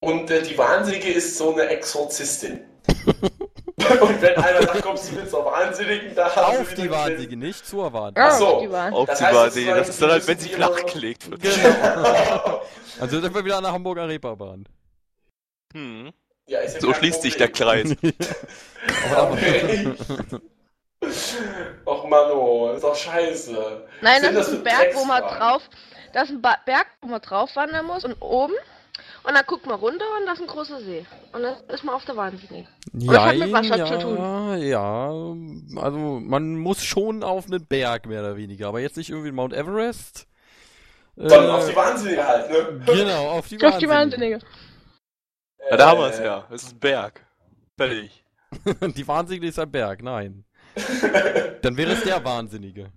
Und 0.01 0.29
äh, 0.29 0.41
die 0.41 0.57
Wahnsinnige 0.57 1.11
ist 1.11 1.37
so 1.37 1.53
eine 1.53 1.67
Exorzistin. 1.67 2.65
Und 4.01 4.21
wenn 4.21 4.35
einer 4.37 4.61
sagt, 4.63 4.81
kommst 4.81 5.11
du 5.11 5.15
mit 5.15 5.29
zur 5.29 5.45
Wahnsinnigen, 5.45 6.15
da 6.15 6.35
haben 6.35 6.57
Auf 6.61 6.73
die 6.73 6.89
Wahnsinnige, 6.89 7.37
nicht 7.37 7.65
zur 7.65 7.91
Wahnsinnige. 7.93 8.19
Ja, 8.21 8.27
Ach 8.29 8.37
so. 8.37 8.97
Auf 8.97 9.07
Das 9.07 9.19
die 9.19 9.25
heißt, 9.25 9.35
Wahnsinnige. 9.35 9.75
das 9.75 9.89
ist 9.89 10.01
dann 10.01 10.11
halt, 10.11 10.27
wenn 10.27 10.39
sie 10.39 10.49
flach 10.49 10.85
gelegt 10.85 11.29
wird. 11.29 11.41
Genau. 11.41 12.61
Also 12.99 13.19
sind 13.19 13.33
wir 13.33 13.43
wieder 13.43 13.57
an 13.57 13.63
der 13.63 13.71
Hamburger 13.71 14.07
Reeperbahn. 14.07 14.67
Hm. 15.73 16.11
Ja, 16.45 16.59
ist 16.59 16.75
ja 16.75 16.81
So 16.81 16.93
schließt 16.93 17.21
sich 17.23 17.35
der. 17.37 17.47
Kreis. 17.47 17.95
Okay. 19.17 19.93
Och 21.85 22.07
Mann, 22.07 22.31
oh, 22.31 22.71
ist 22.75 22.83
doch 22.83 22.95
scheiße. 22.95 23.87
Nein, 24.01 24.21
das 24.21 24.33
das 24.33 24.47
ist 24.49 24.53
ein 24.55 24.63
Berg, 24.63 24.95
wo 24.95 25.05
man 25.05 25.21
drauf. 25.23 25.63
Das 26.13 26.25
ist 26.25 26.35
ein 26.35 26.41
ba 26.41 26.57
Berg, 26.65 26.87
wo 27.01 27.07
man 27.07 27.21
drauf 27.21 27.55
wandern 27.55 27.85
muss 27.85 28.05
und 28.05 28.15
oben. 28.21 28.53
Und 29.23 29.35
dann 29.35 29.45
guckt 29.45 29.65
man 29.67 29.79
runter 29.79 30.05
und 30.19 30.25
das 30.25 30.39
ist 30.39 30.41
ein 30.41 30.47
großer 30.47 30.81
See. 30.81 31.05
Und 31.31 31.43
dann 31.43 31.55
ist 31.69 31.83
man 31.83 31.93
auf 31.95 32.05
der 32.05 32.15
Wahnsinnigen. 32.17 32.67
das 32.91 33.17
hat 33.19 33.37
mit 33.37 33.51
Wasser 33.53 33.77
ja, 33.77 33.99
zu 33.99 34.15
ja, 34.63 35.81
also 35.81 35.97
man 36.19 36.55
muss 36.57 36.83
schon 36.83 37.23
auf 37.23 37.45
einen 37.45 37.65
Berg 37.65 38.07
mehr 38.07 38.21
oder 38.21 38.35
weniger, 38.35 38.67
aber 38.67 38.79
jetzt 38.79 38.97
nicht 38.97 39.09
irgendwie 39.11 39.31
Mount 39.31 39.53
Everest. 39.53 40.27
Dann 41.15 41.45
Äh, 41.45 41.49
auf 41.49 41.69
die 41.69 41.75
Wahnsinnige 41.75 42.25
halt, 42.27 42.49
ne? 42.49 42.81
Genau, 42.85 43.29
auf 43.29 43.47
die 43.47 43.63
Auf 43.63 43.77
die 43.77 43.87
Wahnsinnige. 43.87 44.39
Wahnsinnige. 44.39 44.39
Ja, 45.69 45.77
da 45.77 45.89
haben 45.89 45.99
wir 45.99 46.07
Äh, 46.07 46.09
es 46.11 46.19
ja. 46.19 46.47
Es 46.49 46.63
ist 46.63 46.73
ein 46.73 46.79
Berg. 46.79 47.25
Fertig. 47.77 48.23
Die 48.95 49.07
Wahnsinnige 49.07 49.47
ist 49.47 49.59
ein 49.59 49.71
Berg, 49.71 50.01
nein. 50.03 50.45
Dann 51.61 51.77
wäre 51.77 51.91
es 51.91 52.03
der 52.03 52.23
Wahnsinnige. 52.25 52.91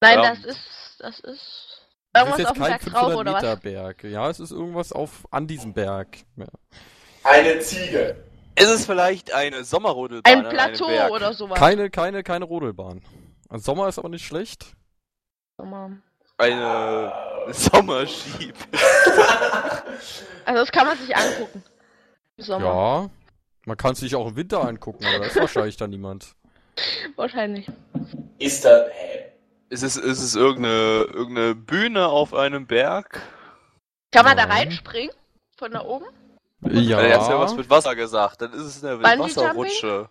Nein, 0.00 0.18
Ja. 0.18 0.30
das 0.30 0.44
ist. 0.44 0.96
Das 0.98 1.20
ist. 1.20 1.73
Das 2.14 2.22
ist 2.22 2.28
Irgendwas 2.28 2.38
jetzt 2.38 2.48
auf 2.48 2.54
dem 2.54 2.62
kein 2.62 2.70
Berg 2.70 2.80
drauf 2.82 3.06
500 3.06 3.18
oder 3.20 3.32
Meter 3.32 3.52
was? 3.54 3.60
Berg. 3.60 4.04
Ja, 4.04 4.30
es 4.30 4.40
ist 4.40 4.50
irgendwas 4.52 4.92
auf 4.92 5.10
an 5.30 5.46
diesem 5.48 5.72
Berg. 5.74 6.18
Ja. 6.36 6.46
Eine 7.24 7.58
Ziege. 7.58 8.16
Ist 8.56 8.68
es 8.68 8.86
vielleicht 8.86 9.34
eine 9.34 9.64
Sommerrodelbahn 9.64 10.32
Ein 10.32 10.48
Plateau 10.48 10.86
Berg? 10.86 11.10
oder 11.10 11.34
sowas. 11.34 11.58
Keine, 11.58 11.90
keine, 11.90 12.22
keine 12.22 12.44
Rodelbahn. 12.44 13.02
Ein 13.48 13.58
Sommer 13.58 13.88
ist 13.88 13.98
aber 13.98 14.08
nicht 14.08 14.24
schlecht. 14.24 14.76
Sommer. 15.56 15.90
Eine 16.38 17.12
Sommerski. 17.50 18.52
Also 20.46 20.60
das 20.60 20.72
kann 20.72 20.86
man 20.86 20.98
sich 20.98 21.16
angucken. 21.16 21.62
Sommer. 22.36 22.64
Ja. 22.66 23.10
Man 23.64 23.76
kann 23.78 23.92
es 23.92 24.00
sich 24.00 24.14
auch 24.14 24.26
im 24.28 24.36
Winter 24.36 24.62
angucken, 24.62 25.04
aber 25.06 25.20
da 25.20 25.24
ist 25.24 25.36
wahrscheinlich 25.40 25.78
dann 25.78 25.88
niemand. 25.88 26.34
Wahrscheinlich. 27.16 27.66
Ist 28.38 28.64
da. 28.66 28.84
Hä? 28.92 29.23
Ist 29.70 29.82
es, 29.82 29.96
ist 29.96 30.22
es 30.22 30.34
irgendeine, 30.34 31.06
irgendeine 31.12 31.54
Bühne 31.54 32.06
auf 32.06 32.34
einem 32.34 32.66
Berg? 32.66 33.20
Kann 34.12 34.24
man 34.24 34.36
da 34.36 34.44
Ja. 34.46 34.52
reinspringen? 34.52 35.14
Von 35.58 35.72
da 35.72 35.82
oben? 35.84 36.06
Ja, 36.70 37.00
er 37.00 37.20
hat 37.20 37.28
ja 37.30 37.38
was 37.38 37.56
mit 37.56 37.68
Wasser 37.70 37.94
gesagt. 37.94 38.40
Dann 38.42 38.52
ist 38.52 38.62
es 38.62 38.84
eine 38.84 38.96
Bungee 38.98 39.18
Wasserrutsche. 39.18 40.08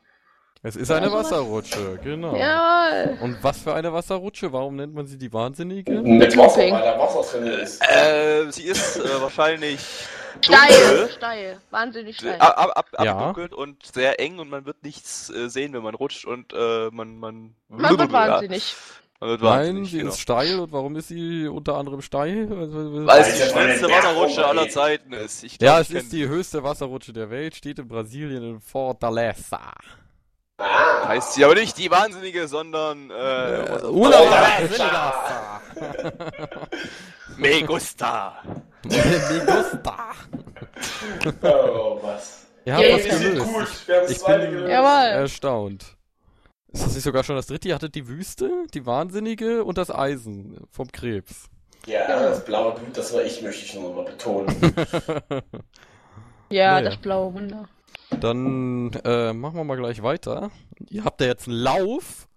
es 0.61 0.75
ist 0.75 0.91
eine? 0.91 1.11
Wasserrutsche, 1.11 1.99
genau. 2.03 2.35
Jawohl. 2.35 3.17
Und 3.21 3.43
was 3.43 3.59
für 3.59 3.73
eine 3.73 3.91
Wasserrutsche? 3.93 4.53
Warum 4.53 4.75
nennt 4.75 4.93
man 4.93 5.05
sie 5.07 5.17
die 5.17 5.31
Wahnsinnige? 5.33 6.01
Mit 6.01 6.37
Wasser, 6.37 6.59
weil 6.61 6.71
da 6.71 6.99
Wasser 6.99 7.39
drin 7.39 7.47
ist. 7.47 7.81
Äh, 7.89 8.51
sie 8.51 8.63
ist 8.63 8.97
äh, 8.97 9.21
wahrscheinlich 9.21 9.79
Steil, 10.41 10.69
dunkel, 10.97 11.09
steil. 11.15 11.61
Wahnsinnig 11.71 12.17
steil. 12.17 12.39
ab, 12.39 12.57
ab, 12.57 12.89
ab, 12.93 13.05
Ja. 13.05 13.11
abgedunkelt 13.17 13.53
und 13.53 13.85
sehr 13.85 14.19
eng 14.19 14.39
und 14.39 14.49
man 14.49 14.65
wird 14.65 14.83
nichts 14.83 15.29
äh, 15.29 15.49
sehen, 15.49 15.73
wenn 15.73 15.83
man 15.83 15.95
rutscht 15.95 16.25
und 16.25 16.53
äh, 16.53 16.89
man, 16.91 17.17
man, 17.17 17.55
Man 17.69 17.97
wird 17.97 18.11
Ja, 18.11 18.13
wahnsinnig. 18.13 18.75
Nein, 19.41 19.85
sie 19.85 19.97
genau. 19.99 20.09
ist 20.11 20.19
steil 20.19 20.59
und 20.59 20.71
warum 20.71 20.95
ist 20.95 21.07
sie 21.09 21.47
unter 21.47 21.75
anderem 21.75 22.01
steil? 22.01 22.47
Also, 22.51 23.05
Weil 23.07 23.21
es 23.21 23.27
Weil 23.27 23.45
die 23.45 23.49
schnellste 23.51 23.89
Wasserrutsche 23.89 24.45
aller. 24.45 24.69
Zeiten 24.69 25.13
ist. 25.13 25.43
Ich 25.43 25.57
glaub, 25.57 25.67
ja, 25.75 25.81
ich 25.81 25.89
es 25.89 26.03
ist 26.03 26.13
die 26.13 26.27
höchste 26.27 26.63
Wasserrutsche 26.63 27.13
der 27.13 27.29
Welt, 27.29 27.55
steht 27.55 27.79
in 27.79 27.87
Brasilien 27.87 28.43
in 28.43 28.59
Fortaleza. 28.61 29.59
Ah. 30.57 31.07
Heißt 31.07 31.33
sie 31.33 31.43
aber 31.43 31.55
nicht 31.55 31.77
die 31.77 31.89
Wahnsinnige, 31.91 32.47
sondern 32.47 33.09
äh, 33.09 33.13
was- 33.69 33.83
Ula, 33.83 34.19
Me 37.37 37.63
gusta. 37.63 38.37
Me 38.83 39.45
gusta. 39.45 40.11
Oh, 41.41 41.99
was. 42.01 42.45
Ihr 42.65 42.71
Ja, 42.73 42.77
habt 42.77 42.87
ja, 42.87 42.95
was 42.95 43.03
Wir 43.05 43.13
sind 43.13 43.31
gelöst. 43.33 43.47
gut. 43.53 43.87
Wir 43.87 43.95
haben 43.97 44.07
zweite 44.07 44.39
bin- 44.41 44.51
gelöst. 44.51 44.71
Jawohl. 44.71 45.09
Erstaunt. 45.21 45.85
Ist 46.73 46.85
das 46.85 46.95
nicht 46.95 47.03
sogar 47.03 47.23
schon 47.23 47.35
das 47.35 47.47
dritte? 47.47 47.67
Ihr 47.69 47.75
hattet 47.75 47.95
die 47.95 48.07
Wüste, 48.07 48.65
die 48.73 48.85
Wahnsinnige 48.85 49.63
und 49.63 49.77
das 49.77 49.91
Eisen 49.91 50.57
vom 50.71 50.91
Krebs. 50.91 51.49
Ja, 51.85 52.07
das 52.07 52.43
blaue 52.45 52.73
Blut, 52.75 52.97
das 52.97 53.13
war 53.13 53.23
ich, 53.23 53.41
möchte 53.41 53.63
ich 53.65 53.73
nur 53.75 53.83
noch 53.89 53.95
mal 53.95 54.05
betonen. 54.05 54.55
Ja, 56.49 56.73
Naja. 56.73 56.89
das 56.91 56.97
blaue 56.97 57.33
Wunder. 57.33 57.67
Dann 58.19 58.91
äh, 59.05 59.33
machen 59.33 59.55
wir 59.55 59.63
mal 59.63 59.77
gleich 59.77 60.03
weiter. 60.03 60.51
Ihr 60.89 61.03
habt 61.03 61.19
ja 61.19 61.25
jetzt 61.27 61.47
einen 61.47 61.57
Lauf. 61.57 62.27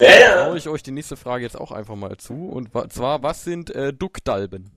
Ja, 0.00 0.46
Hau 0.46 0.54
ich 0.54 0.66
euch 0.68 0.82
die 0.82 0.92
nächste 0.92 1.16
Frage 1.16 1.44
jetzt 1.44 1.60
auch 1.60 1.70
einfach 1.70 1.94
mal 1.94 2.16
zu. 2.16 2.48
Und 2.48 2.74
wa- 2.74 2.88
zwar, 2.88 3.22
was 3.22 3.44
sind 3.44 3.68
äh, 3.74 3.92
Duckdalben? 3.92 4.70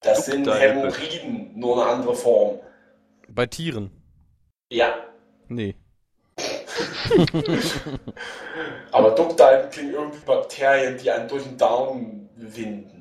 das 0.00 0.26
sind 0.26 0.46
Duckdalbe. 0.46 0.88
Hämorrhoiden, 0.90 1.58
nur 1.58 1.80
eine 1.82 1.92
andere 1.92 2.14
Form. 2.16 2.58
Bei 3.28 3.46
Tieren? 3.46 3.90
Ja, 4.72 4.94
Nee. 5.48 5.76
aber 8.92 9.10
Duckdalben 9.12 9.70
klingen 9.70 9.94
irgendwie 9.94 10.18
Bakterien, 10.24 10.96
die 10.98 11.10
einen 11.10 11.28
durch 11.28 11.44
den 11.44 11.56
Darm 11.56 12.28
winden. 12.36 12.94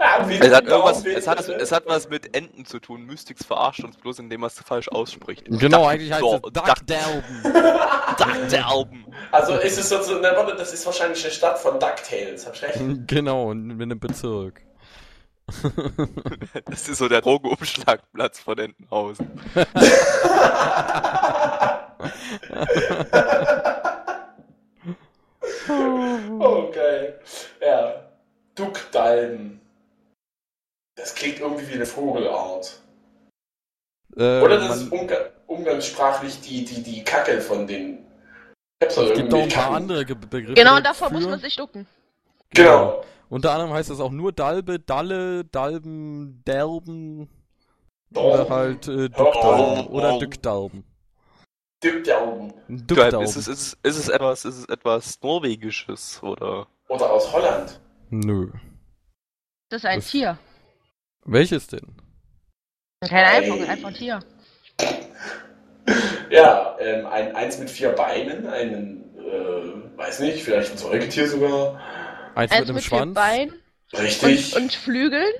Ja, 0.00 0.28
winden, 0.28 0.42
Es 0.42 0.52
hat, 0.54 0.64
irgendwas, 0.66 1.04
winden, 1.04 1.18
es, 1.18 1.26
hat, 1.28 1.48
ne? 1.48 1.54
es 1.54 1.72
hat 1.72 1.86
was 1.86 2.08
mit 2.08 2.36
Enten 2.36 2.64
zu 2.66 2.80
tun. 2.80 3.04
Mystics 3.06 3.44
verarscht 3.46 3.84
uns 3.84 3.96
bloß, 3.96 4.18
indem 4.18 4.42
er 4.42 4.48
es 4.48 4.58
falsch 4.60 4.88
ausspricht. 4.88 5.44
Genau, 5.46 5.82
Duck- 5.82 5.88
eigentlich 5.90 6.12
heißt 6.12 6.22
Dor- 6.22 6.34
es 6.34 6.40
Duck- 6.52 6.52
Duckdalben. 6.66 7.42
Duckdalben. 8.18 9.06
Also 9.30 9.54
ist 9.54 9.78
es 9.78 9.88
sozusagen, 9.88 10.20
na, 10.22 10.36
warte, 10.36 10.56
das 10.56 10.72
ist 10.74 10.84
wahrscheinlich 10.84 11.22
eine 11.24 11.32
Stadt 11.32 11.58
von 11.58 11.78
DuckTales, 11.78 12.44
hab 12.46 12.54
ich 12.54 12.62
recht? 12.62 12.80
genau, 13.06 13.52
in, 13.52 13.70
in 13.70 13.80
einem 13.82 14.00
Bezirk. 14.00 14.62
Das 16.64 16.88
ist 16.88 16.98
so 16.98 17.08
der 17.08 17.20
Drogenumschlagplatz 17.20 18.40
von 18.40 18.58
Entenhausen. 18.58 19.30
Oh, 26.38 26.70
geil. 26.70 27.20
Ja. 27.60 27.94
Duckdalben. 28.54 29.60
Das 30.96 31.14
klingt 31.14 31.40
irgendwie 31.40 31.68
wie 31.68 31.74
eine 31.74 31.86
Vogelart. 31.86 32.80
Äh, 34.16 34.40
Oder 34.40 34.58
das 34.58 34.82
ist 34.82 34.92
umga 34.92 35.16
umgangssprachlich 35.46 36.40
die, 36.40 36.64
die, 36.64 36.82
die 36.82 37.04
Kacke 37.04 37.40
von 37.40 37.66
den. 37.66 38.06
Es 38.80 38.94
gibt 39.14 39.32
auch 39.32 39.42
ein 39.42 39.48
paar 39.48 39.62
Kacken. 39.64 39.74
andere 39.76 40.04
Ge 40.04 40.14
Begriffe. 40.14 40.54
Genau, 40.54 40.76
und 40.76 40.86
davor 40.86 41.08
dafür. 41.08 41.20
muss 41.20 41.30
man 41.30 41.40
sich 41.40 41.56
ducken. 41.56 41.86
Genau. 42.50 43.04
Unter 43.28 43.52
anderem 43.52 43.72
heißt 43.72 43.90
das 43.90 44.00
auch 44.00 44.12
nur 44.12 44.32
Dalbe, 44.32 44.78
Dalle, 44.78 45.44
Dalben, 45.44 46.42
Delben 46.46 47.28
oder 48.14 48.48
halt 48.48 48.86
äh. 48.86 49.08
Duckdalben 49.08 49.86
oder 49.88 50.18
Duckdalben. 50.18 50.84
Duckdalben. 51.84 52.52
Duckdalben. 52.68 53.22
Ist 53.22 53.36
es, 53.36 53.48
ist, 53.48 53.76
es, 53.82 53.96
ist 53.96 53.98
es 54.04 54.08
etwas, 54.08 54.44
ist 54.44 54.56
es 54.58 54.64
etwas 54.68 55.20
Norwegisches 55.22 56.22
oder? 56.22 56.66
Oder 56.88 57.10
aus 57.12 57.32
Holland. 57.32 57.80
Nö. 58.10 58.50
Das 59.70 59.82
ist 59.82 59.86
ein 59.86 59.98
Das- 60.00 60.10
Tier. 60.10 60.38
Welches 61.26 61.66
denn? 61.68 61.96
Kein. 63.06 63.24
Eifel, 63.24 63.66
einfach 63.68 63.88
ein 63.88 63.94
Tier. 63.94 64.20
Ja, 66.30 66.76
ähm, 66.80 67.06
ein 67.06 67.34
eins 67.36 67.58
mit 67.58 67.70
vier 67.70 67.90
Beinen, 67.90 68.46
einen, 68.46 69.16
äh, 69.18 69.96
weiß 69.98 70.20
nicht, 70.20 70.42
vielleicht 70.42 70.72
ein 70.72 70.78
Säugetier 70.78 71.28
sogar. 71.28 71.80
Eins, 72.34 72.50
Eins 72.50 72.60
mit 72.60 72.68
einem 72.68 72.74
mit 72.76 72.84
vier 72.84 72.98
Schwanz? 72.98 73.14
Beinen 73.14 73.54
Richtig. 73.92 74.54
und, 74.56 74.62
und 74.62 74.72
Flügeln. 74.72 75.32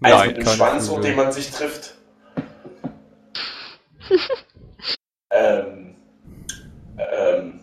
eins 0.00 0.14
Nein, 0.14 0.28
mit 0.28 0.36
einem 0.38 0.46
Schwanz, 0.56 0.84
Flügel. 0.86 0.96
um 0.96 1.02
den 1.02 1.16
man 1.16 1.32
sich 1.32 1.50
trifft. 1.50 1.94
ähm, 5.40 5.96
ähm, 6.98 7.60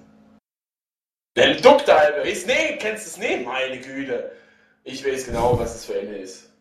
ein 1.37 1.61
Duckdalbe. 1.61 2.27
Ist, 2.27 2.47
nee, 2.47 2.77
kennst 2.79 3.05
du 3.05 3.09
es 3.09 3.17
nicht? 3.17 3.45
Meine 3.45 3.79
Güte. 3.79 4.31
Ich 4.83 5.05
weiß 5.05 5.25
genau, 5.25 5.57
was 5.59 5.75
es 5.75 5.85
für 5.85 5.99
eine 5.99 6.17
ist. 6.17 6.51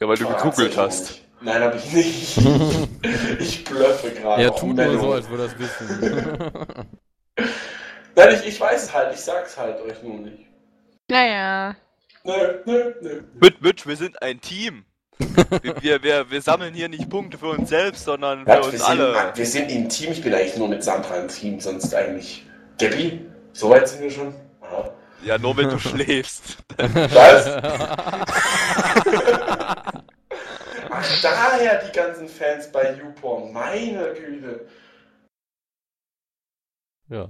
Ja, 0.00 0.08
weil 0.08 0.16
du 0.16 0.26
gegoogelt 0.28 0.76
hast. 0.76 1.20
Nein, 1.40 1.62
habe 1.62 1.76
ich 1.76 1.92
nicht. 1.92 2.38
ich 3.38 3.64
blöffe 3.64 4.10
gerade. 4.10 4.42
Er 4.42 4.52
Oh, 4.54 4.58
tut 4.58 4.76
nur 4.76 4.98
so, 4.98 5.12
als 5.12 5.28
würde 5.28 5.44
es 5.44 5.58
wissen. 5.58 6.00
Nein, 8.16 8.34
ich, 8.34 8.46
ich 8.48 8.60
weiß 8.60 8.84
es 8.84 8.92
halt. 8.92 9.14
Ich 9.14 9.20
sag's 9.20 9.56
halt 9.56 9.80
euch 9.82 10.02
nur 10.02 10.18
nicht. 10.18 10.46
Naja. 11.08 11.76
Nö, 12.24 12.58
nö, 12.64 12.94
nö. 13.00 13.22
Mit 13.40 13.62
Mitch, 13.62 13.86
wir 13.86 13.96
sind 13.96 14.20
ein 14.22 14.40
Team. 14.40 14.84
Wir, 15.18 15.82
wir, 15.82 16.02
wir, 16.02 16.30
wir 16.30 16.42
sammeln 16.42 16.74
hier 16.74 16.88
nicht 16.88 17.08
Punkte 17.10 17.38
für 17.38 17.48
uns 17.48 17.68
selbst, 17.68 18.04
sondern 18.04 18.44
für 18.44 18.46
Was, 18.46 18.58
wir, 18.58 18.72
uns 18.72 18.86
sind, 18.86 19.00
alle. 19.00 19.32
wir 19.34 19.46
sind 19.46 19.70
im 19.70 19.88
Team, 19.88 20.12
ich 20.12 20.22
bin 20.22 20.32
eigentlich 20.34 20.56
nur 20.56 20.68
mit 20.68 20.84
Sandra 20.84 21.16
im 21.16 21.28
Team, 21.28 21.60
sonst 21.60 21.94
eigentlich. 21.94 22.46
Gabby, 22.78 23.26
so 23.52 23.70
weit 23.70 23.88
sind 23.88 24.02
wir 24.02 24.10
schon? 24.10 24.34
Aha. 24.60 24.90
Ja, 25.24 25.38
nur 25.38 25.56
wenn 25.56 25.68
du 25.68 25.78
schläfst. 25.78 26.58
Was? 26.76 27.46
Ach, 30.90 31.22
daher 31.22 31.82
die 31.84 31.92
ganzen 31.92 32.28
Fans 32.28 32.70
bei 32.70 32.94
YouPorn, 32.94 33.52
meine 33.52 34.14
Güte. 34.14 34.66
Ja. 37.08 37.28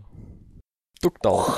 Duckdau. 1.01 1.55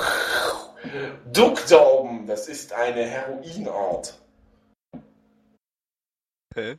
Duckdauben, 1.33 2.27
das 2.27 2.49
ist 2.49 2.73
eine 2.73 3.05
Heroinart. 3.05 4.20
Hä? 6.61 6.79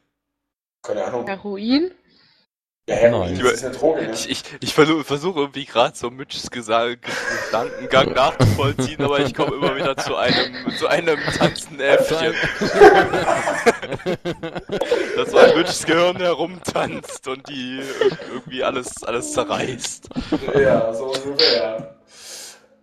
Keine 0.83 1.05
Ahnung. 1.05 1.27
Heroin? 1.27 1.91
Ja, 2.89 2.95
Heroin, 2.95 3.33
Nein. 3.33 3.43
das 3.43 3.53
ist 3.53 3.63
eine 3.65 3.75
Droge, 3.75 4.01
ne? 4.03 4.11
Ich, 4.13 4.29
ich, 4.29 4.43
ich 4.59 4.73
versuche 4.73 5.03
versuch 5.03 5.35
irgendwie 5.35 5.65
gerade 5.65 5.95
so 5.95 6.09
Mitchs 6.09 6.49
Gedankengang 6.49 8.13
nachzuvollziehen, 8.13 9.01
aber 9.01 9.19
ich 9.19 9.33
komme 9.33 9.55
immer 9.55 9.75
wieder 9.75 9.95
zu 9.97 10.15
einem, 10.15 10.55
zu 10.77 10.87
einem 10.87 11.19
tanzenden 11.37 11.79
Äffchen, 11.79 12.33
das 15.15 15.31
so 15.31 15.37
an 15.37 15.55
Mitchs 15.57 15.85
Gehirn 15.85 16.17
herumtanzt 16.17 17.27
und 17.27 17.47
die 17.49 17.79
ir- 17.81 18.17
irgendwie 18.31 18.63
alles, 18.63 19.03
alles 19.03 19.33
zerreißt. 19.33 20.09
Ja, 20.55 20.93
so 20.93 21.11
ungefähr. 21.13 21.99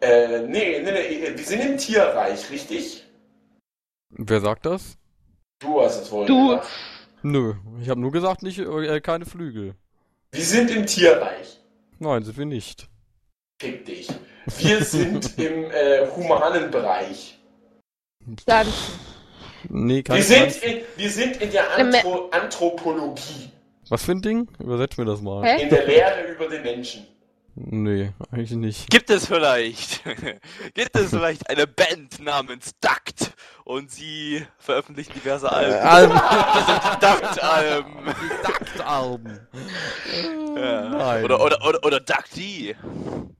Äh, 0.01 0.42
nee, 0.42 0.80
nee, 0.80 0.92
nee, 0.92 1.32
wir 1.36 1.44
sind 1.44 1.61
im 1.61 1.76
Tierreich, 1.76 2.51
richtig? 2.51 3.05
Wer 4.11 4.40
sagt 4.40 4.64
das? 4.66 4.97
Du 5.59 5.81
hast 5.83 6.03
es 6.03 6.11
wohl 6.11 6.27
Du. 6.27 6.49
gesagt. 6.51 6.69
Nö, 7.23 7.55
ich 7.83 7.89
habe 7.89 8.01
nur 8.01 8.13
gesagt, 8.13 8.43
nicht, 8.43 8.59
äh, 8.61 9.01
keine 9.01 9.27
Flügel. 9.27 9.75
Wir 10.31 10.45
sind 10.45 10.71
im 10.71 10.87
Tierreich. 10.87 11.59
Nein, 11.99 12.23
sind 12.23 12.39
wir 12.39 12.47
nicht. 12.47 12.87
Fick 13.61 13.85
dich. 13.85 14.09
Wir 14.59 14.85
sind 14.85 15.37
im 15.39 15.65
äh, 15.71 16.07
humanen 16.15 16.71
Bereich. 16.71 17.39
Pflanzen. 18.37 18.73
Nee, 19.69 20.03
keine 20.05 20.19
Wir 20.19 20.25
sind, 20.25 20.63
in, 20.63 20.79
wir 20.97 21.11
sind 21.11 21.37
in 21.43 21.51
der 21.51 21.77
Anthro 21.77 22.29
Anthropologie. 22.31 23.51
Was 23.89 24.05
für 24.05 24.13
ein 24.13 24.23
Ding? 24.23 24.49
Übersetz 24.61 24.97
mir 24.97 25.07
das 25.07 25.21
mal. 25.21 25.45
Hä? 25.45 25.63
In 25.63 25.71
der 25.71 25.87
Lehre 25.87 26.31
über 26.31 26.47
den 26.49 26.63
Menschen. 26.63 27.07
Nee, 27.61 28.13
eigentlich 28.31 28.53
nicht. 28.53 28.89
Gibt 28.89 29.11
es 29.11 29.27
vielleicht, 29.27 30.03
gibt 30.75 30.97
es 30.97 31.11
vielleicht 31.11 31.51
eine 31.51 31.67
Band 31.67 32.21
namens 32.21 32.73
Duct 32.81 33.33
und 33.65 33.91
sie 33.91 34.47
veröffentlichen 34.59 35.13
diverse 35.15 35.51
Alben? 35.51 35.75
Alben. 35.75 36.13
Das 36.21 36.67
sind 36.67 36.83
die 36.85 37.07
Duct-Alben. 37.07 37.95
Ducktalben. 38.47 39.41
Ja. 40.57 40.89
Nein. 40.89 41.25
Oder, 41.25 41.41
oder, 41.41 41.67
oder, 41.67 41.85
oder 41.85 42.01
Duck 42.01 42.25
D. 42.37 42.77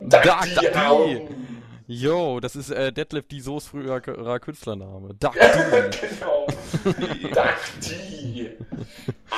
Duck 0.01 0.23
Duck 0.23 0.43
die 0.45 0.55
D. 0.66 0.75
Augen. 0.75 1.62
Yo, 1.87 2.41
das 2.41 2.57
ist 2.57 2.71
äh, 2.71 2.93
Detlef 2.93 3.29
die 3.29 3.41
Soos 3.41 3.66
früherer 3.69 4.41
Künstlername. 4.41 5.14
Duck 5.14 5.35
D. 5.35 5.41
genau. 6.01 6.47
Duck 6.85 7.55
die 7.83 8.51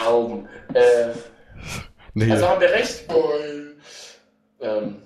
Augen. 0.06 0.48
Äh, 0.74 1.10
Nee. 2.14 2.32
also 2.32 2.48
haben 2.48 2.60
wir 2.60 2.70
recht. 2.70 3.06
Boy. 3.06 3.76
Ähm, 4.60 4.96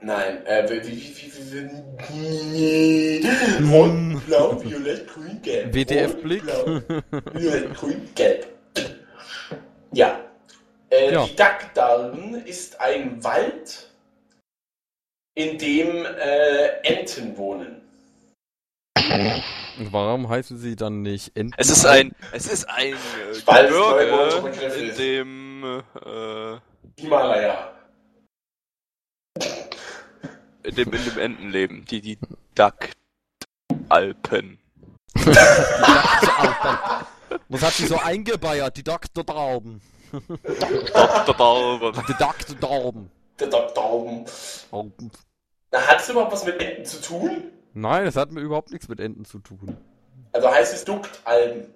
nein, 0.00 0.46
äh, 0.46 0.68
wie, 0.70 0.86
wie, 0.86 1.16
wie, 1.16 1.32
wie, 2.12 3.24
wie, 3.60 3.66
Rot, 3.68 4.26
blau, 4.26 4.62
violett, 4.62 5.08
grün, 5.08 5.42
gelb. 5.42 5.74
WTF-Blick. 5.74 6.42
Rot, 6.46 6.86
blau, 6.86 7.00
violett, 7.34 7.74
grün, 7.74 8.08
gelb. 8.14 8.46
Ja. 9.92 10.20
Äh, 10.90 11.12
Ja. 11.12 11.26
Die 11.26 11.36
Dackdarben 11.36 12.46
ist 12.46 12.80
ein 12.80 13.22
Wald, 13.24 13.88
in 15.34 15.58
dem 15.58 16.04
äh, 16.06 16.66
Enten 16.84 17.36
wohnen. 17.36 17.82
Warum 19.90 20.28
heißen 20.28 20.58
sie 20.58 20.76
dann 20.76 21.02
nicht 21.02 21.36
Enten? 21.36 21.54
Es 21.56 21.70
ist 21.70 21.84
ein, 21.86 22.12
es 22.32 22.46
ist 22.46 22.64
ein 22.68 22.94
äh, 22.94 23.32
Gebirge, 23.46 24.50
in 24.76 24.96
dem, 24.96 25.64
äh, 25.64 26.58
Himalaya. 27.00 27.77
In 30.68 30.74
dem, 30.74 30.92
in 30.92 31.04
dem 31.04 31.18
Enten 31.18 31.50
leben. 31.50 31.84
Die, 31.90 32.00
die 32.00 32.18
Duck-Alpen. 32.54 34.58
Ducktalben. 35.14 37.06
Was 37.48 37.62
hat 37.62 37.72
sie 37.72 37.86
so 37.86 37.96
eingebeiert? 37.96 38.76
Die 38.76 38.82
Ducktalben. 38.82 39.80
Duck-Alpen. 40.12 42.04
Die 42.08 42.14
Ducktalben. 42.14 43.10
Der 43.40 43.48
Dackdarben. 43.48 44.24
Na, 45.70 45.86
Hat 45.86 46.00
es 46.00 46.08
überhaupt 46.08 46.32
was 46.32 46.44
mit 46.44 46.60
Enten 46.60 46.84
zu 46.84 47.00
tun? 47.00 47.52
Nein, 47.74 48.04
das 48.04 48.16
hat 48.16 48.32
mir 48.32 48.40
überhaupt 48.40 48.72
nichts 48.72 48.88
mit 48.88 48.98
Enten 48.98 49.24
zu 49.24 49.38
tun. 49.38 49.76
Also 50.32 50.50
heißt 50.50 50.74
es 50.74 50.84
Duktalben. 50.84 51.72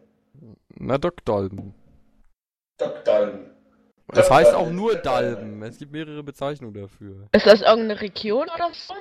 Na, 0.74 0.99
Ducktalben. 0.99 1.72
Ducktalben. 2.78 3.51
Das 4.12 4.28
Duck- 4.28 4.36
heißt 4.36 4.54
auch 4.54 4.70
nur 4.70 4.92
Duck- 4.94 5.02
Dalben. 5.04 5.62
Es 5.62 5.78
gibt 5.78 5.92
mehrere 5.92 6.22
Bezeichnungen 6.22 6.74
dafür. 6.74 7.28
Ist 7.32 7.46
das 7.46 7.60
irgendeine 7.62 8.00
Region 8.00 8.48
oder 8.54 8.70
so? 8.72 8.94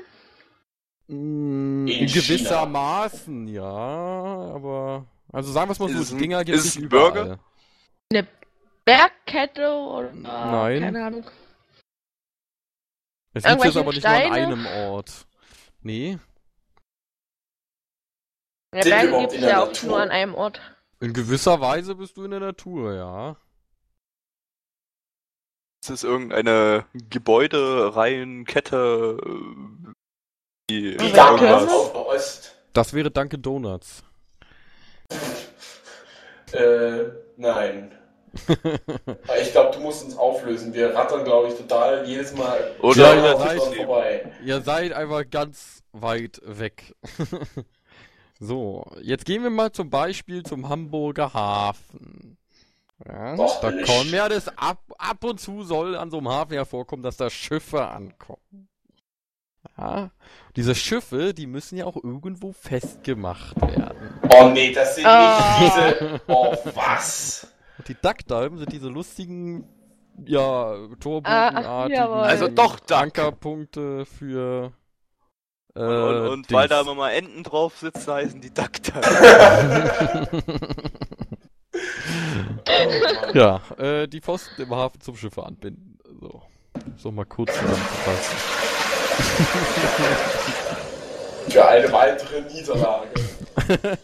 Mm, 1.08 1.88
In 1.88 2.08
gewissermaßen, 2.08 3.48
ja, 3.48 3.64
aber. 3.64 5.06
Also 5.34 5.52
sagen 5.52 5.68
wir 5.70 5.74
es 5.74 5.80
mal 5.80 5.90
so, 5.90 6.00
Ist 6.00 6.12
es 6.12 6.18
Dinger 6.18 6.44
gibt 6.44 6.58
ist 6.58 6.66
es 6.66 6.76
es 6.78 6.82
ein. 6.84 6.90
Burger? 6.90 7.40
Eine 8.12 8.28
Bergkette 8.86 9.70
oder 9.74 10.12
Nein. 10.14 10.82
keine 10.82 11.06
Ahnung. 11.06 11.24
Es 13.34 13.44
gibt 13.44 13.64
jetzt 13.64 13.76
Irgendwelche 13.76 13.80
aber 13.80 13.92
nicht 13.94 14.04
nur 14.04 14.12
an 14.14 14.20
Steine? 14.22 14.36
einem 14.36 14.66
Ort. 14.66 15.28
Nee, 15.84 16.18
Ja, 18.74 18.82
Berge 18.84 19.20
gibt 19.20 19.32
es 19.34 19.38
in 19.38 19.44
ja 19.44 19.62
auch 19.62 19.68
Natur? 19.68 19.90
nur 19.90 20.02
an 20.02 20.10
einem 20.10 20.36
Ort. 20.36 20.62
in 21.00 21.14
gewisser 21.14 21.60
Weise 21.60 21.96
bist 21.96 22.16
du 22.18 22.24
in 22.24 22.32
der 22.32 22.40
Natur, 22.40 22.94
ja. 22.94 23.36
Ist 25.84 25.90
es 25.90 26.04
irgendeine 26.04 26.86
Gebäudereihenkette? 27.10 29.18
äh, 30.70 30.70
Die 30.70 30.96
Ost. 31.94 32.56
Das 32.74 32.94
wäre 32.94 33.10
Dunkin' 33.12 33.42
Donuts. 33.42 34.04
Äh, 36.54 37.06
nein. 37.38 37.94
Ich 39.42 39.52
glaube, 39.54 39.74
du 39.74 39.80
musst 39.80 40.04
uns 40.04 40.18
auflösen. 40.18 40.74
Wir 40.74 40.94
rattern, 40.94 41.24
glaube 41.24 41.48
ich, 41.48 41.54
total 41.56 42.06
jedes 42.06 42.36
Mal 42.36 42.76
Oder 42.82 42.98
Ja, 42.98 43.14
ihr 43.16 43.24
ja, 43.24 43.38
seid- 43.38 43.62
vorbei. 43.76 44.32
Ihr 44.44 44.60
seid 44.62 44.92
einfach 44.92 45.24
ganz 45.30 45.82
weit 45.94 46.42
weg. 46.44 46.94
so, 48.42 48.86
jetzt 49.02 49.24
gehen 49.26 49.44
wir 49.44 49.50
mal 49.50 49.72
zum 49.72 49.90
Beispiel 49.90 50.44
zum 50.44 50.68
Hamburger 50.68 51.34
Hafen. 51.34 52.38
Ja, 53.08 53.36
da 53.36 53.72
kommen 53.84 54.10
ja 54.14 54.30
das 54.30 54.48
ab, 54.58 54.80
ab 54.98 55.24
und 55.24 55.40
zu 55.40 55.64
soll 55.64 55.96
an 55.96 56.12
so 56.12 56.18
einem 56.18 56.30
Hafen 56.30 56.54
ja 56.54 56.66
vorkommen, 56.66 57.02
dass 57.04 57.18
da 57.18 57.30
Schiffe 57.30 57.88
ankommen. 57.88 58.68
Ja, 59.78 60.12
diese 60.56 60.76
Schiffe, 60.76 61.34
die 61.34 61.48
müssen 61.48 61.78
ja 61.78 61.86
auch 61.86 61.96
irgendwo 61.96 62.52
festgemacht 62.52 63.60
werden. 63.62 64.20
Oh 64.30 64.50
nee, 64.50 64.72
das 64.72 64.96
sind 64.96 65.06
Ah. 65.06 65.60
nicht 65.60 65.74
diese. 65.76 66.22
Oh, 66.28 66.56
was? 66.76 67.48
Und 67.78 67.88
die 67.88 67.96
Duckdalben 67.96 68.58
sind 68.60 68.72
diese 68.72 68.90
lustigen, 68.90 69.68
ja, 70.26 70.42
Ah, 70.74 70.88
Torbogenartigen 71.00 71.98
jawohl. 72.00 72.18
Also 72.18 72.48
doch. 72.50 72.80
Ankerpunkte 72.92 74.06
für 74.06 74.72
äh, 75.76 75.80
und, 75.80 76.28
und 76.28 76.50
Dings. 76.50 76.54
weil 76.60 76.68
da 76.68 76.82
immer 76.82 76.96
mal 76.96 77.12
Enten 77.12 77.44
drauf 77.44 77.78
sitzen, 77.78 78.12
heißen 78.12 78.42
die 78.42 78.54
Duck 78.54 78.72
Mann. 78.94 80.28
Ja, 83.36 83.62
äh, 83.78 84.08
die 84.08 84.22
Pfosten 84.22 84.62
im 84.62 84.76
Hafen 84.76 85.02
zum 85.02 85.16
Schiffe 85.16 85.44
anbinden. 85.44 85.98
So, 86.20 86.42
so 86.98 87.12
mal 87.12 87.26
kurz 87.26 87.52
zusammenzufassen. 87.54 88.38
Für 91.50 91.68
eine 91.68 91.92
weitere 91.92 92.42
Niederlage. 92.42 93.10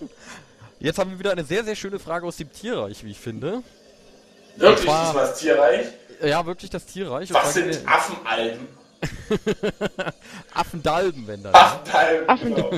Jetzt 0.79 0.99
haben 0.99 1.11
wir 1.11 1.19
wieder 1.19 1.31
eine 1.31 1.43
sehr, 1.43 1.63
sehr 1.63 1.75
schöne 1.75 1.97
Frage 1.99 2.25
aus 2.25 2.37
dem 2.37 2.51
Tierreich, 2.51 3.03
wie 3.03 3.11
ich 3.11 3.19
finde. 3.19 3.63
Wirklich, 4.57 4.85
zwar- 4.85 5.05
diesmal 5.05 5.27
das 5.27 5.39
Tierreich? 5.39 5.85
Ja, 6.21 6.45
wirklich 6.45 6.69
das 6.71 6.85
Tierreich. 6.85 7.31
Was 7.33 7.53
sind 7.53 7.71
gehen 7.71 7.87
Affenalben? 7.87 8.67
wir- 9.29 10.13
Affendalben, 10.53 11.27
wenn 11.27 11.43
dann. 11.43 11.53
Affenalben, 11.53 12.29
Affen- 12.29 12.55
genau. 12.55 12.71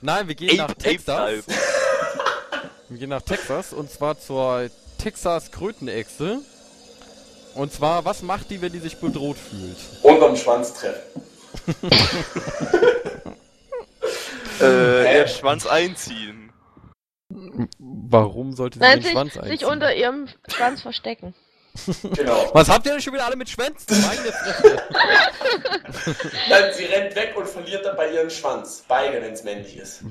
Nein, 0.00 0.28
wir 0.28 0.34
gehen 0.34 0.56
nach 0.56 0.70
Ape 0.70 0.78
Texas. 0.78 1.18
Alpen. 1.18 1.54
Wir 2.88 2.98
gehen 2.98 3.10
nach 3.10 3.20
Texas 3.22 3.72
und 3.74 3.90
zwar 3.90 4.18
zur 4.18 4.70
Texas 4.98 5.50
Krötenechse. 5.50 6.40
Und 7.54 7.72
zwar, 7.72 8.04
was 8.04 8.22
macht 8.22 8.50
die, 8.50 8.60
wenn 8.60 8.72
die 8.72 8.78
sich 8.78 8.98
bedroht 8.98 9.36
fühlt? 9.36 9.76
Unterm 10.02 10.36
Schwanz 10.36 10.74
treffen. 10.74 11.22
Äh, 14.60 15.18
ja, 15.18 15.28
Schwanz 15.28 15.66
einziehen. 15.66 16.52
Warum 17.78 18.54
sollte 18.54 18.78
sie 18.78 18.84
Nein, 18.84 18.98
den 18.98 19.02
sich, 19.02 19.12
Schwanz 19.12 19.36
einziehen? 19.36 19.58
sich 19.58 19.66
unter 19.66 19.94
ihrem 19.94 20.28
Schwanz 20.48 20.82
verstecken. 20.82 21.34
Genau. 22.02 22.50
Was 22.54 22.68
habt 22.68 22.86
ihr 22.86 22.92
denn 22.92 23.00
schon 23.00 23.12
wieder 23.12 23.26
alle 23.26 23.36
mit 23.36 23.48
Schwänzen? 23.48 23.86
Meine 24.00 24.32
Fresse. 24.32 24.82
Dann 26.48 26.74
sie 26.74 26.86
rennt 26.86 27.14
weg 27.14 27.34
und 27.36 27.46
verliert 27.48 27.84
dabei 27.84 28.12
ihren 28.12 28.30
Schwanz. 28.30 28.84
Beide, 28.88 29.22
wenn 29.22 29.32
es 29.32 29.44
männlich 29.44 29.76
ist. 29.76 30.02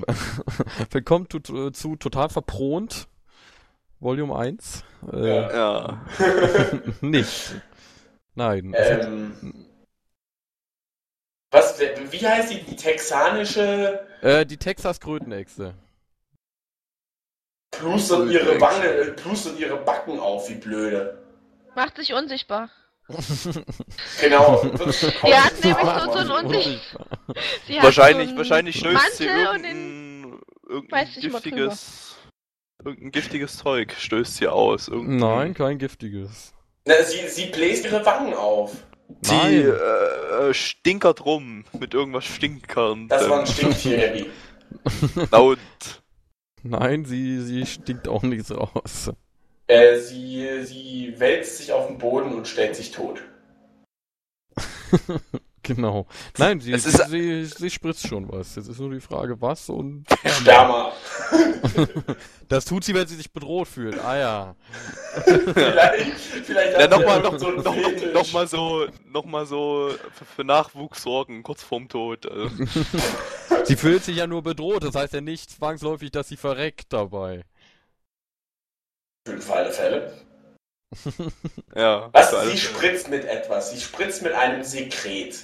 Willkommen 0.92 1.28
zu, 1.30 1.72
zu 1.72 1.98
Total 1.98 2.30
Verpront. 2.30 3.10
Volume 4.00 4.36
1. 4.36 4.84
Äh, 5.14 5.54
Ja. 5.56 6.06
Nicht. 7.02 7.56
Nein. 8.36 8.74
Ähm, 8.78 9.66
was, 11.52 11.80
wie 11.80 12.28
heißt 12.28 12.52
die, 12.52 12.62
die 12.64 12.76
texanische 12.76 14.06
Äh, 14.22 14.45
die 14.45 14.58
Texas 14.58 15.00
Krötenechse. 15.00 15.74
plustert 17.72 18.30
ihre 18.30 18.60
Wange, 18.62 18.86
äh, 18.86 19.12
plustert 19.12 19.58
ihre 19.60 19.78
Backen 19.78 20.20
auf, 20.20 20.50
wie 20.50 20.56
blöde. 20.56 21.24
Macht 21.76 21.95
sich 21.98 22.14
unsichtbar. 22.14 22.70
Genau. 24.20 24.62
Die 24.64 25.34
hat 25.34 25.64
nämlich 25.64 25.86
so, 26.04 26.12
so 26.12 26.18
ein 26.18 26.45
Unsicht. 26.45 26.82
Sie 27.66 27.78
hat 27.78 27.84
Wahrscheinlich, 27.86 28.30
so 28.32 28.38
wahrscheinlich 28.38 28.78
stößt 28.80 29.16
sie 29.18 29.26
Mantel 29.28 29.48
und 29.56 29.64
den 29.64 30.24
irgendein, 30.24 30.41
irgendein 30.68 30.91
weiß 31.00 31.16
nicht 31.16 31.24
immer 31.26 31.39
giftiges, 31.39 32.16
irgendein 32.84 33.11
giftiges 33.11 33.57
Zeug 33.57 33.93
stößt 33.97 34.36
sie 34.38 34.47
aus. 34.47 34.88
Irgendein- 34.88 35.17
Nein, 35.19 35.53
kein 35.53 35.78
giftiges. 35.78 36.53
Na, 36.86 36.95
sie, 37.03 37.28
sie 37.28 37.47
bläst 37.47 37.86
ihre 37.86 38.05
Wangen 38.05 38.34
auf. 38.34 38.71
Sie 39.21 39.36
Nein. 39.36 39.53
äh, 39.61 40.49
äh, 40.49 40.53
stinkert 40.53 41.25
rum 41.25 41.65
mit 41.80 41.93
irgendwas 41.93 42.25
Stinkern. 42.25 43.07
Das 43.07 43.30
war 43.30 43.39
ein 43.41 43.47
Stinktier, 43.47 44.09
Abby. 44.09 44.30
Laut. 45.32 45.59
Nein, 46.63 47.05
sie, 47.05 47.41
sie 47.41 47.65
stinkt 47.65 48.07
auch 48.07 48.23
nichts 48.23 48.51
raus. 48.51 49.11
Äh, 49.67 49.97
sie, 49.99 50.63
sie 50.65 51.13
wälzt 51.17 51.57
sich 51.57 51.71
auf 51.71 51.88
den 51.88 51.97
Boden 51.97 52.34
und 52.34 52.47
stellt 52.47 52.75
sich 52.75 52.91
tot. 52.91 53.21
Genau. 55.68 56.07
Nein, 56.38 56.61
sie, 56.61 56.78
sie, 56.78 56.89
ist- 56.89 57.09
sie, 57.09 57.45
sie 57.45 57.70
spritzt 57.70 58.07
schon 58.07 58.32
was. 58.32 58.55
Jetzt 58.55 58.70
ist 58.70 58.80
nur 58.80 58.91
die 58.91 59.01
Frage, 59.01 59.39
was 59.41 59.70
und. 59.70 60.05
Sperma. 60.26 60.93
Das 62.49 62.63
tut 62.63 62.86
sie, 62.86 62.93
wenn 62.93 63.05
sie 63.05 63.15
sich 63.18 63.34
bedroht 63.34 63.68
fühlt. 63.68 63.99
Ah 63.99 64.15
ja. 64.18 64.55
vielleicht, 65.26 66.11
vielleicht 66.45 66.74
Ja, 66.78 66.84
hat 66.84 66.93
sie 66.93 66.97
nochmal 66.97 67.22
noch, 67.22 67.38
so 67.38 67.51
noch, 67.51 67.76
noch 68.13 68.32
mal 68.32 68.47
so, 68.47 68.88
noch 69.05 69.26
mal 69.26 69.45
so 69.45 69.91
für, 70.13 70.24
für 70.26 70.43
Nachwuchs 70.45 71.03
sorgen, 71.03 71.43
kurz 71.43 71.61
vorm 71.63 71.89
Tod. 71.89 72.26
Also. 72.26 72.49
Sie 73.65 73.76
fühlt 73.76 74.05
sich 74.05 74.15
ja 74.15 74.28
nur 74.28 74.43
bedroht. 74.43 74.86
Das 74.86 74.95
heißt 74.95 75.13
ja 75.13 75.20
nicht 75.20 75.49
zwangsläufig, 75.51 76.11
dass 76.11 76.30
sie 76.30 76.38
verreckt 76.38 76.93
dabei. 76.93 77.43
Für 79.28 79.53
alle 79.53 79.72
Fälle. 79.74 80.13
Ja. 81.76 82.09
Was? 82.13 82.32
Sie 82.49 82.57
spritzt 82.57 83.09
mit 83.09 83.26
etwas. 83.26 83.72
Sie 83.72 83.82
spritzt 83.82 84.22
mit 84.24 84.32
einem 84.32 84.63
Sekret. 84.63 85.43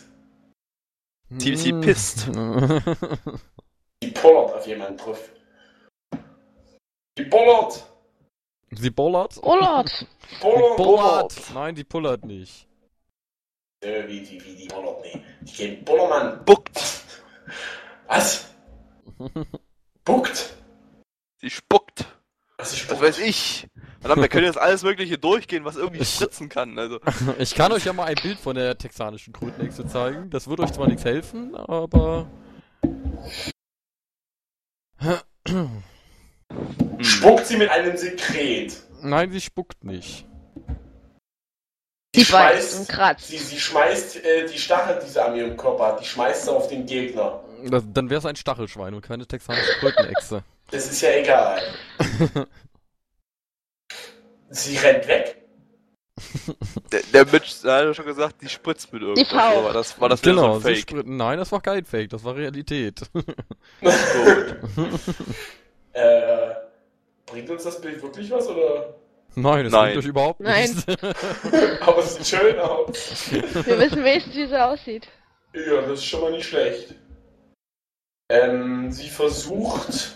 Sie- 1.38 1.56
sie 1.56 1.74
pisst. 1.74 2.28
Die 2.28 4.12
pullert 4.12 4.54
auf 4.56 4.68
jemanden 4.68 4.98
drauf. 4.98 5.30
Die 7.18 7.26
pullert. 7.26 7.84
sie 8.72 8.90
bollert? 8.90 9.38
Urlaut. 9.44 10.06
Pullert. 10.42 10.78
Bollert! 10.78 11.36
Nein, 11.54 11.76
sie 11.76 11.84
pullert 11.84 12.26
nicht. 12.26 12.68
Äh, 13.82 14.08
wie, 14.08 14.22
die, 14.22 14.44
wie 14.44 14.56
die 14.56 14.68
pullert? 14.68 15.02
Nee. 15.04 15.24
Die 15.42 15.52
geht 15.54 15.86
Bullermann. 15.86 16.44
Buckt. 16.46 16.80
Was? 18.08 18.50
Buckt. 20.06 20.54
Sie 21.40 21.50
spuckt. 21.50 22.06
Was 22.58 22.72
ist 22.74 22.74
Das 22.74 22.80
spuckt? 22.80 23.02
weiß 23.02 23.20
ich. 23.20 23.68
Verdammt, 24.04 24.22
wir 24.22 24.28
können 24.28 24.46
jetzt 24.46 24.58
alles 24.58 24.84
Mögliche 24.84 25.18
durchgehen, 25.18 25.64
was 25.64 25.78
irgendwie 25.78 26.04
spritzen 26.04 26.50
kann. 26.50 26.78
Also. 26.78 27.00
Ich 27.40 27.56
kann 27.56 27.72
euch 27.72 27.86
ja 27.86 27.94
mal 27.94 28.04
ein 28.04 28.18
Bild 28.22 28.38
von 28.38 28.54
der 28.54 28.78
texanischen 28.78 29.32
Krötenechse 29.32 29.88
zeigen. 29.88 30.30
Das 30.30 30.50
wird 30.50 30.60
euch 30.60 30.74
zwar 30.74 30.88
nichts 30.88 31.06
helfen, 31.06 31.56
aber. 31.56 32.28
Spuckt 37.00 37.48
sie 37.48 37.56
mit 37.56 37.70
einem 37.70 37.96
Sekret. 37.96 38.76
Nein, 39.02 39.32
sie 39.32 39.40
spuckt 39.40 39.86
nicht. 39.86 40.26
Die 42.14 42.26
beißt 42.26 42.80
und 42.80 42.90
kratzt. 42.90 43.30
Sie, 43.30 43.38
sie 43.38 43.58
schmeißt 43.58 44.18
äh, 44.18 44.48
die 44.48 44.60
Stachel, 44.60 45.00
die 45.02 45.10
sie 45.10 45.24
an 45.24 45.38
ihrem 45.38 45.56
Körper 45.56 45.88
hat, 45.88 46.02
die 46.02 46.06
schmeißt 46.06 46.44
sie 46.44 46.52
auf 46.52 46.68
den 46.68 46.86
Gegner. 46.86 47.42
Das, 47.70 47.86
dann 47.94 48.10
wäre 48.10 48.20
es 48.20 48.26
ein 48.26 48.36
Stachelschwein 48.36 48.94
und 48.94 49.02
keine 49.02 49.26
texanische 49.26 49.80
Krötenechse. 49.80 50.44
Das 50.72 50.92
ist 50.92 51.02
ja 51.02 51.12
egal. 51.12 51.62
sie 54.54 54.78
rennt 54.78 55.08
weg. 55.08 55.40
Der, 56.92 57.02
der 57.12 57.26
Mitch 57.26 57.62
der 57.64 57.74
hat 57.74 57.86
ja 57.86 57.94
schon 57.94 58.06
gesagt, 58.06 58.42
die 58.42 58.50
spritzt 58.50 58.94
mit 58.94 59.02
irgendwas. 59.02 59.28
faucht. 59.30 59.58
Aber 59.58 59.74
das 59.74 60.00
war 60.00 60.10
das 60.10 60.22
genau, 60.22 60.56
so 60.56 60.60
Fake. 60.62 61.06
Nein, 61.06 61.40
das 61.40 61.52
war 61.52 61.60
kein 61.62 61.86
Fake, 61.86 62.10
das 62.12 62.24
war 62.24 62.36
Realität. 62.36 63.02
Gut. 63.14 63.94
Äh, 65.94 66.56
bringt 67.26 67.50
uns 67.50 67.64
das 67.64 67.80
Bild 67.82 68.02
wirklich 68.02 68.30
was 68.32 68.48
oder? 68.48 68.96
Nein, 69.36 69.64
das 69.64 69.74
Nein. 69.74 69.86
bringt 69.86 69.98
euch 70.04 70.10
überhaupt 70.10 70.40
Nein. 70.40 70.70
nichts. 70.70 70.86
Aber 71.82 72.00
es 72.00 72.16
sieht 72.16 72.28
schön 72.28 72.60
aus. 72.60 73.32
Wir 73.32 73.80
wissen 73.80 74.04
wenigstens, 74.04 74.36
wie 74.36 74.48
sie 74.48 74.64
aussieht. 74.64 75.08
Ja, 75.54 75.82
das 75.82 76.00
ist 76.00 76.06
schon 76.06 76.22
mal 76.22 76.32
nicht 76.32 76.48
schlecht. 76.48 76.96
Ähm, 78.30 78.92
sie 78.92 79.10
versucht. 79.10 80.14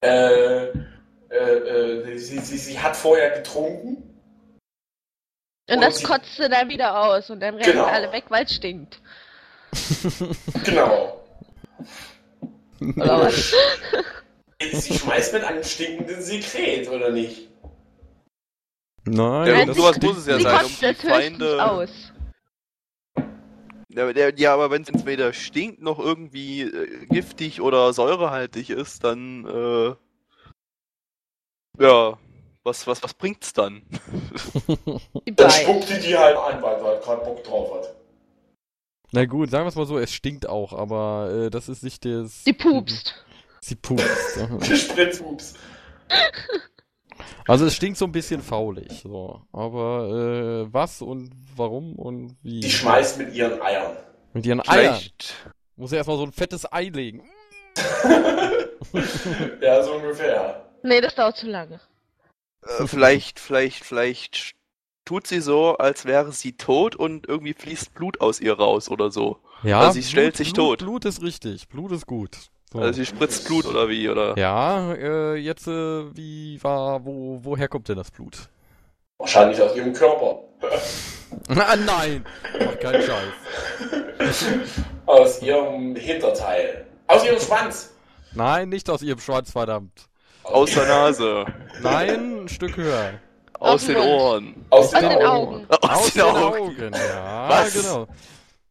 Äh, 0.00 0.68
äh, 1.30 1.34
äh, 1.36 2.18
sie, 2.18 2.38
sie, 2.38 2.56
sie 2.58 2.78
hat 2.80 2.96
vorher 2.96 3.30
getrunken. 3.38 4.02
Und 5.68 5.74
Und 5.76 5.80
das 5.82 5.98
sie- 5.98 6.04
kotzt 6.04 6.36
sie 6.36 6.48
dann 6.48 6.68
wieder 6.68 6.98
aus 6.98 7.28
und 7.30 7.40
dann 7.40 7.54
rennen 7.56 7.72
Genau. 7.72 7.84
alle 7.84 8.10
weg, 8.12 8.24
weil 8.28 8.44
es 8.44 8.54
stinkt. 8.54 9.00
Genau. 10.64 11.14
Oder 12.80 13.20
was? 13.26 13.52
Sie 14.72 14.94
schmeißt 14.98 15.32
mit 15.34 15.44
einem 15.44 15.62
stinkenden 15.64 16.22
Sekret, 16.22 16.88
oder 16.88 17.10
nicht? 17.10 17.48
Nein, 19.04 19.48
Ja, 19.48 19.64
das 19.66 19.76
sowas 19.76 20.00
muss 20.00 20.18
es 20.18 20.26
ja 20.26 20.36
sie 20.36 20.42
sein, 20.42 20.64
um 20.64 20.70
die 20.80 20.94
Feinde. 20.94 21.64
aus. 21.64 21.90
Ja, 23.90 24.12
der, 24.12 24.34
ja 24.38 24.54
aber 24.54 24.70
wenn 24.70 24.82
es 24.82 25.06
weder 25.06 25.32
stinkt 25.32 25.80
noch 25.82 25.98
irgendwie 25.98 26.62
äh, 26.62 27.06
giftig 27.06 27.60
oder 27.60 27.92
säurehaltig 27.92 28.70
ist, 28.70 29.02
dann 29.04 29.44
äh, 29.46 29.94
ja, 31.78 32.18
was 32.64 32.86
was 32.86 33.02
was 33.02 33.14
bringt's 33.14 33.52
dann? 33.52 33.82
Dann 35.26 35.50
spuckt 35.50 35.88
die 35.88 36.00
die 36.00 36.16
halt 36.16 36.36
an, 36.36 36.62
weil 36.62 36.78
sie 36.78 36.84
halt 36.84 37.02
gerade 37.02 37.24
Bock 37.24 37.42
drauf 37.44 37.74
hat. 37.74 37.94
Na 39.12 39.24
gut, 39.24 39.50
sagen 39.50 39.64
wir 39.64 39.68
es 39.70 39.76
mal 39.76 39.86
so, 39.86 39.98
es 39.98 40.12
stinkt 40.12 40.48
auch, 40.48 40.72
aber 40.74 41.30
äh, 41.32 41.50
das 41.50 41.68
ist 41.68 41.82
nicht 41.82 42.04
das. 42.04 42.44
Die 42.44 42.52
pupst. 42.52 43.14
Sie 43.60 43.74
pupst. 43.74 44.36
ja. 44.36 44.46
Die 44.58 44.76
Spritzhups. 44.76 45.54
Also 47.46 47.64
es 47.64 47.74
stinkt 47.74 47.96
so 47.96 48.04
ein 48.04 48.12
bisschen 48.12 48.42
faulig, 48.42 49.00
so. 49.02 49.40
Aber 49.52 50.66
äh, 50.66 50.72
was 50.72 51.00
und 51.00 51.30
warum 51.56 51.94
und 51.94 52.36
wie? 52.42 52.60
Die 52.60 52.70
schmeißt 52.70 53.18
mit 53.18 53.34
ihren 53.34 53.60
Eiern. 53.62 53.96
Mit 54.34 54.44
ihren 54.44 54.60
Eiern. 54.60 54.94
Vielleicht 54.94 55.34
Muss 55.76 55.92
er 55.92 55.98
erstmal 55.98 56.18
so 56.18 56.24
ein 56.24 56.32
fettes 56.32 56.70
Ei 56.70 56.84
legen. 56.84 57.22
ja, 59.62 59.82
so 59.82 59.94
ungefähr. 59.94 60.67
Nee, 60.82 61.00
das 61.00 61.14
dauert 61.14 61.36
zu 61.36 61.46
lange. 61.46 61.80
äh, 62.78 62.86
vielleicht 62.86 63.40
vielleicht 63.40 63.84
vielleicht 63.84 64.54
tut 65.04 65.26
sie 65.26 65.40
so, 65.40 65.76
als 65.78 66.04
wäre 66.04 66.32
sie 66.32 66.52
tot 66.52 66.94
und 66.94 67.26
irgendwie 67.28 67.54
fließt 67.54 67.94
Blut 67.94 68.20
aus 68.20 68.40
ihr 68.40 68.54
raus 68.58 68.90
oder 68.90 69.10
so. 69.10 69.38
Ja, 69.62 69.80
Also 69.80 69.92
sie 69.92 70.02
stellt 70.02 70.36
sich 70.36 70.52
Blut, 70.52 70.78
tot. 70.80 70.86
Blut 70.86 71.04
ist 71.06 71.22
richtig. 71.22 71.68
Blut 71.68 71.92
ist 71.92 72.06
gut. 72.06 72.36
So. 72.72 72.80
Also 72.80 72.92
sie 72.92 73.06
spritzt 73.06 73.46
Blut 73.46 73.64
oder 73.64 73.88
wie 73.88 74.08
oder? 74.10 74.36
ja, 74.38 74.92
äh, 74.92 75.34
jetzt 75.36 75.66
äh, 75.66 76.14
wie 76.14 76.62
war, 76.62 77.04
wo, 77.04 77.40
woher 77.42 77.66
kommt 77.68 77.88
denn 77.88 77.96
das 77.96 78.10
Blut? 78.10 78.50
Wahrscheinlich 79.16 79.60
aus 79.62 79.74
ihrem 79.74 79.94
Körper. 79.94 80.40
ah, 81.48 81.76
nein! 81.76 82.24
Mach 82.60 82.78
keinen 82.78 83.02
Scheiß. 84.18 84.44
Aus 85.06 85.42
ihrem 85.42 85.96
Hinterteil. 85.96 86.86
Aus 87.06 87.24
ihrem 87.24 87.40
Schwanz. 87.40 87.94
Nein, 88.34 88.68
nicht 88.68 88.90
aus 88.90 89.00
ihrem 89.02 89.18
Schwanz, 89.18 89.50
verdammt. 89.50 90.07
Aus 90.52 90.72
der 90.72 90.86
Nase, 90.86 91.44
Nein, 91.82 92.42
ein 92.44 92.48
Stück 92.48 92.76
höher. 92.76 93.14
aus 93.58 93.74
Aus 93.74 93.86
den. 93.86 93.96
Ohren, 93.96 94.66
Aus 94.70 94.86
Aus 94.94 95.00
den, 95.00 95.08
den 95.10 95.18
Augen. 95.26 95.66
Augen. 95.66 95.66
aus, 95.82 96.12
den 96.12 96.22
Augen. 96.22 96.58
Augen. 96.58 96.92
Ja, 96.94 97.48
Was? 97.48 97.74
genau. 97.74 98.08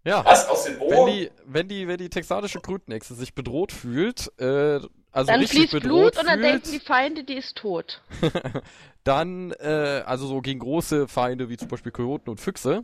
Ja. 0.03 0.25
Was? 0.25 0.47
Aus 0.49 0.63
den 0.65 0.79
Wenn 0.79 0.93
Ohren? 0.97 1.11
die, 1.11 1.31
wenn 1.45 1.67
die, 1.67 1.87
wenn 1.87 1.97
die 1.97 2.09
texanische 2.09 2.59
Krötenechse 2.61 3.13
sich 3.13 3.33
bedroht 3.35 3.71
fühlt, 3.71 4.31
äh, 4.39 4.79
also 5.11 5.31
Dann 5.31 5.39
richtig 5.39 5.69
fließt 5.69 5.73
bedroht 5.73 6.13
Blut 6.13 6.19
und 6.19 6.27
dann 6.27 6.39
fühlt, 6.41 6.53
denken 6.65 6.71
die 6.71 6.79
Feinde, 6.79 7.23
die 7.23 7.33
ist 7.35 7.57
tot. 7.57 8.01
dann, 9.03 9.51
äh, 9.59 10.03
also 10.05 10.27
so 10.27 10.41
gegen 10.41 10.59
große 10.59 11.07
Feinde 11.07 11.49
wie 11.49 11.57
zum 11.57 11.67
Beispiel 11.69 11.91
Kojoten 11.91 12.29
und 12.29 12.39
Füchse, 12.39 12.83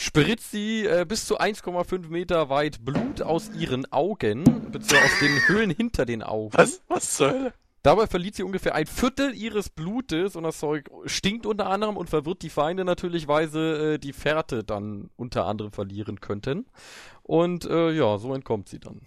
spritzt 0.00 0.50
sie 0.50 0.86
äh, 0.86 1.04
bis 1.06 1.26
zu 1.26 1.38
1,5 1.38 2.08
Meter 2.08 2.48
weit 2.48 2.84
Blut 2.84 3.22
aus 3.22 3.50
ihren 3.50 3.90
Augen, 3.92 4.44
beziehungsweise 4.70 5.04
aus 5.04 5.18
den 5.20 5.48
Höhlen 5.48 5.70
hinter 5.70 6.06
den 6.06 6.22
Augen. 6.22 6.56
Was? 6.56 6.82
Was 6.88 7.16
zur 7.16 7.30
Hölle? 7.30 7.52
Dabei 7.82 8.06
verliert 8.06 8.34
sie 8.34 8.42
ungefähr 8.42 8.74
ein 8.74 8.86
Viertel 8.86 9.34
ihres 9.34 9.70
Blutes 9.70 10.36
und 10.36 10.42
das 10.42 10.58
Zeug 10.58 10.90
stinkt 11.06 11.46
unter 11.46 11.66
anderem 11.66 11.96
und 11.96 12.10
verwirrt 12.10 12.42
die 12.42 12.50
Feinde 12.50 12.84
natürlich, 12.84 13.26
weil 13.26 13.48
sie 13.48 13.94
äh, 13.94 13.98
die 13.98 14.12
Fährte 14.12 14.64
dann 14.64 15.08
unter 15.16 15.46
anderem 15.46 15.72
verlieren 15.72 16.20
könnten. 16.20 16.66
Und 17.22 17.64
äh, 17.64 17.90
ja, 17.92 18.18
so 18.18 18.34
entkommt 18.34 18.68
sie 18.68 18.80
dann. 18.80 19.00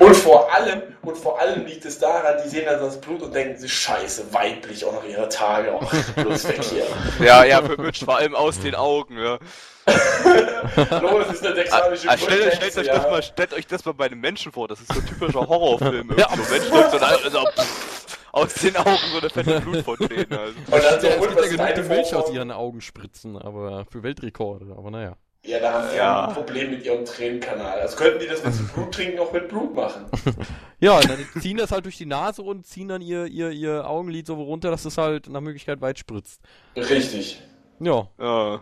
Und 0.00 0.16
vor 0.16 0.52
allem, 0.52 0.82
und 1.02 1.16
vor 1.16 1.40
allem 1.40 1.64
liegt 1.64 1.84
es 1.84 1.98
daran, 1.98 2.34
die 2.44 2.48
sehen 2.48 2.64
dann 2.66 2.80
das 2.80 3.00
Blut 3.00 3.22
und 3.22 3.34
denken 3.34 3.56
sich, 3.56 3.72
scheiße, 3.72 4.32
weiblich 4.32 4.84
auch 4.84 4.92
noch 4.92 5.04
ihre 5.04 5.28
Tage. 5.28 5.72
Oh, 5.80 6.22
bloß 6.22 6.48
weg 6.48 6.62
hier. 6.62 6.86
Ja, 7.24 7.44
ja, 7.44 7.62
für 7.62 7.80
Mitch 7.80 8.04
vor 8.04 8.16
allem 8.16 8.34
aus 8.34 8.58
den 8.60 8.74
Augen, 8.74 9.16
ja. 9.18 9.38
Los, 11.00 11.28
ist 11.32 11.46
eine 11.46 11.54
texanische 11.54 12.08
Ah, 12.08 12.18
stellt, 12.18 12.40
Grundhexe, 12.40 12.56
stellt, 12.56 12.78
euch 12.78 12.86
ja. 12.86 12.94
das 12.94 13.10
mal, 13.10 13.22
stellt 13.22 13.54
euch 13.54 13.66
das 13.68 13.84
mal 13.84 13.94
bei 13.94 14.06
einem 14.06 14.20
Menschen 14.20 14.50
vor, 14.50 14.66
das 14.66 14.80
ist 14.80 14.92
so 14.92 14.98
ein 14.98 15.06
typischer 15.06 15.46
Horrorfilm. 15.46 16.12
Ja, 16.18 16.28
so 16.30 16.52
Mensch 16.52 16.68
läuft 16.68 16.90
so 16.90 16.98
also, 16.98 17.46
pff, 17.56 18.18
aus 18.32 18.54
den 18.54 18.76
Augen 18.76 18.98
so 19.12 19.18
eine 19.20 19.30
fette 19.30 19.60
Blutfontäne. 19.60 20.26
Also. 20.38 20.54
Und 20.66 20.84
dann 20.84 21.00
so, 21.00 21.06
Ja, 21.06 21.14
es 21.14 21.48
gibt 21.48 21.60
ja 21.60 21.70
genug, 21.70 21.88
Milch 21.88 22.14
aus 22.14 22.30
ihren 22.30 22.50
Augen 22.50 22.80
spritzen, 22.80 23.38
aber 23.38 23.86
für 23.88 24.02
Weltrekorde, 24.02 24.74
aber 24.76 24.90
naja. 24.90 25.16
Ja, 25.46 25.60
da 25.60 25.72
haben 25.72 25.88
sie 25.90 25.96
Ja. 25.96 26.26
ein 26.28 26.34
Problem 26.34 26.70
mit 26.70 26.84
ihrem 26.84 27.04
Tränenkanal. 27.04 27.80
Also 27.80 27.96
könnten 27.96 28.18
die 28.18 28.26
das, 28.26 28.44
wenn 28.44 28.52
sie 28.52 28.64
Blut 28.64 28.92
trinken, 28.92 29.18
auch 29.20 29.32
mit 29.32 29.48
Blut 29.48 29.74
machen. 29.74 30.06
Ja, 30.78 31.00
dann 31.00 31.16
ziehen 31.40 31.56
das 31.56 31.70
halt 31.72 31.86
durch 31.86 31.96
die 31.96 32.04
Nase 32.04 32.42
und 32.42 32.66
ziehen 32.66 32.88
dann 32.88 33.00
ihr, 33.00 33.24
ihr, 33.24 33.50
ihr 33.50 33.88
Augenlid 33.88 34.26
so 34.26 34.34
runter, 34.34 34.70
dass 34.70 34.84
es 34.84 34.98
halt 34.98 35.26
nach 35.26 35.40
Möglichkeit 35.40 35.80
weit 35.80 35.98
spritzt. 35.98 36.42
Richtig. 36.76 37.40
Ja. 37.80 38.06
Ja. 38.20 38.60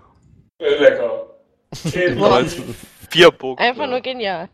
Lecker. 0.60 1.26
Boah. 2.16 2.40
nicht. 2.40 2.62
Vier 3.10 3.32
Punkte. 3.32 3.64
Einfach 3.64 3.88
nur 3.88 4.00
genial. 4.00 4.48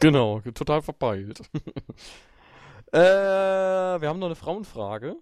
Genau, 0.00 0.40
total 0.54 0.82
verpeilt. 0.82 1.40
äh, 2.92 2.98
wir 2.98 4.08
haben 4.08 4.18
noch 4.18 4.26
eine 4.26 4.36
Frauenfrage, 4.36 5.16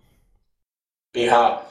BH. 1.12 1.62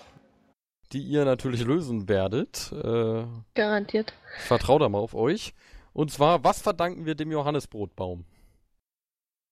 Die 0.91 1.01
ihr 1.01 1.25
natürlich 1.25 1.63
lösen 1.63 2.09
werdet. 2.09 2.71
Äh, 2.71 3.25
Garantiert. 3.55 4.13
ich 4.37 4.45
vertraue 4.45 4.79
da 4.79 4.89
mal 4.89 4.99
auf 4.99 5.13
euch. 5.13 5.53
Und 5.93 6.11
zwar, 6.11 6.43
was 6.43 6.61
verdanken 6.61 7.05
wir 7.05 7.15
dem 7.15 7.31
Johannesbrotbaum? 7.31 8.25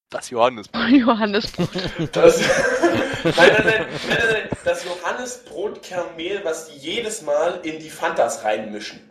Das 0.09 0.29
Johannes. 0.29 0.67
Johannesbrot. 0.89 1.69
Das, 2.13 2.39
nein, 3.23 3.33
nein, 3.35 3.35
nein, 3.35 3.63
nein, 3.65 3.87
nein, 4.07 4.19
nein, 4.31 4.49
das 4.63 4.85
Johannesbrotkernmehl, 4.85 6.41
was 6.43 6.69
die 6.69 6.77
jedes 6.77 7.21
Mal 7.23 7.59
in 7.63 7.79
die 7.79 7.89
Fantas 7.89 8.43
reinmischen. 8.43 9.01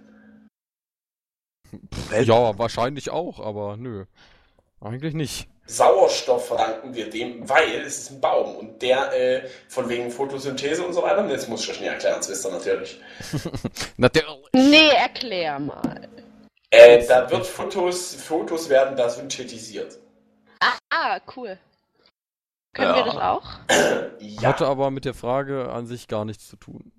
Ja, 2.12 2.58
wahrscheinlich 2.58 3.10
auch, 3.10 3.40
aber 3.40 3.76
nö. 3.76 4.06
Eigentlich 4.80 5.14
nicht. 5.14 5.48
Sauerstoff 5.66 6.46
verdanken 6.48 6.94
wir 6.94 7.10
dem, 7.10 7.48
weil 7.48 7.80
es 7.82 7.98
ist 7.98 8.10
ein 8.12 8.20
Baum 8.20 8.56
und 8.56 8.80
der 8.82 9.12
äh, 9.12 9.48
von 9.68 9.88
wegen 9.88 10.10
Photosynthese 10.10 10.84
und 10.84 10.92
so 10.92 11.02
weiter. 11.02 11.26
Jetzt 11.28 11.48
muss 11.48 11.62
ich 11.62 11.66
das 11.68 11.76
schnell 11.76 11.92
erklären, 11.92 12.16
das 12.18 12.28
wisst 12.28 12.46
ihr 12.46 12.50
natürlich. 12.52 13.00
Na, 13.96 14.08
der, 14.08 14.24
Nee, 14.52 14.88
erklär 14.90 15.58
mal. 15.58 16.08
Äh, 16.70 17.06
da 17.06 17.30
wird 17.30 17.46
Fotos, 17.46 18.14
Fotos 18.14 18.68
werden 18.68 18.96
da 18.96 19.08
synthetisiert. 19.08 19.98
Ah, 20.90 21.18
cool. 21.36 21.58
Können 22.72 22.90
Ja. 22.90 22.96
wir 22.96 23.04
das 23.04 23.16
auch? 23.16 23.44
Ja, 24.20 24.48
hatte 24.48 24.66
aber 24.66 24.90
mit 24.90 25.04
der 25.04 25.14
Frage 25.14 25.70
an 25.70 25.86
sich 25.86 26.08
gar 26.08 26.24
nichts 26.24 26.48
zu 26.48 26.56
tun. 26.56 26.92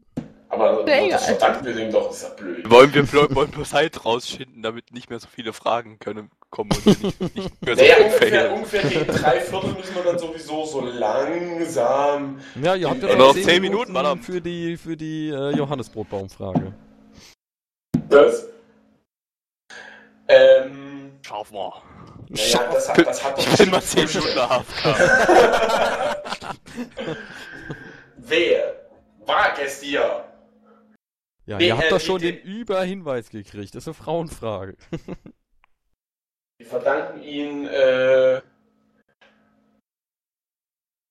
Aber 0.61 0.85
Sehr 0.85 1.09
das 1.09 1.25
verdanken 1.25 1.65
wir 1.65 1.73
dem 1.73 1.91
doch, 1.91 2.11
ist 2.11 2.23
ja 2.23 2.29
blöd. 2.29 2.69
Wollen 2.69 2.93
wir 2.93 3.35
wollen 3.35 3.51
bloß 3.51 3.73
halt 3.73 4.05
rausschinden, 4.05 4.61
damit 4.63 4.91
nicht 4.91 5.09
mehr 5.09 5.19
so 5.19 5.27
viele 5.33 5.53
Fragen 5.53 5.99
können, 5.99 6.29
kommen 6.49 6.69
und 6.71 6.85
nicht, 7.03 7.35
nicht 7.35 7.65
mehr 7.65 7.75
so 7.75 7.81
Naja, 7.81 7.95
ungefähr, 8.05 8.53
ungefähr 8.53 8.81
gegen 8.83 9.07
drei 9.07 9.39
Viertel 9.41 9.73
müssen 9.73 9.95
wir 9.95 10.03
dann 10.03 10.19
sowieso 10.19 10.65
so 10.65 10.81
langsam. 10.81 12.39
Ja, 12.61 12.75
ihr 12.75 12.89
habt 12.89 13.03
ja 13.03 13.09
noch 13.09 13.27
noch 13.27 13.33
10 13.33 13.43
zehn 13.43 13.61
Minuten, 13.61 13.91
Minuten, 13.93 14.21
für 14.23 14.41
die, 14.41 14.77
für 14.77 14.95
die 14.95 15.29
äh, 15.29 15.55
Johannesbrotbaumfrage. 15.55 16.73
Das? 18.09 18.47
Ähm, 20.27 21.11
Schaffen 21.21 21.55
wir. 21.55 21.73
naja, 22.29 22.59
das 22.73 22.89
hat, 22.89 23.05
das 23.07 23.23
hat 23.23 23.37
doch 23.37 23.47
Ich 23.47 23.57
bin 23.57 23.69
mal 23.69 23.79
bestimmt 23.79 24.09
10 24.09 24.21
Früchte. 24.21 24.29
Minuten 24.29 24.51
AFK. 24.51 24.85
Wehe, 28.17 28.75
wag 29.25 29.59
es 29.63 29.79
dir. 29.79 30.26
Ja, 31.47 31.57
Nee, 31.57 31.67
ihr 31.67 31.77
habt 31.77 31.85
äh, 31.85 31.89
doch 31.89 32.01
schon 32.01 32.21
den 32.21 32.37
Überhinweis 32.37 33.29
gekriegt. 33.29 33.73
Das 33.73 33.83
ist 33.83 33.87
eine 33.87 33.93
Frauenfrage. 33.93 34.75
Wir 36.57 36.67
verdanken 36.67 37.23
ihn, 37.23 37.65
äh. 37.67 38.41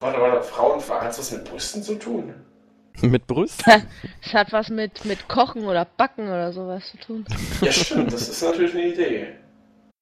Warte, 0.00 0.20
warte, 0.20 0.42
Frauenfrage. 0.42 1.06
Hat 1.06 1.18
was 1.18 1.32
mit 1.32 1.44
Brüsten 1.44 1.82
zu 1.82 1.98
tun? 1.98 2.34
Mit 3.02 3.26
Brust? 3.26 3.62
Es 4.22 4.32
hat 4.32 4.52
was 4.54 4.70
mit, 4.70 5.04
mit 5.04 5.28
Kochen 5.28 5.66
oder 5.66 5.84
Backen 5.84 6.28
oder 6.28 6.50
sowas 6.54 6.82
zu 6.90 6.96
tun. 6.96 7.26
Ja, 7.60 7.70
stimmt, 7.70 8.10
das 8.10 8.26
ist 8.26 8.42
natürlich 8.42 8.72
eine 8.72 8.86
Idee. 8.86 9.36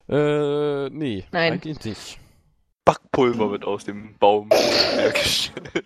Äh, 0.08 0.90
nee. 0.90 1.24
Nein. 1.32 1.54
Eigentlich 1.54 1.84
nicht. 1.84 2.20
Backpulver 2.84 3.50
wird 3.50 3.64
aus 3.64 3.84
dem 3.84 4.16
Baum 4.18 4.48
hergestellt. 4.94 5.84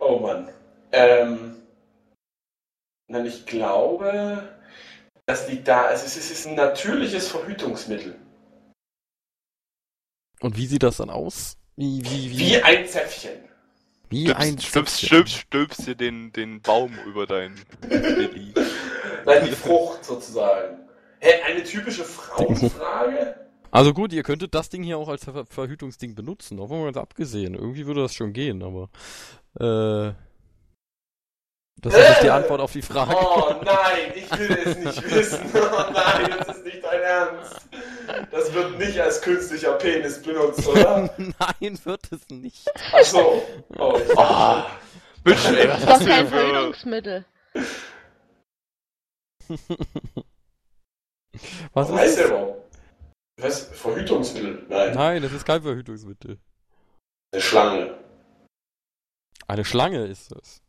Oh 0.00 0.18
Mann. 0.18 0.48
Ähm. 0.92 1.56
Nein, 3.08 3.26
ich 3.26 3.44
glaube, 3.44 4.48
das 5.26 5.48
liegt 5.48 5.66
da. 5.68 5.86
Also, 5.86 6.06
es 6.06 6.16
ist, 6.16 6.30
es 6.30 6.40
ist 6.40 6.46
ein 6.46 6.54
natürliches 6.54 7.28
Verhütungsmittel. 7.28 8.18
Und 10.40 10.56
wie 10.56 10.66
sieht 10.66 10.82
das 10.82 10.98
dann 10.98 11.10
aus? 11.10 11.56
Wie, 11.76 12.02
wie, 12.04 12.30
wie? 12.30 12.38
Wie 12.38 12.62
ein 12.62 12.86
Zäpfchen. 12.86 13.50
Wie 14.08 14.32
ein 14.32 14.58
Stülpst, 14.58 14.66
stülpst, 14.66 15.00
Zäpfchen. 15.00 15.06
stülpst, 15.06 15.36
stülpst 15.36 15.86
dir 15.86 15.94
den, 15.94 16.32
den 16.32 16.60
Baum 16.60 16.98
über 17.06 17.26
dein 17.26 17.54
Baby. 17.88 18.52
Nein, 19.24 19.44
die 19.46 19.52
Frucht 19.52 20.04
sozusagen. 20.04 20.78
Hä, 21.20 21.42
eine 21.46 21.62
typische 21.62 22.04
Frauenfrage? 22.04 23.36
Also 23.72 23.94
gut, 23.94 24.12
ihr 24.12 24.24
könntet 24.24 24.52
das 24.56 24.68
Ding 24.68 24.82
hier 24.82 24.98
auch 24.98 25.08
als 25.08 25.22
Ver 25.24 25.46
Verhütungsding 25.46 26.16
benutzen, 26.16 26.56
davon 26.56 26.80
mal 26.80 26.86
ganz 26.86 26.96
abgesehen. 26.96 27.54
Irgendwie 27.54 27.86
würde 27.86 28.02
das 28.02 28.14
schon 28.14 28.32
gehen, 28.32 28.64
aber 28.64 28.88
äh, 29.60 30.12
das 31.82 31.94
ist 31.94 32.08
nicht 32.08 32.22
die 32.22 32.30
Antwort 32.30 32.60
auf 32.60 32.72
die 32.72 32.82
Frage. 32.82 33.14
Oh 33.16 33.54
nein, 33.64 34.12
ich 34.14 34.30
will 34.38 34.58
es 34.64 34.76
nicht 34.76 35.10
wissen. 35.10 35.40
Oh 35.54 35.92
nein, 35.92 36.34
das 36.38 36.56
ist 36.56 36.64
nicht 36.64 36.84
dein 36.84 37.00
Ernst. 37.00 37.56
Das 38.30 38.52
wird 38.52 38.78
nicht 38.78 39.00
als 39.00 39.20
künstlicher 39.22 39.72
Penis 39.74 40.20
benutzt, 40.22 40.66
oder? 40.66 41.08
Nein, 41.18 41.78
wird 41.84 42.12
es 42.12 42.28
nicht. 42.28 42.66
Ach 42.92 43.04
so. 43.04 43.42
Oh, 43.78 43.98
ich 44.04 44.18
Ah, 44.18 44.66
Mensch, 45.24 45.46
ey, 45.46 45.68
was 45.68 45.84
Das 45.84 46.00
ist 46.00 46.08
doch 46.08 46.16
kein. 46.16 46.28
Verhütungsmittel. 46.28 47.24
Was 51.72 51.92
heißt 51.92 52.18
ist 52.18 52.26
überhaupt? 52.26 52.76
Was? 53.36 53.64
Verhütungsmittel? 53.66 54.66
Nein. 54.68 54.94
Nein, 54.94 55.22
das 55.22 55.32
ist 55.32 55.44
kein 55.44 55.62
Verhütungsmittel. 55.62 56.38
Eine 57.32 57.42
Schlange. 57.42 57.98
Eine 59.46 59.64
Schlange 59.64 60.06
ist 60.06 60.32
es. 60.32 60.62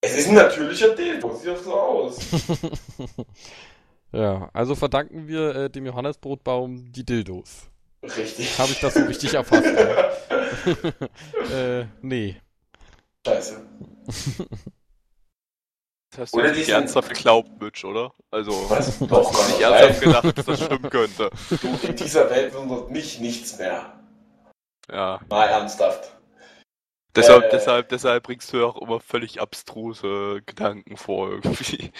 Es 0.00 0.16
ist 0.16 0.28
ein 0.28 0.34
natürlicher 0.34 0.94
Dildo. 0.94 1.34
Sieht 1.34 1.48
doch 1.48 1.62
so 1.62 1.74
aus. 1.74 2.18
ja, 4.12 4.50
also 4.52 4.74
verdanken 4.74 5.26
wir 5.26 5.56
äh, 5.56 5.70
dem 5.70 5.86
Johannesbrotbaum 5.86 6.92
die 6.92 7.04
Dildos. 7.04 7.68
Richtig. 8.02 8.58
Habe 8.58 8.70
ich 8.70 8.80
das 8.80 8.94
so 8.94 9.00
richtig 9.00 9.34
erfasst? 9.34 9.66
äh, 11.52 11.86
nee. 12.02 12.36
Scheiße. 13.26 13.66
Das 16.10 16.18
hast 16.18 16.34
du 16.34 16.38
Oder 16.38 16.52
nicht 16.52 16.68
ernsthaft 16.68 17.10
geglaubt, 17.10 17.60
Mitch, 17.60 17.84
oder? 17.84 18.12
Also, 18.30 18.52
Was? 18.70 18.98
du 18.98 19.06
Doch, 19.06 19.32
hast 19.32 19.48
nicht 19.50 19.60
ernsthaft 19.60 20.00
gedacht, 20.00 20.38
dass 20.38 20.46
das 20.46 20.64
stimmen 20.64 20.90
könnte. 20.90 21.30
Du, 21.50 21.86
in 21.86 21.96
dieser 21.96 22.30
Welt 22.30 22.54
wundert 22.54 22.90
mich 22.90 23.20
nichts 23.20 23.58
mehr. 23.58 23.92
Ja. 24.90 25.20
Mal 25.28 25.48
ernsthaft. 25.48 26.15
Deshalb, 27.16 27.44
Äh. 27.44 27.48
deshalb, 27.50 27.88
deshalb 27.88 28.22
bringst 28.24 28.52
du 28.52 28.58
ja 28.58 28.66
auch 28.66 28.80
immer 28.80 29.00
völlig 29.00 29.40
abstruse 29.40 30.42
Gedanken 30.46 30.96
vor, 30.96 31.30
irgendwie. 31.30 31.90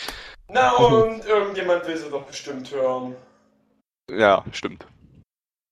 Na 0.49 0.73
und 0.77 1.25
irgendjemand 1.25 1.87
will 1.87 1.97
sie 1.97 2.11
doch 2.11 2.25
bestimmt 2.25 2.71
hören. 2.71 3.17
Ja, 4.11 4.45
stimmt. 4.53 4.87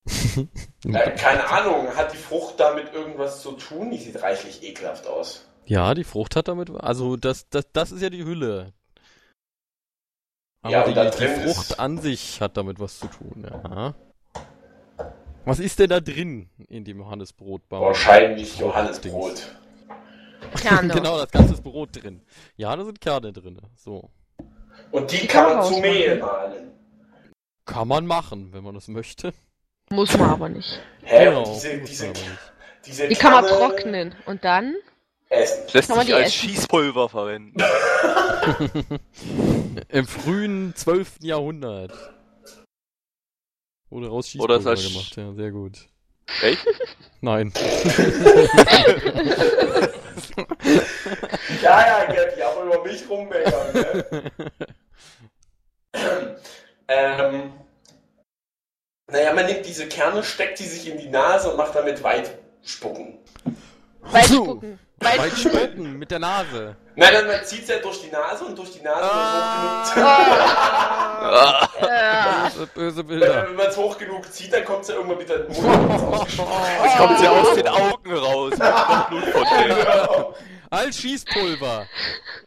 Äh, 0.86 1.12
keine 1.16 1.49
Ahnung, 1.49 1.86
hat 1.97 2.12
die 2.12 2.16
Frucht 2.18 2.61
damit 2.61 2.92
irgendwas 2.92 3.40
zu 3.40 3.53
tun? 3.53 3.90
Die 3.90 3.97
sieht 3.99 4.20
reichlich 4.20 4.62
ekelhaft 4.62 5.07
aus. 5.07 5.47
Ja, 5.64 5.95
die 5.95 6.05
Frucht 6.05 6.36
hat 6.36 6.49
damit, 6.49 6.68
also 6.70 7.16
das, 7.16 7.49
das, 7.49 7.64
das 7.72 7.90
ist 7.92 8.03
ja 8.03 8.11
die 8.11 8.24
Hülle. 8.24 8.74
Aber 10.62 10.72
Ja, 10.72 10.82
und 10.84 10.90
die, 10.95 10.95
die 10.95 11.28
Frucht 11.28 11.70
ist- 11.70 11.80
an 11.80 11.97
sich 11.99 12.40
hat 12.42 12.57
damit 12.59 12.80
was 12.80 12.99
zu 12.99 13.07
tun, 13.07 13.47
ja. 13.51 13.95
Was 15.45 15.59
ist 15.59 15.78
denn 15.78 15.90
da 15.90 16.01
drin 16.01 16.49
in 16.68 16.84
dem 16.84 16.99
Johannesbrotbaum? 16.99 17.82
Wahrscheinlich 17.82 18.59
Johannesbrot. 18.59 19.55
Kerne. 20.61 20.95
genau, 20.95 21.18
das 21.18 21.30
ganze 21.30 21.61
Brot 21.61 21.90
drin. 21.92 22.22
Ja, 22.57 22.74
da 22.74 22.84
sind 22.84 23.01
Kerne 23.01 23.32
drin. 23.32 23.61
So. 23.76 24.11
Und 24.90 25.12
die 25.12 25.26
kann 25.26 25.57
man 25.57 25.64
zu. 25.64 25.80
Mehl 25.80 26.18
mahlen. 26.18 26.70
Kann 27.66 27.88
man 27.88 28.07
machen, 28.07 28.53
wenn 28.53 28.64
man 28.64 28.74
das 28.74 28.88
möchte. 28.88 29.34
Muss 29.90 30.16
man 30.16 30.30
aber 30.30 30.49
nicht. 30.49 30.80
Hä? 31.03 31.26
Genau, 31.26 31.45
diese, 31.55 31.76
muss 31.76 31.90
diese, 31.90 32.07
man 32.07 32.16
aber 32.16 32.24
nicht. 32.24 32.53
diese 32.86 33.09
Die 33.09 33.14
kann 33.14 33.32
man 33.32 33.47
trocknen 33.47 34.14
und 34.26 34.45
dann 34.45 34.74
Essen. 35.28 35.64
Lässt 35.72 35.88
Kann 35.88 35.97
man 35.97 36.07
sich 36.07 36.14
die 36.14 36.22
als 36.22 36.34
essen? 36.34 36.49
Schießpulver 36.49 37.09
verwenden. 37.09 37.57
Im 39.88 40.07
frühen 40.07 40.74
12. 40.74 41.18
Jahrhundert. 41.20 41.92
Wurde 43.91 44.09
raus 44.09 44.35
Oder 44.39 44.57
ist 44.57 44.66
das- 44.66 44.87
gemacht, 44.89 45.16
ja, 45.16 45.32
sehr 45.35 45.51
gut. 45.51 45.87
Echt? 46.43 46.66
Nein. 47.20 47.53
Ja, 51.62 51.80
ja, 51.87 52.05
Gabby, 52.07 52.43
aber 52.43 52.62
über 52.64 52.82
mich 52.85 53.09
rummeckern, 53.09 53.72
ne? 53.74 54.05
ähm, 56.89 57.53
naja, 59.11 59.32
man 59.35 59.47
nimmt 59.47 59.66
diese 59.66 59.87
Kerne, 59.89 60.22
steckt 60.22 60.59
die 60.59 60.64
sich 60.64 60.89
in 60.89 60.99
die 60.99 61.09
Nase 61.09 61.51
und 61.51 61.57
macht 61.57 61.74
damit 61.74 62.03
Weitspucken. 62.03 63.18
weit 64.01 64.24
spucken. 64.26 64.78
Weit 64.99 65.18
Weit 65.18 65.32
spucken 65.39 65.99
mit 65.99 66.11
der 66.11 66.18
Nase. 66.18 66.76
Nein, 66.97 67.12
dann 67.12 67.26
man 67.26 67.45
zieht 67.45 67.62
es 67.62 67.68
ja 67.68 67.78
durch 67.78 68.01
die 68.03 68.11
Nase 68.11 68.45
und 68.45 68.57
durch 68.57 68.70
die 68.72 68.80
Nase 68.82 69.03
Ah. 69.03 69.84
wird 69.95 70.05
Ah, 71.26 71.68
Äh, 71.80 72.45
Böse, 72.47 72.66
böse 72.68 73.03
hoch 73.03 73.09
genug. 73.09 73.09
Bilder. 73.09 73.47
Wenn 73.49 73.57
man 73.57 73.66
es 73.66 73.76
hoch 73.76 73.99
genug 73.99 74.32
zieht, 74.32 74.53
dann 74.53 74.64
kommt 74.64 74.82
es 74.82 74.88
ja 74.88 74.95
irgendwann 74.95 75.18
wieder 75.18 75.47
in 75.47 75.53
den 75.53 75.62
Mund. 75.62 76.28
Jetzt 76.84 76.97
kommt 76.97 77.18
sie 77.18 77.28
aus 77.28 77.55
den 77.55 77.68
Augen 77.68 78.12
raus. 78.14 78.53
Genau. 79.11 80.34
Als 80.70 80.99
Schießpulver. 80.99 81.86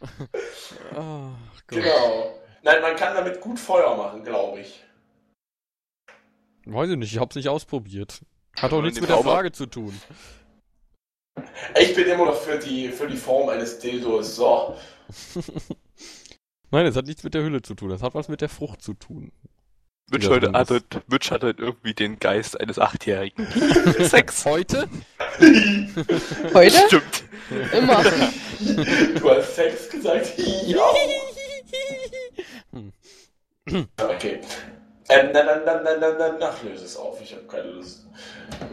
Ach 0.92 0.96
Gott. 0.96 1.32
genau. 1.68 2.34
Nein, 2.62 2.82
man 2.82 2.96
kann 2.96 3.14
damit 3.14 3.40
gut 3.40 3.58
Feuer 3.58 3.96
machen, 3.96 4.22
glaube 4.24 4.60
ich. 4.60 4.84
Weiß 6.66 6.90
ich 6.90 6.96
nicht, 6.96 7.12
ich 7.12 7.18
hab's 7.18 7.36
nicht 7.36 7.48
ausprobiert. 7.48 8.20
Hat 8.60 8.72
auch 8.72 8.82
nichts 8.82 9.00
mit 9.00 9.08
der 9.08 9.18
Frage 9.18 9.52
zu 9.52 9.66
tun. 9.66 9.98
Ich 11.80 11.94
bin 11.94 12.06
immer 12.06 12.26
noch 12.26 12.40
für 12.40 12.58
die, 12.58 12.88
für 12.88 13.06
die 13.06 13.16
Form 13.16 13.48
eines 13.48 13.78
Dildos. 13.78 14.36
So. 14.36 14.76
Nein, 16.70 16.86
es 16.86 16.96
hat 16.96 17.06
nichts 17.06 17.24
mit 17.24 17.34
der 17.34 17.42
Hülle 17.42 17.62
zu 17.62 17.74
tun. 17.74 17.90
Das 17.90 18.02
hat 18.02 18.14
was 18.14 18.28
mit 18.28 18.40
der 18.40 18.48
Frucht 18.48 18.82
zu 18.82 18.94
tun. 18.94 19.32
Mitch, 20.10 20.28
heute 20.28 20.52
hat, 20.52 20.70
Mitch 21.08 21.30
hat 21.30 21.42
halt 21.42 21.58
irgendwie 21.58 21.92
den 21.92 22.18
Geist 22.18 22.58
eines 22.58 22.78
Achtjährigen. 22.78 23.46
Sex. 24.00 24.44
Heute? 24.46 24.88
heute? 26.54 26.76
Stimmt. 26.86 27.24
Immer. 27.72 28.02
Du 29.20 29.30
hast 29.30 29.54
Sex 29.54 29.90
gesagt? 29.90 30.32
Ja. 30.66 30.80
Okay. 33.98 34.40
Ähm, 35.10 35.32
dann, 35.32 35.46
dann, 35.46 35.64
dann, 35.64 35.84
dann, 35.84 36.00
dann, 36.00 36.18
dann, 36.18 36.42
ach, 36.42 36.62
löse 36.62 36.84
es 36.84 36.96
auf. 36.96 37.20
Ich 37.22 37.32
habe 37.32 37.44
keine 37.44 37.70
Lust. 37.70 38.06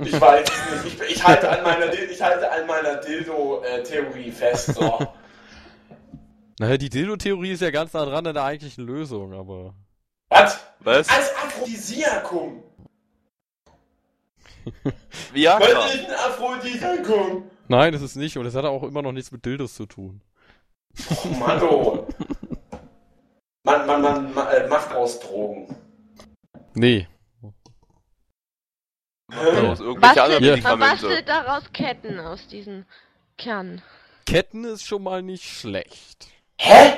Ich 0.04 0.20
weiß 0.20 0.50
nicht. 0.84 1.02
Ich, 1.02 1.12
ich 1.18 1.24
halte 1.26 1.50
an 1.50 1.64
meiner, 1.64 1.94
ich 1.94 2.22
halte 2.22 2.52
an 2.52 2.68
meiner 2.68 2.98
Dildo-Theorie 2.98 4.32
fest. 4.32 4.74
So. 4.74 5.00
Naja, 6.58 6.78
die 6.78 6.90
Dildo-Theorie 6.90 7.52
ist 7.52 7.62
ja 7.62 7.70
ganz 7.70 7.92
nah 7.92 8.06
dran 8.06 8.26
an 8.26 8.34
der 8.34 8.44
eigentlichen 8.46 8.86
Lösung, 8.86 9.34
aber. 9.34 9.74
Was? 10.30 10.58
Was? 10.80 11.10
Als 11.10 11.36
Aphrodisiakum. 11.36 12.64
Ja, 15.34 15.60
Was 15.60 15.70
klar. 15.70 15.94
ist 15.94 16.10
ein 16.10 16.16
Aphrodisiakum? 16.16 17.52
Nein, 17.68 17.94
das 17.94 18.02
ist 18.02 18.16
nicht. 18.16 18.38
Und 18.38 18.46
das 18.46 18.56
hat 18.56 18.66
auch 18.66 18.84
immer 18.84 19.02
noch 19.02 19.12
nichts 19.12 19.32
mit 19.32 19.46
Dildos 19.46 19.76
zu 19.76 19.86
tun. 19.86 20.22
Oh 21.24 21.28
Mann, 21.28 21.62
oh. 21.62 22.08
Man, 23.64 23.88
man, 23.88 24.02
man, 24.02 24.34
man 24.34 24.48
äh, 24.48 24.68
macht 24.68 24.94
aus 24.94 25.20
Drogen. 25.20 25.76
Nee. 26.76 27.08
Aus 29.32 29.80
irgendwelche 29.80 30.22
anderen 30.24 30.44
Bastelt, 30.44 30.64
man 30.64 30.80
Medikamente. 30.80 31.08
bastelt 31.08 31.28
daraus 31.30 31.64
Ketten 31.74 32.20
aus 32.20 32.48
diesen 32.48 32.86
Kernen. 33.38 33.82
Ketten 34.26 34.64
ist 34.66 34.86
schon 34.86 35.04
mal 35.04 35.22
nicht 35.24 35.46
schlecht. 35.46 36.28
Hä? 36.60 36.98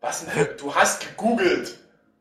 Was 0.00 0.26
denn? 0.26 0.48
Du 0.58 0.74
hast 0.74 1.00
gegoogelt. 1.08 1.78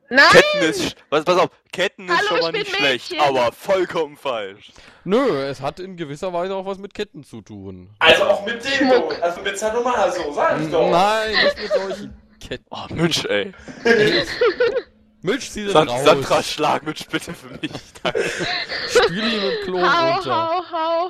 Nein! 0.10 0.26
Ketten 0.32 0.70
ist, 0.70 0.96
was, 1.10 1.24
pass 1.26 1.38
auf, 1.40 1.50
Ketten 1.72 2.06
ist 2.08 2.16
Hallo, 2.16 2.28
schon 2.28 2.40
mal 2.42 2.52
nicht 2.52 2.76
schlecht, 2.76 3.12
Mädchen. 3.12 3.28
aber 3.28 3.52
vollkommen 3.52 4.16
falsch. 4.16 4.72
Nö, 5.06 5.42
es 5.44 5.62
hat 5.62 5.80
in 5.80 5.98
gewisser 5.98 6.32
Weise 6.32 6.56
auch 6.56 6.66
was 6.66 6.78
mit 6.78 6.94
Ketten 6.94 7.24
zu 7.24 7.42
tun. 7.42 7.90
Also 8.00 8.24
auch 8.26 8.46
mit. 8.46 8.64
Schmuck. 8.64 9.20
Also 9.22 9.42
mit 9.42 9.58
Sadomaso, 9.58 10.32
sag 10.34 10.62
ich 10.62 10.70
doch. 10.70 10.90
Nein, 10.92 11.32
nicht 11.32 11.58
mit 11.58 11.72
solchen 11.72 12.18
Ketten. 12.40 12.66
Oh, 12.70 12.86
Mensch, 12.94 13.26
ey. 13.26 13.52
Milch, 15.24 15.50
zieh 15.52 15.64
den 15.64 15.72
San 15.72 15.88
raus. 15.88 16.04
Sandra, 16.04 16.44
schlag 16.44 16.86
Mitch 16.86 17.06
bitte 17.10 17.34
für 17.34 17.48
mich. 17.50 17.72
Spül 18.90 19.24
ihn 19.24 19.42
im 19.42 19.64
Klo 19.64 19.82
Hau, 19.82 20.14
runter. 20.16 20.62
hau, 20.72 21.10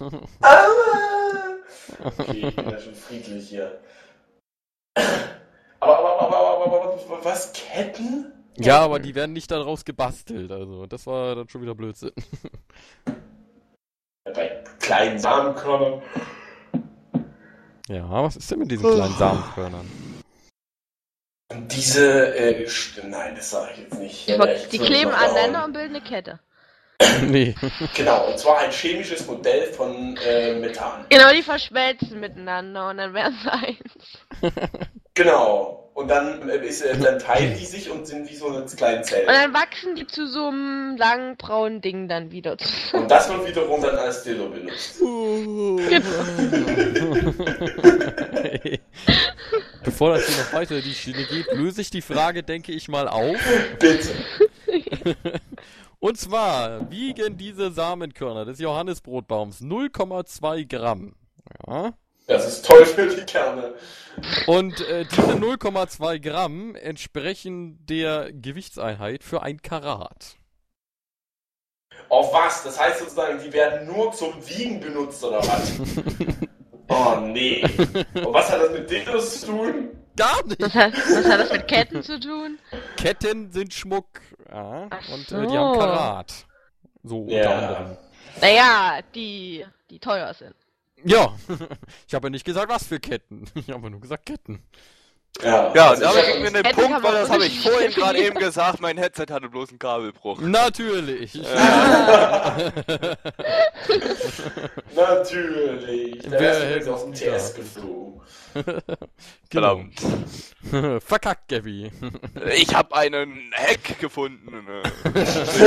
hau. 0.00 0.10
Aua. 0.42 1.54
Okay, 2.04 2.48
ich 2.48 2.56
bin 2.56 2.70
ja 2.70 2.78
schon 2.78 2.94
friedlich 2.94 3.48
hier. 3.48 3.80
Aber, 5.80 5.98
aber, 5.98 6.20
aber, 6.20 6.36
aber, 6.36 6.66
aber, 6.66 7.02
aber 7.08 7.24
was? 7.24 7.52
Ketten? 7.54 8.32
Ja, 8.56 8.80
aber 8.80 9.00
die 9.00 9.14
werden 9.14 9.32
nicht 9.32 9.50
daraus 9.50 9.84
gebastelt, 9.84 10.52
also 10.52 10.86
das 10.86 11.06
war 11.06 11.34
dann 11.34 11.48
schon 11.48 11.62
wieder 11.62 11.74
Blödsinn. 11.74 12.12
Bei 14.24 14.62
kleinen 14.78 15.18
Samenkörnern. 15.18 16.02
Ja, 17.88 18.08
was 18.22 18.36
ist 18.36 18.50
denn 18.50 18.60
mit 18.60 18.70
diesen 18.70 18.88
kleinen 18.90 19.14
Samenkörnern? 19.14 19.90
Und 21.54 21.72
diese, 21.72 22.36
äh, 22.36 22.66
nein, 23.04 23.34
das 23.36 23.50
sage 23.50 23.70
ich 23.74 23.80
jetzt 23.80 23.98
nicht. 23.98 24.28
Wär 24.28 24.56
ich 24.56 24.68
die 24.68 24.78
kleben 24.78 25.12
aneinander 25.12 25.64
und 25.64 25.72
bilden 25.72 25.96
eine 25.96 26.04
Kette. 26.04 26.40
nee. 27.22 27.54
Genau, 27.94 28.28
und 28.28 28.38
zwar 28.38 28.58
ein 28.58 28.70
chemisches 28.70 29.26
Modell 29.26 29.72
von 29.72 30.16
äh, 30.26 30.54
Methan. 30.54 31.06
Genau, 31.08 31.32
die 31.32 31.42
verschmelzen 31.42 32.20
miteinander 32.20 32.90
und 32.90 32.98
dann 32.98 33.14
werden 33.14 33.36
sie 33.42 33.52
eins. 33.52 34.52
Genau. 35.16 35.92
Und 35.94 36.08
dann, 36.08 36.48
äh, 36.48 36.56
ist, 36.56 36.82
äh, 36.82 36.98
dann 36.98 37.20
teilen 37.20 37.56
die 37.56 37.64
sich 37.64 37.88
und 37.88 38.04
sind 38.04 38.28
wie 38.28 38.34
so 38.34 38.48
eine 38.48 38.64
kleinen 38.64 39.04
Zellen. 39.04 39.28
Und 39.28 39.34
dann 39.34 39.54
wachsen 39.54 39.94
die 39.94 40.08
zu 40.08 40.26
so 40.26 40.48
einem 40.48 40.96
langen 40.96 41.36
braunen 41.36 41.80
Ding 41.82 42.08
dann 42.08 42.32
wieder 42.32 42.58
zusammen. 42.58 43.04
Und 43.04 43.10
das 43.12 43.28
wird 43.28 43.46
wiederum 43.46 43.80
dann 43.80 43.94
als 43.94 44.24
Dildo 44.24 44.48
benutzt. 44.48 45.00
Bevor 49.84 50.14
das 50.14 50.26
hier 50.26 50.42
noch 50.42 50.52
weiter 50.52 50.76
in 50.76 50.82
die 50.82 50.94
Schiene 50.94 51.24
geht, 51.26 51.52
löse 51.52 51.80
ich 51.80 51.90
die 51.90 52.02
Frage, 52.02 52.42
denke 52.42 52.72
ich 52.72 52.88
mal, 52.88 53.06
auf. 53.06 53.36
Bitte. 53.78 54.08
Und 56.00 56.18
zwar 56.18 56.90
wiegen 56.90 57.36
diese 57.36 57.70
Samenkörner 57.70 58.44
des 58.44 58.58
Johannisbrotbaums 58.58 59.60
0,2 59.60 60.68
Gramm. 60.68 61.14
Ja. 61.66 61.94
Das 62.26 62.46
ist 62.46 62.66
toll 62.66 62.86
für 62.86 63.06
die 63.06 63.22
Kerne. 63.22 63.74
Und 64.46 64.80
äh, 64.80 65.04
diese 65.04 65.32
0,2 65.32 66.18
Gramm 66.20 66.74
entsprechen 66.76 67.84
der 67.86 68.32
Gewichtseinheit 68.32 69.22
für 69.22 69.42
ein 69.42 69.60
Karat. 69.60 70.36
Auf 72.08 72.32
was? 72.32 72.62
Das 72.64 72.80
heißt 72.80 73.00
sozusagen, 73.00 73.42
die 73.42 73.52
werden 73.52 73.86
nur 73.86 74.12
zum 74.12 74.34
Wiegen 74.48 74.80
benutzt 74.80 75.22
oder 75.24 75.38
was? 75.38 75.72
oh 76.88 77.16
nee. 77.20 77.62
Und 77.62 78.14
was 78.34 78.50
hat 78.50 78.60
das 78.62 78.70
mit 78.72 78.90
Dildos 78.90 79.40
zu 79.40 79.46
tun? 79.46 79.88
Gar 80.16 80.46
nicht! 80.46 80.60
Was 80.62 80.74
hat, 80.74 80.92
was 80.92 81.24
hat 81.24 81.40
das 81.40 81.50
mit 81.52 81.66
Ketten 81.68 82.02
zu 82.02 82.20
tun? 82.20 82.58
Ketten 82.96 83.50
sind 83.50 83.74
Schmuck. 83.74 84.20
Ja. 84.48 84.86
Ach 84.90 85.08
Und 85.12 85.26
so. 85.26 85.36
äh, 85.38 85.46
die 85.46 85.58
haben 85.58 85.78
Karat. 85.78 86.32
So 87.02 87.22
unter 87.22 87.34
Ja. 87.34 87.58
anderem. 87.58 87.96
Naja, 88.40 88.98
die, 89.14 89.64
die 89.90 89.98
teuer 89.98 90.32
sind. 90.34 90.54
Ja, 91.04 91.34
ich 92.08 92.14
habe 92.14 92.26
ja 92.26 92.30
nicht 92.30 92.44
gesagt, 92.44 92.68
was 92.70 92.86
für 92.86 93.00
Ketten. 93.00 93.44
Ich 93.54 93.70
habe 93.70 93.90
nur 93.90 94.00
gesagt 94.00 94.26
Ketten. 94.26 94.62
Ja, 95.42 95.72
Ja, 95.74 95.90
also 95.90 96.02
da 96.04 96.10
ich 96.10 96.14
bringen 96.14 96.46
hab- 96.46 96.52
wir 96.54 96.62
den 96.62 96.72
Punkt, 96.76 97.02
weil 97.02 97.12
das 97.12 97.28
habe 97.30 97.44
ich 97.46 97.60
vorhin 97.60 97.90
gerade 97.92 98.18
eben 98.18 98.38
gesagt, 98.38 98.80
mein 98.80 98.96
Headset 98.96 99.26
hatte 99.30 99.48
bloß 99.48 99.70
einen 99.70 99.78
Kabelbruch. 99.80 100.40
Natürlich. 100.40 101.34
Natürlich. 104.94 106.18
Der 106.22 106.40
Wer 106.40 106.76
ist 106.76 106.88
aus 106.88 107.04
dem 107.04 107.12
TS 107.14 107.54
geflogen. 107.54 108.20
Genau. 109.50 109.80
Verdammt. 110.70 111.02
Verkackt, 111.04 111.48
Gabby. 111.48 111.90
Ich 112.56 112.72
habe 112.74 112.94
einen 112.96 113.50
Hack 113.52 113.98
gefunden, 114.00 114.48
äh, 114.68 114.82
mit 115.08 115.16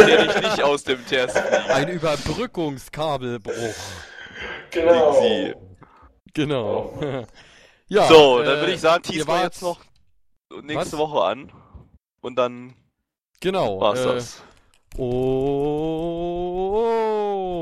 dem 0.08 0.30
ich 0.30 0.42
nicht 0.42 0.64
aus 0.64 0.84
dem 0.86 1.06
Test 1.06 1.38
fliege. 1.38 1.74
Ein 1.74 1.90
Überbrückungskabelbruch. 1.90 3.54
Genau. 4.72 5.22
Sie. 5.22 5.54
Genau. 6.34 7.26
Ja, 7.90 8.08
So, 8.08 8.40
äh, 8.42 8.46
dann 8.46 8.60
würde 8.60 8.74
ich 8.74 8.82
sagen, 8.82 9.04
ihr 9.08 9.12
teasen 9.14 9.28
wir 9.28 9.44
jetzt 9.44 9.62
noch 9.62 9.80
nächste 10.64 10.94
Was? 10.94 10.98
Woche 10.98 11.24
an. 11.24 11.52
Und 12.22 12.36
dann 12.36 12.74
Genau. 13.40 13.80
war's 13.80 14.00
äh, 14.02 14.06
das. 14.06 14.44
Oh, 15.00 16.92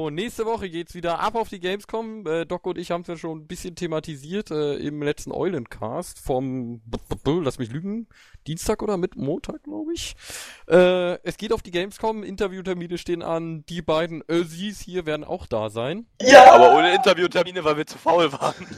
nächste 0.10 0.46
Woche 0.46 0.70
geht's 0.70 0.96
wieder 0.96 1.20
ab 1.20 1.36
auf 1.36 1.50
die 1.50 1.60
Gamescom. 1.60 2.26
Äh, 2.26 2.46
Doc 2.46 2.66
und 2.66 2.78
ich 2.78 2.92
haben 2.92 3.02
es 3.02 3.08
ja 3.08 3.18
schon 3.18 3.40
ein 3.40 3.48
bisschen 3.48 3.76
thematisiert 3.76 4.52
äh, 4.52 4.76
im 4.76 5.04
letzten 5.04 5.34
Eulencast 5.34 6.18
vom, 6.18 6.80
lass 7.26 7.60
mich 7.60 7.74
lügen, 7.74 8.08
Dienstag 8.48 8.82
oder 8.82 8.96
mit 8.96 9.18
Montag, 9.18 9.64
glaube 9.64 9.92
ich. 9.94 10.16
Äh, 10.70 11.20
es 11.24 11.36
geht 11.36 11.52
auf 11.52 11.62
die 11.62 11.72
Gamescom, 11.72 12.24
Interviewtermine 12.24 12.98
stehen 12.98 13.22
an, 13.22 13.66
die 13.68 13.82
beiden 13.82 14.24
Ösis 14.30 14.80
hier 14.80 15.06
werden 15.06 15.26
auch 15.26 15.46
da 15.46 15.70
sein. 15.70 16.06
Ja! 16.22 16.54
Aber 16.54 16.78
ohne 16.78 16.96
Interviewtermine, 16.96 17.66
weil 17.66 17.76
wir 17.76 17.86
zu 17.86 17.98
faul 17.98 18.32
waren. 18.32 18.56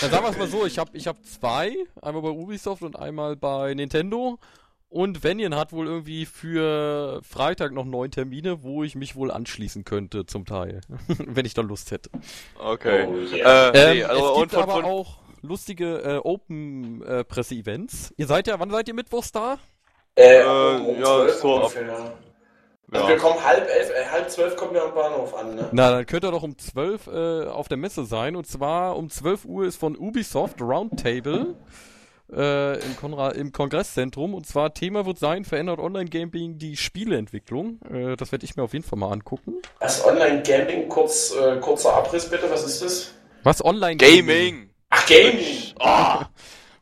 Dann 0.00 0.10
sagen 0.10 0.24
wir 0.24 0.30
es 0.30 0.38
mal 0.38 0.48
so, 0.48 0.64
ich 0.64 0.78
habe 0.78 0.96
ich 0.96 1.06
hab 1.06 1.22
zwei, 1.26 1.76
einmal 2.00 2.22
bei 2.22 2.30
Ubisoft 2.30 2.82
und 2.82 2.98
einmal 2.98 3.36
bei 3.36 3.74
Nintendo. 3.74 4.38
Und 4.96 5.22
Venian 5.22 5.54
hat 5.54 5.74
wohl 5.74 5.86
irgendwie 5.86 6.24
für 6.24 7.20
Freitag 7.22 7.72
noch 7.72 7.84
neun 7.84 8.10
Termine, 8.10 8.62
wo 8.62 8.82
ich 8.82 8.94
mich 8.94 9.14
wohl 9.14 9.30
anschließen 9.30 9.84
könnte, 9.84 10.24
zum 10.24 10.46
Teil. 10.46 10.80
Wenn 11.18 11.44
ich 11.44 11.52
da 11.52 11.60
Lust 11.60 11.90
hätte. 11.90 12.08
Okay. 12.58 13.06
Oh, 13.06 13.14
yeah. 13.36 13.72
äh, 13.72 13.90
ähm, 13.90 13.96
nee, 13.98 14.04
also 14.04 14.32
es 14.32 14.40
gibt 14.40 14.52
von, 14.52 14.62
aber 14.62 14.72
von... 14.72 14.84
auch 14.86 15.18
lustige 15.42 15.98
äh, 15.98 16.16
Open-Presse-Events. 16.16 18.14
Ihr 18.16 18.26
seid 18.26 18.46
ja, 18.46 18.58
wann 18.58 18.70
seid 18.70 18.88
ihr 18.88 18.94
mittwochs 18.94 19.32
da? 19.32 19.58
Äh, 20.14 20.42
um, 20.44 20.86
um 20.86 20.98
ja, 20.98 21.28
so 21.28 21.56
ungefähr. 21.56 21.88
Ja. 21.88 22.12
Also 22.92 23.08
wir 23.08 23.16
kommen 23.18 23.44
halb 23.44 23.68
elf, 23.68 23.90
äh, 23.90 24.06
halb 24.10 24.30
zwölf 24.30 24.56
kommen 24.56 24.72
wir 24.72 24.82
am 24.82 24.94
Bahnhof 24.94 25.34
an, 25.34 25.56
ne? 25.56 25.68
Na, 25.72 25.90
dann 25.90 26.06
könnt 26.06 26.24
ihr 26.24 26.30
doch 26.30 26.42
um 26.42 26.56
zwölf 26.56 27.06
äh, 27.06 27.44
auf 27.44 27.68
der 27.68 27.76
Messe 27.76 28.06
sein. 28.06 28.34
Und 28.34 28.46
zwar 28.46 28.96
um 28.96 29.10
zwölf 29.10 29.44
Uhr 29.44 29.66
ist 29.66 29.76
von 29.76 29.94
Ubisoft 29.94 30.62
Roundtable 30.62 31.54
äh, 32.32 32.78
im, 32.84 32.96
Konra 32.96 33.30
im 33.30 33.52
Kongresszentrum. 33.52 34.34
Und 34.34 34.46
zwar 34.46 34.74
Thema 34.74 35.06
wird 35.06 35.18
sein, 35.18 35.44
verändert 35.44 35.78
Online-Gaming 35.78 36.58
die 36.58 36.76
Spieleentwicklung. 36.76 37.80
Äh, 37.90 38.16
das 38.16 38.32
werde 38.32 38.44
ich 38.44 38.56
mir 38.56 38.62
auf 38.62 38.72
jeden 38.72 38.84
Fall 38.84 38.98
mal 38.98 39.12
angucken. 39.12 39.54
Das 39.80 40.04
Online-Gaming, 40.04 40.88
kurz, 40.88 41.34
äh, 41.34 41.56
kurzer 41.60 41.94
Abriss 41.94 42.28
bitte, 42.28 42.50
was 42.50 42.64
ist 42.64 42.82
das? 42.82 43.12
Was 43.42 43.64
Online-Gaming? 43.64 44.70
Ach, 44.90 45.06
Gaming! 45.06 45.74
Oh. 45.78 46.24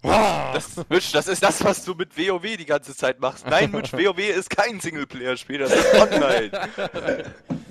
Das, 0.53 0.77
Mitch, 0.91 1.13
das 1.13 1.29
ist 1.29 1.43
das, 1.43 1.65
was 1.65 1.83
du 1.83 1.95
mit 1.95 2.17
WoW 2.19 2.59
die 2.59 2.67
ganze 2.67 2.95
Zeit 2.95 3.21
machst. 3.21 3.47
Nein, 3.47 3.71
Mitch, 3.71 3.97
WoW 3.97 4.19
ist 4.19 4.51
kein 4.51 4.79
Singleplayer-Spiel, 4.79 5.59
das 5.59 5.73
ist 5.73 5.95
online. 5.99 6.51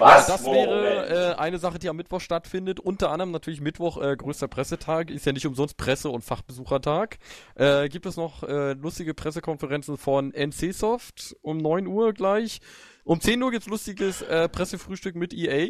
Was? 0.00 0.26
Das 0.26 0.44
wäre 0.44 1.34
äh, 1.34 1.34
eine 1.36 1.58
Sache, 1.58 1.78
die 1.78 1.88
am 1.88 1.96
Mittwoch 1.96 2.20
stattfindet. 2.20 2.80
Unter 2.80 3.10
anderem 3.10 3.30
natürlich 3.30 3.60
Mittwoch, 3.60 4.00
äh, 4.02 4.16
größter 4.16 4.48
Pressetag. 4.48 5.10
Ist 5.10 5.26
ja 5.26 5.32
nicht 5.32 5.46
umsonst 5.46 5.76
Presse- 5.76 6.10
und 6.10 6.22
Fachbesuchertag. 6.22 7.18
Äh, 7.54 7.88
gibt 7.88 8.06
es 8.06 8.16
noch 8.16 8.42
äh, 8.42 8.72
lustige 8.72 9.14
Pressekonferenzen 9.14 9.96
von 9.96 10.32
NCSoft 10.32 11.36
um 11.42 11.58
9 11.58 11.86
Uhr 11.86 12.12
gleich. 12.12 12.60
Um 13.04 13.20
10 13.20 13.42
Uhr 13.42 13.50
gibt's 13.50 13.68
lustiges 13.68 14.22
äh, 14.22 14.48
Pressefrühstück 14.48 15.14
mit 15.14 15.32
EA. 15.32 15.68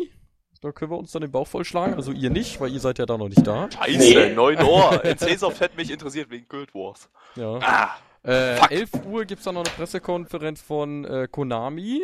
Da 0.60 0.72
können 0.72 0.90
wir 0.90 0.98
uns 0.98 1.12
dann 1.12 1.22
den 1.22 1.30
Bauch 1.30 1.46
vollschlagen. 1.46 1.94
Also 1.94 2.12
ihr 2.12 2.28
nicht, 2.28 2.60
weil 2.60 2.70
ihr 2.70 2.80
seid 2.80 2.98
ja 2.98 3.06
da 3.06 3.16
noch 3.16 3.28
nicht 3.28 3.46
da. 3.46 3.68
Scheiße, 3.70 3.98
nee. 3.98 4.34
9 4.34 4.62
Uhr. 4.62 5.04
NCSoft 5.04 5.60
hätte 5.60 5.76
mich 5.76 5.90
interessiert 5.90 6.30
wegen 6.30 6.46
Guild 6.48 6.74
Wars. 6.74 7.08
Ja. 7.36 7.58
Ah, 7.62 7.96
äh, 8.22 8.56
11 8.68 8.90
Uhr 9.06 9.24
gibt's 9.24 9.44
dann 9.44 9.54
noch 9.54 9.64
eine 9.64 9.74
Pressekonferenz 9.74 10.60
von 10.60 11.04
äh, 11.06 11.28
Konami. 11.30 12.02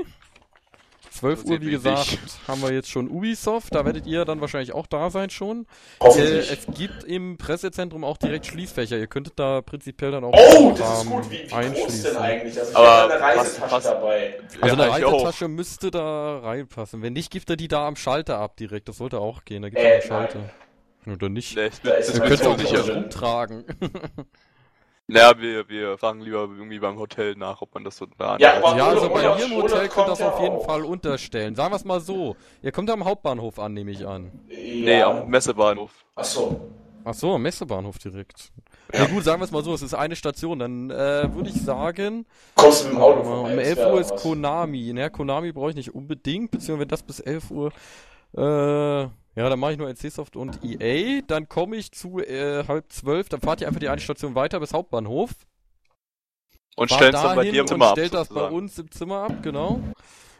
12 1.17 1.45
Uhr, 1.45 1.61
wie 1.61 1.71
gesagt, 1.71 2.11
nicht. 2.11 2.49
haben 2.49 2.62
wir 2.62 2.73
jetzt 2.73 2.91
schon 2.91 3.09
Ubisoft. 3.09 3.75
Da 3.75 3.85
werdet 3.85 4.07
ihr 4.07 4.25
dann 4.25 4.41
wahrscheinlich 4.41 4.73
auch 4.73 4.87
da 4.87 5.11
sein 5.11 5.31
schon. 5.31 5.67
Äh, 6.01 6.39
es 6.39 6.67
gibt 6.75 7.05
im 7.05 7.39
Pressezentrum 7.39 8.05
auch 8.05 8.17
direkt 8.17 8.47
Schließfächer. 8.47 8.97
Ihr 8.99 9.07
könntet 9.07 9.39
da 9.39 9.62
prinzipiell 9.62 10.11
dann 10.11 10.25
auch 10.25 10.33
Oh, 10.33 10.75
das 10.77 11.03
ist 11.03 11.11
gut. 11.11 11.31
Wie, 11.31 11.43
wie 11.43 11.81
groß 11.81 12.03
denn 12.03 12.17
eigentlich? 12.17 12.59
Also 12.59 12.73
ich 12.73 12.79
habe 12.79 13.14
eine 13.14 13.23
Reisetasche 13.23 13.73
was, 13.73 13.85
dabei. 13.85 14.41
Also 14.61 14.77
ja, 14.77 14.83
eine 14.83 14.93
Reisetasche 14.93 15.49
müsste 15.49 15.91
da 15.91 16.39
reinpassen. 16.39 17.03
Wenn 17.03 17.12
nicht, 17.12 17.31
gibt 17.31 17.51
er 17.51 17.57
die 17.57 17.69
da 17.69 17.87
am 17.87 17.97
Schalter 17.97 18.39
ab 18.39 18.57
direkt. 18.57 18.89
Das 18.89 18.99
sollte 18.99 19.19
auch 19.19 19.45
gehen. 19.45 19.62
Da 19.62 19.69
gibt 19.69 19.81
es 19.81 19.87
äh, 19.87 19.93
einen 19.93 20.03
Schalter. 20.03 20.39
Nein. 21.05 21.14
Oder 21.14 21.29
nicht? 21.29 21.57
Nee, 21.57 21.71
das, 21.83 22.07
das 22.09 22.21
könnt 22.21 22.41
ihr 22.41 22.51
auch 22.51 22.57
nicht 22.57 22.73
herumtragen. 22.73 23.64
Naja, 25.09 25.38
wir, 25.38 25.68
wir 25.68 25.98
fragen 25.98 26.20
lieber 26.20 26.40
irgendwie 26.40 26.80
beim 26.80 26.98
Hotel 26.98 27.36
nach, 27.36 27.62
ob 27.62 27.72
man 27.74 27.84
das 27.84 27.96
so 27.96 28.07
da 28.18 28.38
Ja, 28.38 28.57
aber 28.57 28.76
ja 28.76 28.88
also 28.88 29.09
bei 29.09 29.36
mir 29.36 29.44
im 29.44 29.62
Hotel 29.62 29.88
könnt 29.88 30.09
ihr 30.09 30.11
das 30.11 30.20
auf 30.20 30.40
jeden 30.40 30.57
auch. 30.57 30.66
Fall 30.66 30.84
unterstellen. 30.84 31.54
Sagen 31.54 31.70
wir 31.70 31.76
es 31.76 31.84
mal 31.84 32.00
so. 32.00 32.34
Ihr 32.61 32.72
kommt 32.72 32.90
am 32.90 33.04
Hauptbahnhof 33.04 33.61
an, 33.61 33.72
nehme 33.72 33.92
ich 33.92 34.04
an. 34.04 34.32
Ja. 34.48 34.57
Nee, 34.59 35.02
am 35.02 35.28
Messebahnhof. 35.28 35.92
Ach 36.16 36.24
so. 36.24 36.61
Ach 37.04 37.14
so, 37.14 37.34
am 37.34 37.42
Messebahnhof 37.42 37.98
direkt. 37.98 38.50
Ja. 38.92 39.02
ja 39.02 39.07
gut, 39.07 39.22
sagen 39.22 39.40
wir 39.40 39.44
es 39.44 39.52
mal 39.52 39.62
so, 39.62 39.72
es 39.74 39.82
ist 39.82 39.94
eine 39.94 40.16
Station. 40.16 40.59
Dann 40.59 40.90
äh, 40.90 41.32
würde 41.32 41.50
ich 41.50 41.62
sagen... 41.62 42.26
Kommst 42.57 42.82
du 42.82 42.88
mit 42.88 42.96
dem 42.96 43.02
Auto 43.02 43.22
vorbei? 43.22 43.52
Um 43.52 43.59
11 43.61 43.78
Uhr 43.78 44.00
ist. 44.00 44.16
Konami. 44.16 44.92
Naja, 44.92 45.09
Konami 45.09 45.52
brauche 45.52 45.70
ich 45.70 45.76
nicht 45.76 45.94
unbedingt, 45.94 46.50
beziehungsweise 46.50 46.80
wenn 46.80 46.88
das 46.88 47.04
bis 47.04 47.20
11 47.20 47.50
Uhr... 47.52 47.70
Äh, 48.36 49.09
ja, 49.37 49.51
dann 49.51 49.61
mache 49.61 49.72
ich 49.72 49.78
nur 49.78 49.89
NC-Soft 49.89 50.34
und 50.34 50.61
EA. 50.64 51.20
Dann 51.26 51.47
komme 51.49 51.76
ich 51.76 51.93
zu 51.93 52.20
äh, 52.20 52.64
halb 52.66 52.91
zwölf. 52.91 53.28
Dann 53.28 53.43
fahrt 53.43 53.61
ihr 53.61 53.68
einfach 53.68 53.80
die 53.80 53.91
eine 53.91 54.01
Station 54.01 54.34
weiter 54.34 54.59
bis 54.61 54.72
Hauptbahnhof. 54.72 55.30
Und 56.74 56.91
stellt 56.91 57.14
es 57.14 57.22
dann 57.22 57.37
bei 57.37 57.51
dir 57.51 57.61
im 57.61 57.66
Zimmer 57.66 57.87
ab. 57.87 57.91
Und 57.93 57.99
stellt 57.99 58.14
das 58.14 58.28
sozusagen. 58.28 58.51
bei 58.51 58.57
uns 58.57 58.78
im 58.78 58.91
Zimmer 58.91 59.22
ab, 59.24 59.43
genau. 59.43 59.80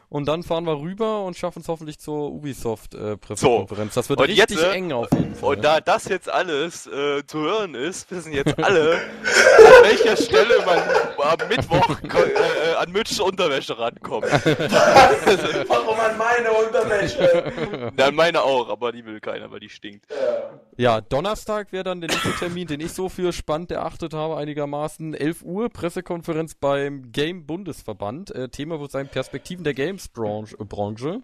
Und 0.09 0.25
dann 0.27 0.43
fahren 0.43 0.65
wir 0.65 0.79
rüber 0.79 1.23
und 1.25 1.35
schaffen 1.35 1.61
es 1.61 1.67
hoffentlich 1.67 1.99
zur 1.99 2.31
Ubisoft-Pressekonferenz. 2.31 3.91
Äh, 3.91 3.93
so. 3.93 3.99
Das 3.99 4.09
wird 4.09 4.19
und 4.19 4.25
richtig 4.27 4.49
jetzt, 4.49 4.63
äh, 4.63 4.71
eng 4.71 4.93
auf 4.93 5.11
jeden 5.11 5.35
Fall. 5.35 5.55
Und 5.55 5.65
da 5.65 5.81
das 5.81 6.07
jetzt 6.07 6.29
alles 6.31 6.87
äh, 6.87 7.25
zu 7.27 7.39
hören 7.39 7.75
ist, 7.75 8.09
wissen 8.09 8.31
jetzt 8.31 8.57
alle, 8.57 8.93
an 8.93 9.83
welcher 9.83 10.15
Stelle 10.15 10.63
man 10.65 10.79
am 10.79 11.47
Mittwoch 11.49 11.89
äh, 12.03 12.75
an 12.77 12.91
Mitchs 12.93 13.19
Unterwäsche 13.19 13.77
rankommt. 13.77 14.25
Warum 15.67 15.99
an 15.99 16.17
meine 16.17 16.51
Unterwäsche? 16.51 17.91
Ja, 17.97 18.05
an 18.05 18.15
meine 18.15 18.41
auch, 18.41 18.69
aber 18.69 18.93
die 18.93 19.05
will 19.05 19.19
keiner, 19.19 19.51
weil 19.51 19.59
die 19.59 19.69
stinkt. 19.69 20.05
Ja, 20.09 20.59
Donnerstag 21.01 21.71
wäre 21.71 21.83
dann 21.83 22.01
der 22.01 22.11
nächste 22.11 22.33
Termin, 22.33 22.67
den 22.67 22.79
ich 22.79 22.93
so 22.93 23.09
für 23.09 23.33
spannend 23.33 23.71
erachtet 23.71 24.13
habe, 24.13 24.37
einigermaßen. 24.37 25.15
11 25.15 25.41
Uhr, 25.41 25.69
Pressekonferenz 25.69 26.53
beim 26.53 27.11
Game 27.11 27.47
Bundesverband. 27.47 28.33
Äh, 28.35 28.49
Thema 28.49 28.79
wird 28.79 28.91
sein 28.91 29.07
Perspektiven 29.09 29.63
der 29.63 29.73
Game 29.73 29.97
Games-Branche. 29.97 31.21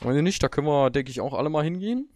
Wenn 0.00 0.16
ihr 0.16 0.22
nicht, 0.22 0.42
da 0.42 0.48
können 0.48 0.66
wir, 0.66 0.90
denke 0.90 1.10
ich, 1.10 1.20
auch 1.20 1.34
alle 1.34 1.48
mal 1.48 1.64
hingehen. 1.64 2.08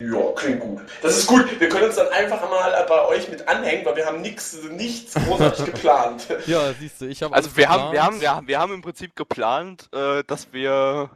Ja, 0.00 0.32
klingt 0.34 0.60
gut. 0.60 0.82
Das 1.02 1.18
ist 1.18 1.26
gut. 1.26 1.60
Wir 1.60 1.68
können 1.68 1.84
uns 1.84 1.94
dann 1.94 2.08
einfach 2.08 2.42
mal 2.50 2.84
bei 2.88 3.06
euch 3.06 3.30
mit 3.30 3.46
anhängen, 3.48 3.86
weil 3.86 3.96
wir 3.96 4.06
haben 4.06 4.20
nix, 4.20 4.58
nichts 4.70 5.14
großartig 5.14 5.64
geplant. 5.72 6.26
Ja, 6.46 6.72
siehst 6.72 7.00
du, 7.00 7.06
ich 7.06 7.22
habe 7.22 7.34
Also 7.34 7.56
wir 7.56 7.68
haben, 7.68 7.92
wir 7.92 8.02
haben, 8.02 8.20
wir 8.20 8.34
haben, 8.34 8.48
wir 8.48 8.58
haben 8.58 8.74
im 8.74 8.82
Prinzip 8.82 9.14
geplant, 9.14 9.88
äh, 9.94 10.24
dass 10.26 10.52
wir 10.52 11.10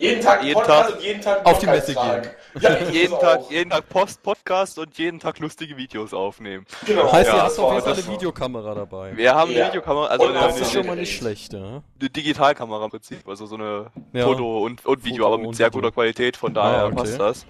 jeden 0.00 0.22
Tag 0.22 0.42
jeden 0.42 0.54
Podcast 0.54 0.88
Tag 0.88 0.96
und 0.96 1.04
jeden 1.04 1.20
Tag 1.20 1.46
auf 1.46 1.58
die 1.58 1.66
Messe 1.66 1.94
gehen. 1.94 2.22
Ja, 2.60 2.78
jeden 2.90 3.16
Tag, 3.16 3.42
jeden 3.48 3.70
Tag 3.70 3.88
Post 3.88 4.24
Podcast 4.24 4.78
und 4.80 4.98
jeden 4.98 5.20
Tag 5.20 5.38
lustige 5.38 5.76
Videos 5.76 6.12
aufnehmen. 6.12 6.66
Genau. 6.84 7.12
Heißt, 7.12 7.28
ja, 7.28 7.36
ihr 7.36 7.42
habt 7.44 7.58
auf 7.58 7.72
jeden 7.74 7.84
Fall 7.84 7.92
eine 7.92 8.06
Videokamera 8.08 8.74
dabei. 8.74 9.16
Wir 9.16 9.34
haben 9.34 9.52
ja. 9.52 9.58
eine 9.58 9.68
Videokamera, 9.68 10.06
also 10.06 10.26
und 10.26 10.36
eine, 10.36 10.46
das 10.48 10.60
ist 10.60 10.72
schon 10.72 10.86
mal 10.86 10.96
nicht 10.96 11.16
schlecht, 11.16 11.52
ja. 11.52 11.82
Eine 12.00 12.10
Digitalkamera 12.10 12.86
im 12.86 12.90
Prinzip, 12.90 13.28
also 13.28 13.46
so 13.46 13.54
eine 13.54 13.92
ja. 14.12 14.24
Foto 14.24 14.64
und, 14.64 14.84
und 14.84 15.04
Video, 15.04 15.24
Foto 15.24 15.34
aber 15.34 15.46
mit 15.46 15.54
sehr 15.54 15.68
Video. 15.68 15.80
guter 15.80 15.92
Qualität, 15.92 16.36
von 16.36 16.54
daher 16.54 16.82
ah, 16.82 16.86
okay. 16.86 16.96
passt 16.96 17.20
das. 17.20 17.46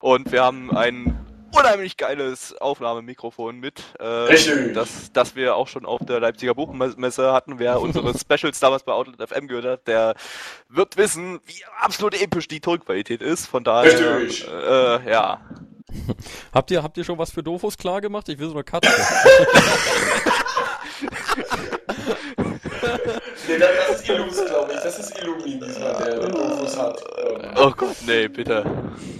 Und 0.00 0.32
wir 0.32 0.42
haben 0.42 0.76
ein 0.76 1.29
unheimlich 1.52 1.96
geiles 1.96 2.56
Aufnahmemikrofon 2.60 3.58
mit, 3.58 3.82
äh, 3.98 4.72
das, 4.72 5.12
das 5.12 5.34
wir 5.36 5.56
auch 5.56 5.68
schon 5.68 5.86
auf 5.86 6.00
der 6.04 6.20
Leipziger 6.20 6.54
Buchmesse 6.54 7.32
hatten. 7.32 7.58
Wer 7.58 7.80
unsere 7.82 8.12
Specials 8.18 8.60
damals 8.60 8.82
bei 8.82 8.92
Outlet 8.92 9.28
FM 9.28 9.48
gehört 9.48 9.66
hat, 9.66 9.88
der 9.88 10.14
wird 10.68 10.96
wissen, 10.96 11.40
wie 11.46 11.62
absolut 11.80 12.20
episch 12.20 12.48
die 12.48 12.60
Tonqualität 12.60 13.22
ist. 13.22 13.46
Von 13.46 13.64
daher, 13.64 14.20
äh, 14.20 15.10
ja. 15.10 15.40
habt 16.52 16.70
ihr, 16.70 16.82
habt 16.82 16.96
ihr 16.98 17.04
schon 17.04 17.18
was 17.18 17.30
für 17.30 17.42
Dofus 17.42 17.76
klar 17.76 18.00
gemacht? 18.00 18.28
Ich 18.28 18.38
will 18.38 18.48
so 18.48 18.54
eine 18.54 18.64
Katze. 18.64 18.88
nee, 23.48 23.58
das 23.58 24.00
ist 24.00 24.08
Illus, 24.08 24.46
glaube 24.46 24.72
ich. 24.72 24.80
Das 24.80 24.98
ist 25.00 25.20
Illumin 25.20 25.60
diesmal, 25.60 25.94
der 26.04 26.28
Dofus 26.28 26.78
hat. 26.78 27.02
Oh 27.56 27.72
Gott, 27.76 27.96
nee, 28.06 28.28
bitte. 28.28 28.64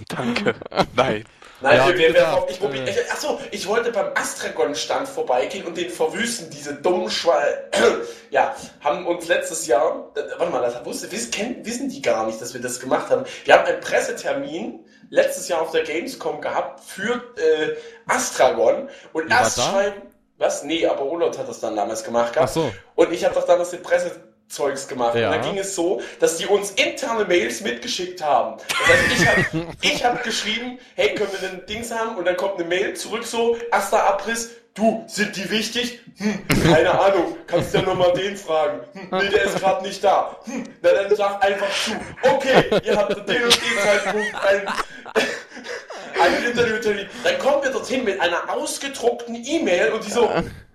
Danke. 0.07 0.55
Nein. 0.95 1.25
Nein, 1.61 1.77
ja, 1.77 1.87
wir, 1.87 1.97
wir, 1.97 2.13
wir, 2.13 2.45
ich, 2.49 2.59
ich, 2.59 2.97
ich, 2.97 3.11
achso, 3.11 3.39
ich 3.51 3.67
wollte 3.67 3.91
beim 3.91 4.07
Astragon-Stand 4.15 5.07
vorbeigehen 5.07 5.65
und 5.65 5.77
den 5.77 5.89
verwüsten, 5.89 6.49
diese 6.49 6.73
dummen 6.73 7.09
Schwall. 7.09 7.69
ja, 8.31 8.55
haben 8.79 9.05
uns 9.05 9.27
letztes 9.27 9.67
Jahr, 9.67 10.11
äh, 10.15 10.21
warte 10.37 10.51
mal, 10.51 10.61
das 10.61 10.83
wusste, 10.85 11.11
wissen, 11.11 11.31
wissen 11.63 11.89
die 11.89 12.01
gar 12.01 12.25
nicht, 12.25 12.41
dass 12.41 12.53
wir 12.53 12.61
das 12.61 12.79
gemacht 12.79 13.09
haben. 13.09 13.25
Wir 13.45 13.53
haben 13.53 13.65
einen 13.65 13.79
Pressetermin 13.79 14.85
letztes 15.09 15.47
Jahr 15.49 15.61
auf 15.61 15.71
der 15.71 15.83
Gamescom 15.83 16.41
gehabt 16.41 16.81
für 16.83 17.15
äh, 17.37 17.75
Astragon 18.07 18.89
und 19.13 19.29
erst 19.29 19.61
schreiben, 19.61 20.01
was? 20.41 20.63
Nee, 20.63 20.87
aber 20.87 21.03
Olot 21.05 21.37
hat 21.37 21.47
das 21.47 21.59
dann 21.59 21.75
damals 21.75 22.03
gemacht. 22.03 22.33
Ach 22.35 22.47
so. 22.47 22.71
Und 22.95 23.13
ich 23.13 23.23
habe 23.23 23.35
doch 23.35 23.45
damals 23.45 23.69
den 23.69 23.83
Presse 23.83 24.09
Zeugs 24.51 24.87
gemacht. 24.87 25.15
Ja. 25.15 25.29
Und 25.29 25.35
dann 25.35 25.43
ging 25.43 25.57
es 25.57 25.75
so, 25.75 26.01
dass 26.19 26.37
die 26.37 26.45
uns 26.45 26.71
interne 26.71 27.25
Mails 27.25 27.61
mitgeschickt 27.61 28.21
haben. 28.21 28.57
Das 28.67 28.87
heißt, 28.87 29.71
ich 29.81 30.03
habe 30.03 30.15
hab 30.17 30.23
geschrieben, 30.23 30.79
hey, 30.95 31.15
können 31.15 31.31
wir 31.31 31.49
denn 31.49 31.65
Dings 31.65 31.91
haben? 31.91 32.17
Und 32.17 32.25
dann 32.25 32.37
kommt 32.37 32.55
eine 32.55 32.65
Mail 32.65 32.93
zurück 32.93 33.23
so, 33.23 33.57
erster 33.71 34.03
Abriss, 34.03 34.51
du, 34.73 35.03
sind 35.07 35.35
die 35.35 35.49
wichtig? 35.49 35.99
Hm, 36.17 36.45
keine 36.63 36.99
Ahnung, 36.99 37.37
kannst 37.47 37.73
ja 37.73 37.81
nochmal 37.81 38.13
den 38.13 38.35
fragen. 38.35 38.81
Hm, 38.93 39.07
nee, 39.19 39.29
der 39.29 39.43
ist 39.43 39.59
gerade 39.59 39.83
nicht 39.85 40.03
da. 40.03 40.37
Hm, 40.45 40.63
na 40.81 40.91
dann 40.91 41.15
sag 41.15 41.43
einfach 41.43 41.69
zu. 41.83 41.91
Okay, 42.29 42.63
ihr 42.83 42.97
habt 42.97 43.15
den 43.29 43.43
und 43.43 43.61
den 43.61 43.77
Zeitpunkt 43.83 44.35
ein, 44.35 44.67
ein 46.21 46.43
Interviewtermin. 46.45 47.07
Dann 47.23 47.39
kommen 47.39 47.63
wir 47.63 47.71
dorthin 47.71 48.03
mit 48.03 48.19
einer 48.19 48.49
ausgedruckten 48.49 49.35
E-Mail 49.35 49.93
und 49.93 50.05
die 50.05 50.11
so, 50.11 50.29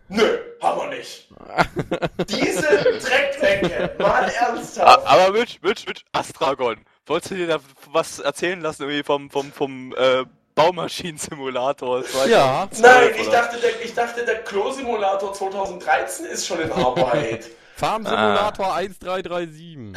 nö, 0.09 0.39
haben 0.63 0.81
wir 0.81 0.97
nicht. 0.97 1.29
Diese 2.29 2.63
Dreckdecke, 2.63 3.95
mal 3.99 4.29
ernsthaft. 4.29 5.07
Aber 5.07 5.33
Mitch, 5.33 5.59
Mitch, 5.63 5.87
Mitch, 5.87 6.05
Astragon. 6.13 6.77
Wolltest 7.07 7.31
du 7.31 7.35
dir 7.37 7.47
da 7.47 7.59
was 7.93 8.19
erzählen 8.19 8.61
lassen 8.61 8.83
irgendwie 8.83 9.05
vom, 9.05 9.31
vom, 9.31 9.53
vom 9.53 9.95
äh, 9.97 10.25
Baumaschinen-Simulator? 10.55 12.05
2012 12.05 12.31
Ja. 12.31 12.69
Nein, 12.79 13.11
ich 13.17 13.29
dachte, 13.29 13.59
der, 13.59 13.85
ich 13.85 13.95
dachte, 13.95 14.25
der 14.25 14.43
Klo-Simulator 14.43 15.33
2013 15.33 16.27
ist 16.27 16.47
schon 16.47 16.61
in 16.61 16.73
Arbeit. 16.73 17.47
Farm 17.77 18.05
Simulator 18.05 18.75
1337. 18.75 19.93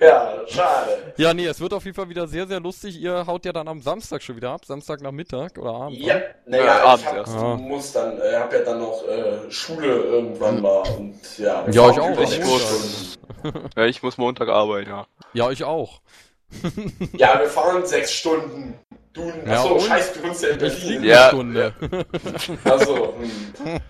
ja, 0.00 0.40
schade. 0.46 1.12
Ja, 1.18 1.34
nee, 1.34 1.44
es 1.44 1.60
wird 1.60 1.74
auf 1.74 1.84
jeden 1.84 1.94
Fall 1.94 2.08
wieder 2.08 2.26
sehr, 2.26 2.46
sehr 2.46 2.60
lustig. 2.60 2.98
Ihr 2.98 3.26
haut 3.26 3.44
ja 3.44 3.52
dann 3.52 3.68
am 3.68 3.82
Samstag 3.82 4.22
schon 4.22 4.36
wieder 4.36 4.52
ab. 4.52 4.64
Samstag 4.64 5.02
nach 5.02 5.12
Mittag 5.12 5.58
oder 5.58 5.72
Abend. 5.72 5.98
Ja, 5.98 6.14
ne? 6.14 6.24
naja, 6.46 6.64
Ja, 6.64 6.76
ich 6.76 6.82
abends 6.82 7.06
hab, 7.06 7.16
erst. 7.16 7.34
Ja. 7.34 7.56
muss 7.56 7.92
dann, 7.92 8.18
äh, 8.18 8.36
hab 8.36 8.50
ja 8.54 8.60
dann 8.60 8.78
noch 8.80 9.06
äh, 9.06 9.50
Schule 9.50 9.86
irgendwann 9.86 10.62
mal 10.62 10.82
und 10.96 11.20
ja. 11.36 11.66
Ja, 11.70 11.90
ich 11.90 12.00
auch, 12.00 12.20
ich 12.20 12.40
muss. 12.44 13.18
Ja, 13.76 13.84
ich 13.84 14.02
muss 14.02 14.16
Montag 14.16 14.48
arbeiten, 14.48 14.88
ja. 14.88 15.06
Ja, 15.34 15.50
ich 15.50 15.62
auch. 15.62 16.00
Ja, 17.12 17.38
wir 17.38 17.48
fahren 17.48 17.84
sechs 17.84 18.12
Stunden. 18.12 18.78
Du, 19.16 19.32
Ja, 19.46 19.52
achso, 19.62 19.74
und? 19.74 19.80
scheiß, 19.82 20.12
du 20.12 20.22
wohnst 20.24 20.42
ja 20.42 20.48
in 20.50 20.58
Berlin. 20.58 20.98
eine 20.98 21.06
Ja. 21.06 21.28
Stunde. 21.28 21.74
Also, 22.64 23.14
hm. 23.18 23.80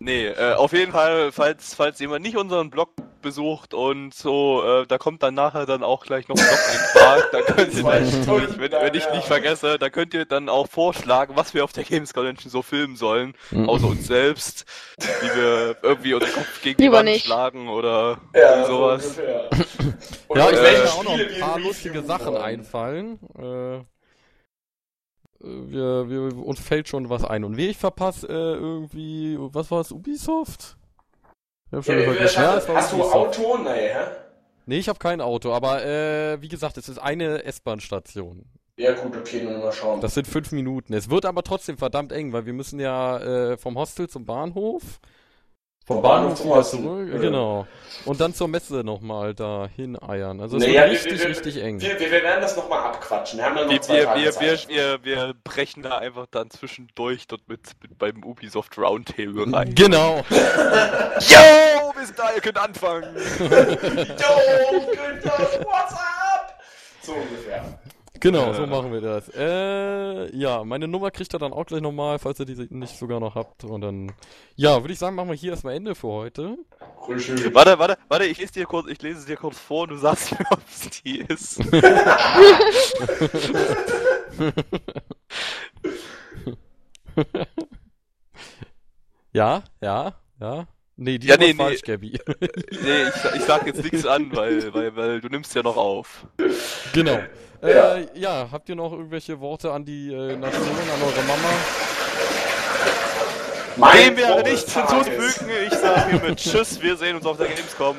Nee, 0.00 0.26
äh, 0.28 0.54
auf 0.54 0.72
jeden 0.72 0.92
Fall, 0.92 1.32
falls, 1.32 1.74
falls 1.74 1.98
jemand 2.00 2.22
nicht 2.24 2.36
unseren 2.36 2.70
Blog 2.70 2.90
besucht 3.22 3.74
und 3.74 4.14
so, 4.14 4.62
äh, 4.64 4.86
da 4.86 4.96
kommt 4.98 5.22
dann 5.22 5.34
nachher 5.34 5.66
dann 5.66 5.82
auch 5.82 6.04
gleich 6.04 6.26
noch 6.28 6.36
ein 6.36 6.44
Blog-Eintrag. 6.44 7.30
Da 7.32 7.42
könnt 7.42 7.74
ihr 7.74 7.82
dann, 7.82 8.58
wenn, 8.60 8.72
wenn 8.72 8.94
ich 8.94 9.10
nicht 9.12 9.26
vergesse, 9.26 9.78
da 9.78 9.90
könnt 9.90 10.14
ihr 10.14 10.24
dann 10.24 10.48
auch 10.48 10.68
vorschlagen, 10.68 11.36
was 11.36 11.52
wir 11.54 11.62
auf 11.64 11.72
der 11.72 11.84
Games 11.84 12.14
Convention 12.14 12.50
so 12.50 12.62
filmen 12.62 12.96
sollen, 12.96 13.34
Mhm. 13.50 13.68
außer 13.68 13.86
uns 13.86 14.06
selbst, 14.06 14.64
wie 14.98 15.38
wir 15.40 15.76
irgendwie 15.82 16.14
unseren 16.14 16.32
Kopf 16.32 16.62
gegen 16.62 16.82
die 16.82 16.90
Wand 16.90 17.04
nicht. 17.06 17.26
schlagen 17.26 17.68
oder 17.68 18.18
ja, 18.34 18.64
so 18.64 18.72
sowas. 18.72 19.18
Und 20.28 20.38
Ja, 20.38 20.50
ich 20.50 20.56
welche 20.56 20.62
werde 20.62 20.82
mir 20.82 20.92
auch 20.92 21.04
noch 21.04 21.18
ein 21.18 21.40
paar 21.40 21.58
lustige 21.60 22.02
Sachen 22.02 22.26
wollen. 22.32 22.42
einfallen. 22.42 23.18
Äh, 23.38 23.84
wir, 25.40 26.08
wir, 26.08 26.36
uns 26.36 26.60
fällt 26.60 26.88
schon 26.88 27.08
was 27.08 27.24
ein. 27.24 27.44
Und 27.44 27.56
wie 27.56 27.68
ich 27.68 27.76
verpasse, 27.78 28.26
äh, 28.28 28.32
irgendwie, 28.32 29.36
was 29.38 29.70
war 29.70 29.80
es, 29.80 29.90
Ubisoft? 29.90 30.76
Ich 31.70 31.76
hab 31.76 31.78
Ja, 31.78 31.82
schon 31.82 31.96
wir 31.96 32.04
vergessen. 32.04 32.42
Ja, 32.42 32.62
Hast 32.74 32.92
du 32.92 32.96
Ubisoft. 32.96 33.38
Auto? 33.38 33.58
Nee, 33.62 33.88
hä? 33.88 34.06
Nee, 34.66 34.78
ich 34.78 34.88
habe 34.88 34.98
kein 34.98 35.20
Auto, 35.20 35.52
aber 35.52 35.84
äh, 35.84 36.40
wie 36.42 36.48
gesagt, 36.48 36.76
es 36.76 36.88
ist 36.88 36.98
eine 36.98 37.44
S-Bahn-Station. 37.44 38.44
Ja 38.76 38.92
gut, 38.94 39.16
okay, 39.16 39.42
nur 39.42 39.58
mal 39.58 39.72
schauen. 39.72 40.00
Das 40.00 40.14
sind 40.14 40.26
fünf 40.26 40.52
Minuten. 40.52 40.94
Es 40.94 41.10
wird 41.10 41.26
aber 41.26 41.42
trotzdem 41.42 41.76
verdammt 41.76 42.12
eng, 42.12 42.32
weil 42.32 42.46
wir 42.46 42.52
müssen 42.52 42.80
ja 42.80 43.18
äh, 43.18 43.56
vom 43.56 43.76
Hostel 43.76 44.08
zum 44.08 44.24
Bahnhof. 44.24 45.00
Vom 45.86 46.02
Bahnhof 46.02 46.36
zum 46.36 46.46
wieder 46.50 46.62
zurück. 46.62 47.20
Genau. 47.20 47.66
Und 48.04 48.20
dann 48.20 48.32
zur 48.32 48.46
Messe 48.48 48.84
nochmal 48.84 49.34
da 49.34 49.68
hineiern. 49.74 50.40
Also 50.40 50.56
es 50.56 50.62
Naja, 50.62 50.82
wird 50.82 50.92
wir- 50.92 50.92
richtig, 51.12 51.20
wir- 51.20 51.28
richtig 51.28 51.56
eng. 51.62 51.80
Wir, 51.80 51.98
wir, 51.98 52.10
wir 52.12 52.22
werden 52.22 52.40
das 52.40 52.56
nochmal 52.56 52.78
abquatschen. 52.84 53.38
Wir 53.40 53.46
haben 53.46 53.56
dann 53.56 53.64
noch 53.66 53.72
Wir, 53.72 53.82
zwei 53.82 53.94
wir, 53.96 54.04
Tage 54.04 54.20
wir, 54.22 54.32
Zeit. 54.32 54.68
wir, 54.68 55.04
wir, 55.04 55.04
wir 55.04 55.34
brechen 55.42 55.82
da 55.82 55.98
einfach 55.98 56.26
dann 56.30 56.48
zwischendurch 56.50 57.26
dort 57.26 57.48
mit, 57.48 57.60
mit 57.82 57.98
beim 57.98 58.22
Ubisoft 58.24 58.78
Roundtable 58.78 59.52
rein. 59.52 59.74
Genau. 59.74 60.18
Yo, 60.30 61.92
bis 61.98 62.14
da, 62.14 62.30
ihr 62.34 62.40
könnt 62.40 62.58
anfangen. 62.58 63.16
Yo, 63.40 63.46
Günther, 63.48 65.38
what's 65.64 65.92
up? 65.92 66.58
So 67.02 67.12
ungefähr. 67.12 67.64
Genau, 68.20 68.50
Äh. 68.50 68.54
so 68.54 68.66
machen 68.66 68.92
wir 68.92 69.00
das. 69.00 69.28
Äh, 69.34 70.36
ja, 70.36 70.62
meine 70.64 70.86
Nummer 70.86 71.10
kriegt 71.10 71.34
ihr 71.34 71.38
dann 71.38 71.52
auch 71.52 71.64
gleich 71.66 71.80
nochmal, 71.80 72.18
falls 72.18 72.38
ihr 72.40 72.46
die 72.46 72.66
nicht 72.74 72.96
sogar 72.98 73.18
noch 73.20 73.34
habt. 73.34 73.64
Und 73.64 73.80
dann, 73.80 74.12
ja, 74.56 74.80
würde 74.82 74.92
ich 74.92 74.98
sagen, 74.98 75.16
machen 75.16 75.28
wir 75.30 75.36
hier 75.36 75.52
erstmal 75.52 75.74
Ende 75.74 75.94
für 75.94 76.08
heute. 76.08 76.56
Richtig. 77.08 77.54
Warte, 77.54 77.78
warte, 77.78 77.96
warte, 78.08 78.26
ich 78.26 78.38
lese 78.38 78.52
dir 78.52 78.66
kurz, 78.66 78.88
ich 78.88 79.00
lese 79.02 79.20
es 79.20 79.24
dir 79.26 79.36
kurz 79.36 79.58
vor 79.58 79.82
und 79.84 79.90
du 79.90 79.96
sagst 79.96 80.32
mir, 80.38 80.44
ob 80.50 80.60
es 80.68 80.90
die 81.02 81.20
ist. 81.20 81.60
Ja, 89.32 89.62
ja, 89.80 90.14
ja. 90.40 90.66
Nee, 90.96 91.18
die 91.18 91.28
Ja, 91.28 91.36
nee, 91.36 91.48
nee. 91.48 91.54
falsch, 91.54 91.82
Gabby. 91.82 92.18
Nee, 92.82 93.02
ich, 93.08 93.36
ich 93.36 93.42
sag 93.44 93.66
jetzt 93.66 93.82
nichts 93.82 94.04
an, 94.04 94.34
weil, 94.36 94.72
weil, 94.74 94.94
weil 94.96 95.20
du 95.20 95.28
nimmst 95.28 95.54
ja 95.54 95.62
noch 95.62 95.76
auf. 95.76 96.26
genau. 96.92 97.18
Ja. 97.62 97.96
Äh, 97.96 98.06
ja, 98.14 98.48
habt 98.50 98.68
ihr 98.68 98.74
noch 98.76 98.92
irgendwelche 98.92 99.38
Worte 99.40 99.70
an 99.72 99.84
die 99.84 100.12
äh, 100.12 100.36
Nation, 100.36 100.62
an 100.62 101.02
eure 101.02 101.22
Mama? 101.26 101.48
Mein 103.76 104.04
Dem 104.08 104.16
wäre 104.16 104.42
nichts 104.42 104.74
hinzuzufügen. 104.74 105.48
Ich 105.66 105.74
sage 105.78 106.10
hiermit 106.10 106.38
Tschüss, 106.40 106.80
wir 106.82 106.96
sehen 106.96 107.16
uns 107.16 107.26
auf 107.26 107.36
der 107.36 107.48
Gamescom. 107.48 107.96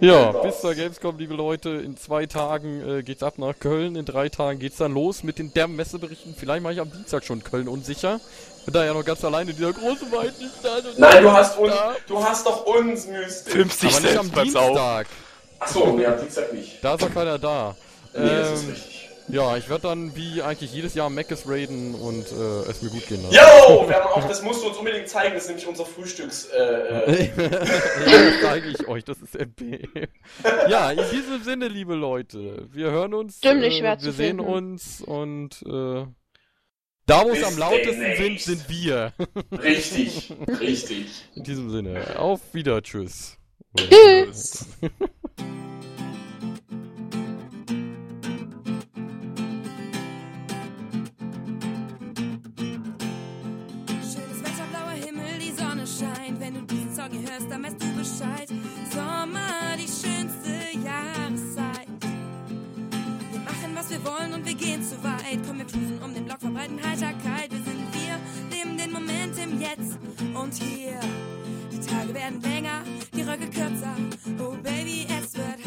Ja, 0.00 0.30
Genau. 0.30 0.42
bis 0.42 0.60
zur 0.62 0.74
Gamescom, 0.74 1.18
liebe 1.18 1.34
Leute. 1.34 1.68
In 1.70 1.96
zwei 1.98 2.24
Tagen 2.26 2.98
äh, 2.98 3.02
geht's 3.02 3.22
ab 3.22 3.34
nach 3.36 3.52
Köln. 3.58 3.96
In 3.96 4.06
drei 4.06 4.30
Tagen 4.30 4.58
geht's 4.60 4.78
dann 4.78 4.94
los 4.94 5.22
mit 5.22 5.38
den 5.38 5.52
derben 5.52 5.76
Messeberichten. 5.76 6.34
Vielleicht 6.38 6.62
mache 6.62 6.72
ich 6.74 6.80
am 6.80 6.90
Dienstag 6.90 7.24
schon 7.24 7.44
Köln 7.44 7.68
unsicher. 7.68 8.18
Bin 8.64 8.72
da 8.72 8.84
ja 8.84 8.94
noch 8.94 9.04
ganz 9.04 9.22
alleine 9.24 9.50
in 9.50 9.56
dieser 9.58 9.72
großen 9.74 10.10
weiten 10.10 10.50
Nein, 10.96 11.22
du 11.22 11.32
hast 11.32 11.58
uns, 11.58 11.72
du 12.06 12.24
hast 12.24 12.46
doch 12.46 12.64
uns 12.66 13.06
Mystik. 13.06 13.52
Filmst 13.52 13.82
dich 13.82 13.94
Aber 13.96 14.00
nicht 14.06 14.16
am 14.18 14.30
selbst 14.30 14.54
beim. 14.54 14.64
Dienstag. 14.68 15.06
Achso, 15.60 15.92
nee, 15.92 16.06
am 16.06 16.18
Dienstag 16.18 16.52
nicht. 16.52 16.82
Da 16.82 16.94
ist 16.94 17.02
auch 17.04 17.12
keiner 17.12 17.38
da. 17.38 17.76
Nee, 18.14 18.20
das 18.20 18.52
ist 18.52 18.64
Ähm, 18.64 18.70
richtig. 18.70 18.94
Ja, 19.30 19.58
ich 19.58 19.68
werde 19.68 19.82
dann 19.82 20.16
wie 20.16 20.40
eigentlich 20.40 20.72
jedes 20.72 20.94
Jahr 20.94 21.10
Mc's 21.10 21.46
raiden 21.46 21.94
und 21.94 22.24
äh, 22.32 22.70
es 22.70 22.80
mir 22.80 22.88
gut 22.88 23.06
gehen 23.08 23.22
lassen. 23.22 23.34
Yo, 23.34 23.86
wir 23.86 23.96
haben 23.96 24.06
auch, 24.10 24.26
das 24.26 24.42
musst 24.42 24.62
du 24.62 24.68
uns 24.68 24.78
unbedingt 24.78 25.06
zeigen, 25.06 25.34
das 25.34 25.42
ist 25.42 25.48
nämlich 25.48 25.66
unser 25.66 25.84
Frühstücks. 25.84 26.46
Äh, 26.46 26.62
äh, 26.62 27.30
ja, 27.36 28.30
das 28.30 28.40
zeige 28.40 28.68
ich 28.68 28.88
euch, 28.88 29.04
das 29.04 29.18
ist 29.20 29.36
MP. 29.36 29.86
ja, 30.70 30.90
in 30.92 31.04
diesem 31.12 31.42
Sinne, 31.42 31.68
liebe 31.68 31.94
Leute, 31.94 32.68
wir 32.72 32.90
hören 32.90 33.12
uns, 33.12 33.42
äh, 33.42 33.54
wir 33.54 33.98
zu 33.98 34.12
sehen 34.12 34.38
finden. 34.38 34.50
uns 34.50 35.02
und 35.02 35.62
äh, 35.66 36.06
da, 37.04 37.24
wo 37.24 37.30
es 37.30 37.44
am 37.44 37.58
lautesten 37.58 38.16
sind, 38.16 38.40
sind 38.40 38.68
wir. 38.70 39.12
richtig, 39.52 40.32
richtig. 40.60 41.06
In 41.34 41.44
diesem 41.44 41.70
Sinne, 41.70 42.18
auf 42.18 42.40
wieder, 42.52 42.82
tschüss. 42.82 43.36
Tschüss. 43.76 44.66
Schönes 54.00 54.40
Wetter, 54.42 54.66
blauer 54.70 54.90
Himmel, 55.04 55.38
die 55.40 55.52
Sonne 55.52 55.86
scheint. 55.86 56.40
Wenn 56.40 56.54
du 56.54 56.62
diesen 56.62 56.94
Song 56.94 57.10
hier 57.10 57.30
hörst, 57.30 57.50
dann 57.50 57.62
weißt 57.62 57.82
du 57.82 57.86
Bescheid. 57.94 58.48
Sommer, 58.90 59.76
die 59.76 59.86
schönste 59.86 60.78
Jahreszeit. 60.84 61.88
Wir 63.30 63.40
machen, 63.40 63.74
was 63.74 63.90
wir 63.90 64.04
wollen 64.04 64.34
und 64.34 64.46
wir 64.46 64.54
gehen 64.54 64.82
zu 64.82 65.02
weit. 65.04 65.40
Komm, 65.46 65.58
wir 65.58 65.66
cruisen 65.66 66.00
um 66.04 66.14
den 66.14 66.24
Block, 66.24 66.40
verbreiten 66.40 66.78
Heiterkeit. 66.82 67.50
Wir 67.50 67.62
sind 67.62 67.86
wir, 67.92 68.18
leben 68.56 68.76
den 68.76 68.92
Moment 68.92 69.36
im 69.38 69.60
Jetzt 69.60 69.98
und 70.34 70.54
hier. 70.54 71.00
Die 71.70 71.80
Tage 71.80 72.14
werden 72.14 72.40
länger, 72.40 72.82
Röcke 73.28 73.50
kürzer. 73.50 73.94
Oh 74.40 74.56
Baby, 74.62 75.06
es 75.06 75.34
wird 75.36 75.57